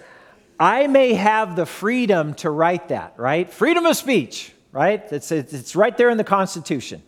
I 0.58 0.86
may 0.86 1.14
have 1.14 1.56
the 1.56 1.66
freedom 1.66 2.34
to 2.34 2.50
write 2.50 2.88
that, 2.88 3.14
right? 3.16 3.50
Freedom 3.50 3.86
of 3.86 3.96
speech, 3.96 4.52
right? 4.72 5.02
It's, 5.10 5.32
it's 5.32 5.74
right 5.74 5.96
there 5.96 6.10
in 6.10 6.18
the 6.18 6.24
Constitution. 6.24 7.02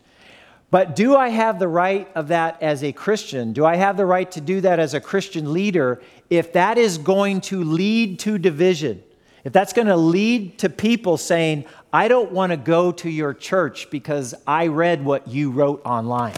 But 0.72 0.96
do 0.96 1.14
I 1.14 1.28
have 1.28 1.58
the 1.58 1.68
right 1.68 2.10
of 2.14 2.28
that 2.28 2.62
as 2.62 2.82
a 2.82 2.92
Christian? 2.92 3.52
Do 3.52 3.66
I 3.66 3.76
have 3.76 3.98
the 3.98 4.06
right 4.06 4.30
to 4.32 4.40
do 4.40 4.62
that 4.62 4.78
as 4.78 4.94
a 4.94 5.02
Christian 5.02 5.52
leader 5.52 6.00
if 6.30 6.54
that 6.54 6.78
is 6.78 6.96
going 6.96 7.42
to 7.42 7.62
lead 7.62 8.18
to 8.20 8.38
division? 8.38 9.02
If 9.44 9.52
that's 9.52 9.74
going 9.74 9.88
to 9.88 9.98
lead 9.98 10.58
to 10.60 10.70
people 10.70 11.18
saying, 11.18 11.66
I 11.92 12.08
don't 12.08 12.32
want 12.32 12.52
to 12.52 12.56
go 12.56 12.90
to 12.90 13.10
your 13.10 13.34
church 13.34 13.90
because 13.90 14.34
I 14.46 14.68
read 14.68 15.04
what 15.04 15.28
you 15.28 15.50
wrote 15.50 15.82
online. 15.84 16.36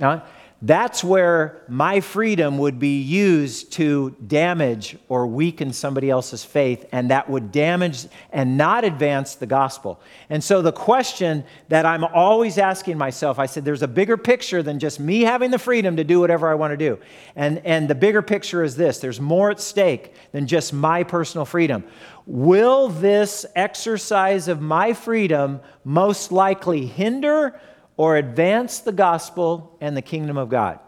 Now, 0.00 0.24
that's 0.64 1.02
where 1.02 1.60
my 1.66 1.98
freedom 1.98 2.56
would 2.58 2.78
be 2.78 3.00
used 3.00 3.72
to 3.72 4.14
damage 4.24 4.96
or 5.08 5.26
weaken 5.26 5.72
somebody 5.72 6.08
else's 6.08 6.44
faith, 6.44 6.86
and 6.92 7.10
that 7.10 7.28
would 7.28 7.50
damage 7.50 8.06
and 8.30 8.56
not 8.56 8.84
advance 8.84 9.34
the 9.34 9.46
gospel. 9.46 10.00
And 10.30 10.42
so, 10.42 10.62
the 10.62 10.70
question 10.70 11.42
that 11.68 11.84
I'm 11.84 12.04
always 12.04 12.58
asking 12.58 12.96
myself 12.96 13.40
I 13.40 13.46
said, 13.46 13.64
there's 13.64 13.82
a 13.82 13.88
bigger 13.88 14.16
picture 14.16 14.62
than 14.62 14.78
just 14.78 15.00
me 15.00 15.22
having 15.22 15.50
the 15.50 15.58
freedom 15.58 15.96
to 15.96 16.04
do 16.04 16.20
whatever 16.20 16.48
I 16.48 16.54
want 16.54 16.70
to 16.70 16.76
do. 16.76 17.00
And, 17.34 17.58
and 17.64 17.90
the 17.90 17.96
bigger 17.96 18.22
picture 18.22 18.62
is 18.62 18.76
this 18.76 18.98
there's 18.98 19.20
more 19.20 19.50
at 19.50 19.60
stake 19.60 20.14
than 20.30 20.46
just 20.46 20.72
my 20.72 21.02
personal 21.02 21.44
freedom. 21.44 21.82
Will 22.24 22.88
this 22.88 23.44
exercise 23.56 24.46
of 24.46 24.60
my 24.60 24.92
freedom 24.92 25.60
most 25.84 26.30
likely 26.30 26.86
hinder? 26.86 27.60
Or 27.96 28.16
advance 28.16 28.80
the 28.80 28.92
gospel 28.92 29.76
and 29.80 29.96
the 29.96 30.02
kingdom 30.02 30.36
of 30.36 30.48
God? 30.48 30.78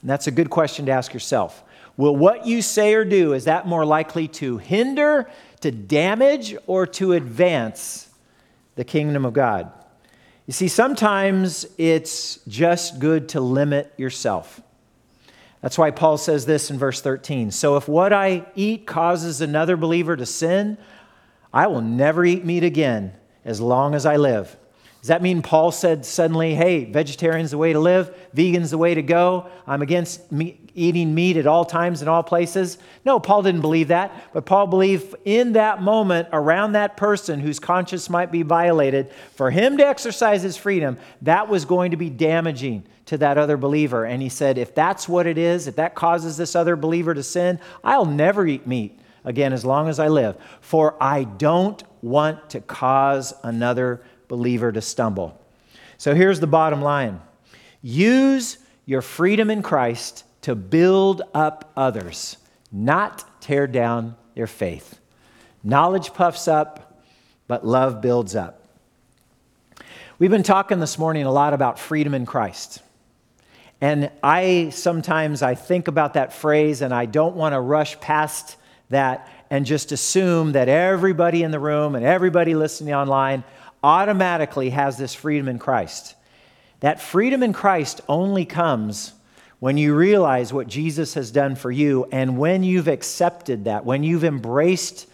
And 0.00 0.10
that's 0.10 0.26
a 0.26 0.30
good 0.30 0.50
question 0.50 0.86
to 0.86 0.92
ask 0.92 1.12
yourself. 1.12 1.62
Will 1.96 2.14
what 2.14 2.46
you 2.46 2.62
say 2.62 2.94
or 2.94 3.04
do, 3.04 3.32
is 3.32 3.44
that 3.44 3.66
more 3.66 3.84
likely 3.84 4.28
to 4.28 4.58
hinder, 4.58 5.28
to 5.60 5.70
damage, 5.70 6.54
or 6.66 6.86
to 6.86 7.12
advance 7.12 8.08
the 8.76 8.84
kingdom 8.84 9.24
of 9.24 9.32
God? 9.32 9.72
You 10.46 10.52
see, 10.52 10.68
sometimes 10.68 11.66
it's 11.76 12.38
just 12.46 13.00
good 13.00 13.28
to 13.30 13.40
limit 13.40 13.92
yourself. 13.96 14.62
That's 15.60 15.76
why 15.76 15.90
Paul 15.90 16.18
says 16.18 16.46
this 16.46 16.70
in 16.70 16.78
verse 16.78 17.00
13. 17.00 17.50
So 17.50 17.76
if 17.76 17.88
what 17.88 18.12
I 18.12 18.46
eat 18.54 18.86
causes 18.86 19.40
another 19.40 19.76
believer 19.76 20.16
to 20.16 20.24
sin, 20.24 20.78
I 21.52 21.66
will 21.66 21.80
never 21.80 22.24
eat 22.24 22.44
meat 22.44 22.62
again 22.62 23.12
as 23.44 23.60
long 23.60 23.94
as 23.94 24.06
I 24.06 24.16
live. 24.16 24.56
Does 25.00 25.08
that 25.08 25.22
mean 25.22 25.42
Paul 25.42 25.70
said 25.70 26.04
suddenly, 26.04 26.56
hey, 26.56 26.84
vegetarian's 26.84 27.52
the 27.52 27.58
way 27.58 27.72
to 27.72 27.78
live, 27.78 28.14
vegan's 28.32 28.70
the 28.70 28.78
way 28.78 28.94
to 28.94 29.02
go, 29.02 29.46
I'm 29.64 29.80
against 29.80 30.32
me- 30.32 30.58
eating 30.74 31.14
meat 31.14 31.36
at 31.36 31.46
all 31.46 31.64
times 31.64 32.02
and 32.02 32.10
all 32.10 32.24
places? 32.24 32.78
No, 33.04 33.20
Paul 33.20 33.42
didn't 33.42 33.60
believe 33.60 33.88
that, 33.88 34.12
but 34.32 34.44
Paul 34.44 34.66
believed 34.66 35.14
in 35.24 35.52
that 35.52 35.80
moment 35.82 36.28
around 36.32 36.72
that 36.72 36.96
person 36.96 37.38
whose 37.38 37.60
conscience 37.60 38.10
might 38.10 38.32
be 38.32 38.42
violated, 38.42 39.12
for 39.36 39.52
him 39.52 39.76
to 39.76 39.86
exercise 39.86 40.42
his 40.42 40.56
freedom, 40.56 40.98
that 41.22 41.48
was 41.48 41.64
going 41.64 41.92
to 41.92 41.96
be 41.96 42.10
damaging 42.10 42.82
to 43.06 43.18
that 43.18 43.38
other 43.38 43.56
believer. 43.56 44.04
And 44.04 44.20
he 44.20 44.28
said, 44.28 44.58
if 44.58 44.74
that's 44.74 45.08
what 45.08 45.28
it 45.28 45.38
is, 45.38 45.68
if 45.68 45.76
that 45.76 45.94
causes 45.94 46.36
this 46.36 46.56
other 46.56 46.74
believer 46.74 47.14
to 47.14 47.22
sin, 47.22 47.60
I'll 47.84 48.04
never 48.04 48.46
eat 48.48 48.66
meat 48.66 48.98
again 49.24 49.52
as 49.52 49.64
long 49.64 49.88
as 49.88 50.00
I 50.00 50.08
live, 50.08 50.36
for 50.60 51.00
I 51.00 51.22
don't 51.22 51.82
want 52.02 52.50
to 52.50 52.60
cause 52.60 53.32
another 53.44 54.02
believer 54.28 54.70
to 54.70 54.80
stumble. 54.80 55.40
So 55.96 56.14
here's 56.14 56.40
the 56.40 56.46
bottom 56.46 56.80
line 56.80 57.20
use 57.82 58.58
your 58.86 59.02
freedom 59.02 59.50
in 59.50 59.62
Christ 59.62 60.24
to 60.42 60.54
build 60.54 61.22
up 61.34 61.72
others, 61.76 62.36
not 62.70 63.24
tear 63.40 63.66
down 63.66 64.16
their 64.34 64.46
faith. 64.46 64.98
Knowledge 65.64 66.14
puffs 66.14 66.48
up, 66.48 67.02
but 67.48 67.66
love 67.66 68.00
builds 68.00 68.36
up. 68.36 68.62
We've 70.18 70.30
been 70.30 70.42
talking 70.42 70.80
this 70.80 70.98
morning 70.98 71.26
a 71.26 71.32
lot 71.32 71.54
about 71.54 71.78
freedom 71.78 72.14
in 72.14 72.26
Christ. 72.26 72.82
And 73.80 74.10
I 74.22 74.70
sometimes 74.70 75.42
I 75.42 75.54
think 75.54 75.86
about 75.88 76.14
that 76.14 76.32
phrase 76.32 76.82
and 76.82 76.92
I 76.92 77.06
don't 77.06 77.36
want 77.36 77.52
to 77.52 77.60
rush 77.60 77.98
past 78.00 78.56
that 78.90 79.30
and 79.50 79.64
just 79.64 79.92
assume 79.92 80.52
that 80.52 80.68
everybody 80.68 81.42
in 81.42 81.50
the 81.50 81.60
room 81.60 81.94
and 81.94 82.04
everybody 82.04 82.54
listening 82.54 82.94
online 82.94 83.44
automatically 83.82 84.70
has 84.70 84.96
this 84.96 85.14
freedom 85.14 85.48
in 85.48 85.58
Christ. 85.58 86.14
That 86.80 87.00
freedom 87.00 87.42
in 87.42 87.52
Christ 87.52 88.00
only 88.08 88.44
comes 88.44 89.12
when 89.58 89.76
you 89.76 89.94
realize 89.94 90.52
what 90.52 90.68
Jesus 90.68 91.14
has 91.14 91.30
done 91.30 91.56
for 91.56 91.70
you 91.70 92.06
and 92.12 92.38
when 92.38 92.62
you've 92.62 92.88
accepted 92.88 93.64
that, 93.64 93.84
when 93.84 94.04
you've 94.04 94.24
embraced 94.24 95.08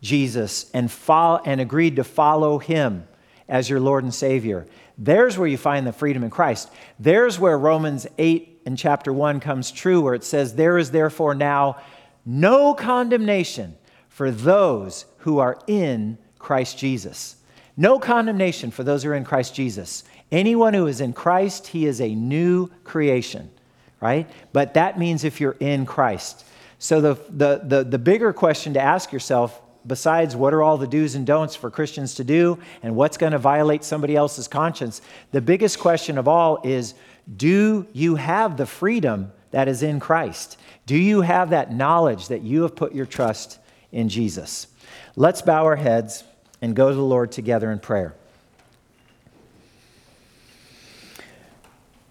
Jesus 0.00 0.70
and, 0.72 0.90
follow, 0.90 1.42
and 1.44 1.60
agreed 1.60 1.96
to 1.96 2.04
follow 2.04 2.58
him 2.58 3.06
as 3.48 3.68
your 3.68 3.80
Lord 3.80 4.04
and 4.04 4.14
Savior. 4.14 4.66
There's 4.96 5.36
where 5.38 5.48
you 5.48 5.56
find 5.56 5.86
the 5.86 5.92
freedom 5.92 6.22
in 6.22 6.30
Christ. 6.30 6.70
There's 6.98 7.38
where 7.38 7.58
Romans 7.58 8.06
8 8.18 8.62
and 8.66 8.78
chapter 8.78 9.12
1 9.12 9.40
comes 9.40 9.70
true, 9.70 10.00
where 10.00 10.14
it 10.14 10.24
says, 10.24 10.54
There 10.54 10.78
is 10.78 10.90
therefore 10.90 11.34
now 11.34 11.78
no 12.26 12.74
condemnation 12.74 13.76
for 14.08 14.30
those 14.30 15.06
who 15.18 15.38
are 15.38 15.58
in 15.66 16.18
Christ 16.38 16.78
Jesus. 16.78 17.36
No 17.78 18.00
condemnation 18.00 18.72
for 18.72 18.82
those 18.82 19.04
who 19.04 19.10
are 19.10 19.14
in 19.14 19.24
Christ 19.24 19.54
Jesus. 19.54 20.02
Anyone 20.32 20.74
who 20.74 20.88
is 20.88 21.00
in 21.00 21.12
Christ, 21.12 21.68
he 21.68 21.86
is 21.86 22.00
a 22.00 22.12
new 22.12 22.70
creation, 22.82 23.48
right? 24.00 24.28
But 24.52 24.74
that 24.74 24.98
means 24.98 25.22
if 25.22 25.40
you're 25.40 25.56
in 25.60 25.86
Christ. 25.86 26.44
So 26.80 27.00
the, 27.00 27.14
the, 27.30 27.60
the, 27.64 27.84
the 27.84 27.98
bigger 27.98 28.32
question 28.32 28.74
to 28.74 28.80
ask 28.80 29.12
yourself, 29.12 29.62
besides 29.86 30.34
what 30.34 30.52
are 30.52 30.62
all 30.62 30.76
the 30.76 30.88
do's 30.88 31.14
and 31.14 31.24
don'ts 31.24 31.54
for 31.54 31.70
Christians 31.70 32.16
to 32.16 32.24
do 32.24 32.58
and 32.82 32.96
what's 32.96 33.16
going 33.16 33.30
to 33.30 33.38
violate 33.38 33.84
somebody 33.84 34.16
else's 34.16 34.48
conscience, 34.48 35.00
the 35.30 35.40
biggest 35.40 35.78
question 35.78 36.18
of 36.18 36.26
all 36.26 36.60
is 36.64 36.94
do 37.36 37.86
you 37.92 38.16
have 38.16 38.56
the 38.56 38.66
freedom 38.66 39.30
that 39.52 39.68
is 39.68 39.84
in 39.84 40.00
Christ? 40.00 40.58
Do 40.86 40.96
you 40.96 41.20
have 41.20 41.50
that 41.50 41.72
knowledge 41.72 42.26
that 42.26 42.42
you 42.42 42.62
have 42.62 42.74
put 42.74 42.92
your 42.92 43.06
trust 43.06 43.60
in 43.92 44.08
Jesus? 44.08 44.66
Let's 45.14 45.42
bow 45.42 45.64
our 45.64 45.76
heads 45.76 46.24
and 46.60 46.74
go 46.74 46.88
to 46.88 46.94
the 46.94 47.00
Lord 47.00 47.32
together 47.32 47.70
in 47.70 47.78
prayer. 47.78 48.14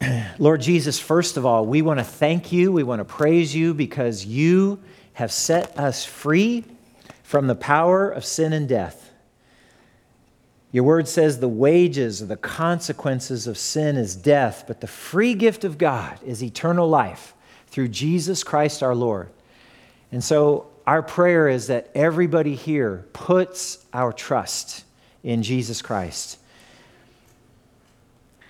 Lord 0.40 0.62
Jesus, 0.62 1.00
first 1.00 1.38
of 1.38 1.46
all, 1.46 1.66
we 1.66 1.82
want 1.82 2.00
to 2.00 2.06
thank 2.06 2.52
you. 2.52 2.72
We 2.72 2.84
want 2.84 3.00
to 3.00 3.06
praise 3.06 3.56
you 3.56 3.74
because 3.74 4.26
you 4.26 4.80
have 5.14 5.32
set 5.32 5.78
us 5.78 6.06
free 6.06 6.64
from 7.24 7.48
the 7.48 7.56
power 7.56 8.10
of 8.10 8.24
sin 8.24 8.54
and 8.54 8.70
death. 8.70 9.12
Your 10.72 10.84
word 10.84 11.08
says 11.08 11.40
the 11.40 11.48
wages 11.48 12.22
or 12.22 12.26
the 12.26 12.38
consequences 12.38 13.48
of 13.48 13.58
sin 13.58 13.98
is 13.98 14.16
death, 14.16 14.66
but 14.68 14.82
the 14.82 14.88
free 14.88 15.34
gift 15.34 15.64
of 15.64 15.78
God 15.78 16.20
is 16.24 16.44
eternal 16.44 16.88
life 16.88 17.34
through 17.68 17.88
Jesus 17.88 18.44
Christ 18.44 18.84
our 18.84 18.96
Lord. 18.96 19.30
And 20.12 20.24
so 20.24 20.68
our 20.88 21.04
prayer 21.04 21.50
is 21.50 21.68
that 21.68 21.90
everybody 21.94 22.56
here 22.56 23.06
puts 23.12 23.86
our 23.94 24.14
trust 24.14 24.86
in 25.22 25.44
Jesus 25.44 25.82
Christ. 25.82 26.40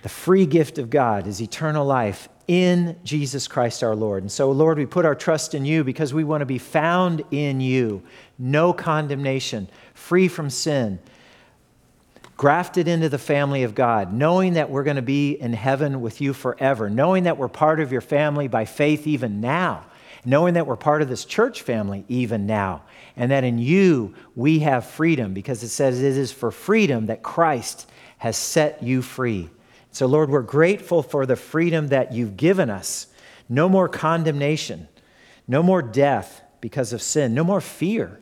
The 0.02 0.08
free 0.08 0.46
gift 0.46 0.78
of 0.78 0.88
God 0.88 1.26
is 1.26 1.42
eternal 1.42 1.84
life 1.84 2.28
in 2.46 2.96
Jesus 3.02 3.48
Christ 3.48 3.82
our 3.82 3.96
Lord. 3.96 4.22
And 4.22 4.30
so, 4.30 4.52
Lord, 4.52 4.78
we 4.78 4.86
put 4.86 5.04
our 5.04 5.16
trust 5.16 5.52
in 5.52 5.64
you 5.64 5.82
because 5.82 6.14
we 6.14 6.22
want 6.22 6.40
to 6.42 6.46
be 6.46 6.58
found 6.58 7.24
in 7.32 7.60
you. 7.60 8.04
No 8.38 8.72
condemnation, 8.72 9.68
free 9.92 10.28
from 10.28 10.48
sin, 10.48 11.00
grafted 12.36 12.86
into 12.86 13.08
the 13.08 13.18
family 13.18 13.64
of 13.64 13.74
God, 13.74 14.12
knowing 14.12 14.52
that 14.52 14.70
we're 14.70 14.84
going 14.84 14.94
to 14.94 15.02
be 15.02 15.32
in 15.32 15.54
heaven 15.54 16.00
with 16.00 16.20
you 16.20 16.32
forever, 16.32 16.88
knowing 16.88 17.24
that 17.24 17.36
we're 17.36 17.48
part 17.48 17.80
of 17.80 17.90
your 17.90 18.00
family 18.00 18.46
by 18.46 18.64
faith 18.64 19.08
even 19.08 19.40
now 19.40 19.84
knowing 20.28 20.54
that 20.54 20.66
we're 20.66 20.76
part 20.76 21.02
of 21.02 21.08
this 21.08 21.24
church 21.24 21.62
family 21.62 22.04
even 22.08 22.46
now, 22.46 22.82
and 23.16 23.30
that 23.30 23.44
in 23.44 23.58
you 23.58 24.14
we 24.36 24.58
have 24.60 24.84
freedom 24.84 25.32
because 25.32 25.62
it 25.62 25.68
says 25.68 26.02
it 26.02 26.16
is 26.16 26.30
for 26.30 26.50
freedom 26.50 27.06
that 27.06 27.22
Christ 27.22 27.88
has 28.18 28.36
set 28.36 28.82
you 28.82 29.00
free. 29.00 29.48
So, 29.90 30.06
Lord, 30.06 30.30
we're 30.30 30.42
grateful 30.42 31.02
for 31.02 31.24
the 31.24 31.36
freedom 31.36 31.88
that 31.88 32.12
you've 32.12 32.36
given 32.36 32.68
us. 32.68 33.06
No 33.48 33.68
more 33.68 33.88
condemnation, 33.88 34.88
no 35.46 35.62
more 35.62 35.80
death 35.80 36.42
because 36.60 36.92
of 36.92 37.00
sin, 37.00 37.32
no 37.32 37.42
more 37.42 37.60
fear. 37.60 38.20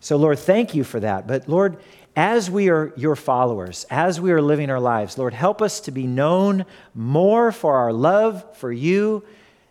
So, 0.00 0.16
Lord, 0.16 0.38
thank 0.38 0.74
you 0.74 0.84
for 0.84 1.00
that. 1.00 1.26
But, 1.26 1.48
Lord, 1.48 1.78
as 2.14 2.50
we 2.50 2.68
are 2.68 2.92
your 2.96 3.16
followers, 3.16 3.86
as 3.88 4.20
we 4.20 4.32
are 4.32 4.42
living 4.42 4.68
our 4.68 4.80
lives, 4.80 5.16
Lord, 5.16 5.32
help 5.32 5.62
us 5.62 5.80
to 5.80 5.90
be 5.90 6.06
known 6.06 6.66
more 6.94 7.50
for 7.50 7.76
our 7.76 7.92
love 7.92 8.56
for 8.56 8.70
you 8.70 9.24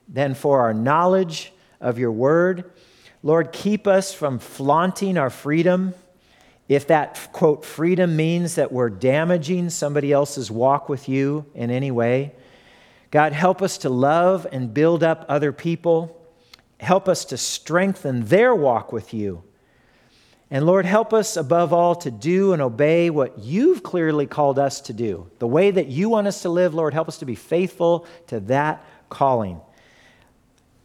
than 0.08 0.34
for 0.34 0.62
our 0.62 0.74
knowledge 0.74 1.54
of 1.82 2.00
your 2.00 2.12
word. 2.12 2.72
Lord, 3.22 3.52
keep 3.52 3.88
us 3.88 4.14
from 4.14 4.40
flaunting 4.40 5.18
our 5.18 5.30
freedom. 5.30 5.94
If 6.68 6.88
that, 6.88 7.30
quote, 7.32 7.66
freedom 7.66 8.16
means 8.16 8.56
that 8.56 8.72
we're 8.72 8.90
damaging 8.90 9.70
somebody 9.70 10.12
else's 10.12 10.52
walk 10.52 10.88
with 10.88 11.10
you 11.10 11.46
in 11.56 11.72
any 11.72 11.92
way, 11.92 12.34
God, 13.12 13.34
help 13.34 13.62
us 13.62 13.80
to 13.80 13.90
love 13.90 14.46
and 14.52 14.74
build 14.74 15.04
up 15.04 15.26
other 15.28 15.52
people. 15.52 16.16
Help 16.80 17.10
us 17.10 17.26
to 17.26 17.38
strengthen 17.38 18.26
their 18.26 18.54
walk 18.54 18.94
with 18.94 19.14
you. 19.14 19.44
And 20.52 20.66
Lord, 20.66 20.86
help 20.86 21.14
us 21.14 21.38
above 21.38 21.74
all 21.74 21.96
to 21.96 22.10
do 22.10 22.54
and 22.54 22.62
obey 22.62 23.10
what 23.10 23.40
you've 23.40 23.84
clearly 23.84 24.26
called 24.26 24.58
us 24.58 24.82
to 24.82 24.94
do. 24.94 25.30
The 25.40 25.48
way 25.48 25.70
that 25.70 25.88
you 25.88 26.10
want 26.10 26.28
us 26.28 26.42
to 26.44 26.50
live, 26.50 26.74
Lord, 26.74 26.94
help 26.94 27.08
us 27.08 27.20
to 27.20 27.26
be 27.26 27.36
faithful 27.36 28.08
to 28.28 28.40
that 28.42 28.84
calling. 29.10 29.62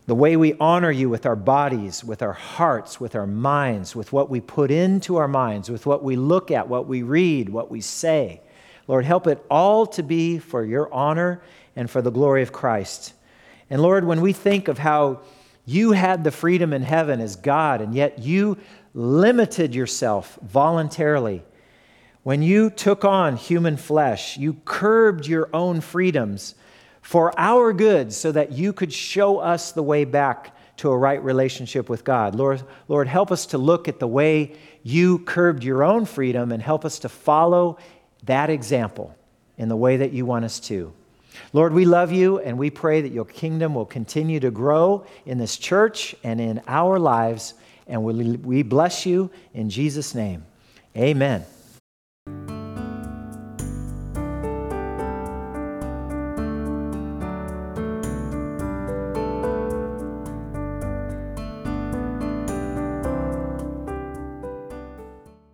The 0.06 0.14
way 0.14 0.36
we 0.36 0.54
honor 0.60 0.90
you 0.90 1.08
with 1.08 1.24
our 1.24 1.36
bodies, 1.36 2.04
with 2.04 2.22
our 2.22 2.34
hearts, 2.34 3.00
with 3.00 3.14
our 3.14 3.26
minds, 3.26 3.96
with 3.96 4.12
what 4.12 4.28
we 4.28 4.40
put 4.40 4.70
into 4.70 5.16
our 5.16 5.28
minds, 5.28 5.70
with 5.70 5.86
what 5.86 6.04
we 6.04 6.16
look 6.16 6.50
at, 6.50 6.68
what 6.68 6.86
we 6.86 7.02
read, 7.02 7.48
what 7.48 7.70
we 7.70 7.80
say. 7.80 8.42
Lord, 8.86 9.06
help 9.06 9.26
it 9.26 9.42
all 9.50 9.86
to 9.86 10.02
be 10.02 10.38
for 10.38 10.62
your 10.62 10.92
honor 10.92 11.42
and 11.74 11.90
for 11.90 12.02
the 12.02 12.10
glory 12.10 12.42
of 12.42 12.52
Christ. 12.52 13.14
And 13.70 13.80
Lord, 13.80 14.04
when 14.04 14.20
we 14.20 14.34
think 14.34 14.68
of 14.68 14.78
how 14.78 15.22
you 15.64 15.92
had 15.92 16.24
the 16.24 16.30
freedom 16.30 16.72
in 16.72 16.82
heaven 16.82 17.20
as 17.20 17.36
God, 17.36 17.80
and 17.80 17.94
yet 17.94 18.18
you 18.18 18.58
limited 18.92 19.74
yourself 19.74 20.38
voluntarily. 20.42 21.42
When 22.22 22.42
you 22.42 22.70
took 22.70 23.04
on 23.04 23.36
human 23.36 23.76
flesh, 23.76 24.36
you 24.36 24.54
curbed 24.64 25.26
your 25.26 25.48
own 25.52 25.80
freedoms 25.80 26.54
for 27.04 27.38
our 27.38 27.74
good 27.74 28.14
so 28.14 28.32
that 28.32 28.52
you 28.52 28.72
could 28.72 28.90
show 28.90 29.36
us 29.36 29.72
the 29.72 29.82
way 29.82 30.06
back 30.06 30.56
to 30.78 30.90
a 30.90 30.96
right 30.96 31.22
relationship 31.22 31.90
with 31.90 32.02
God. 32.02 32.34
Lord, 32.34 32.62
Lord, 32.88 33.08
help 33.08 33.30
us 33.30 33.44
to 33.46 33.58
look 33.58 33.88
at 33.88 34.00
the 34.00 34.08
way 34.08 34.56
you 34.82 35.18
curbed 35.18 35.62
your 35.62 35.84
own 35.84 36.06
freedom 36.06 36.50
and 36.50 36.62
help 36.62 36.86
us 36.86 36.98
to 37.00 37.10
follow 37.10 37.76
that 38.24 38.48
example 38.48 39.14
in 39.58 39.68
the 39.68 39.76
way 39.76 39.98
that 39.98 40.12
you 40.12 40.24
want 40.24 40.46
us 40.46 40.58
to. 40.60 40.94
Lord, 41.52 41.74
we 41.74 41.84
love 41.84 42.10
you 42.10 42.38
and 42.38 42.56
we 42.56 42.70
pray 42.70 43.02
that 43.02 43.12
your 43.12 43.26
kingdom 43.26 43.74
will 43.74 43.84
continue 43.84 44.40
to 44.40 44.50
grow 44.50 45.04
in 45.26 45.36
this 45.36 45.58
church 45.58 46.14
and 46.24 46.40
in 46.40 46.62
our 46.66 46.98
lives. 46.98 47.52
And 47.86 48.02
we 48.02 48.62
bless 48.62 49.04
you 49.04 49.30
in 49.52 49.68
Jesus' 49.68 50.14
name. 50.14 50.46
Amen. 50.96 51.44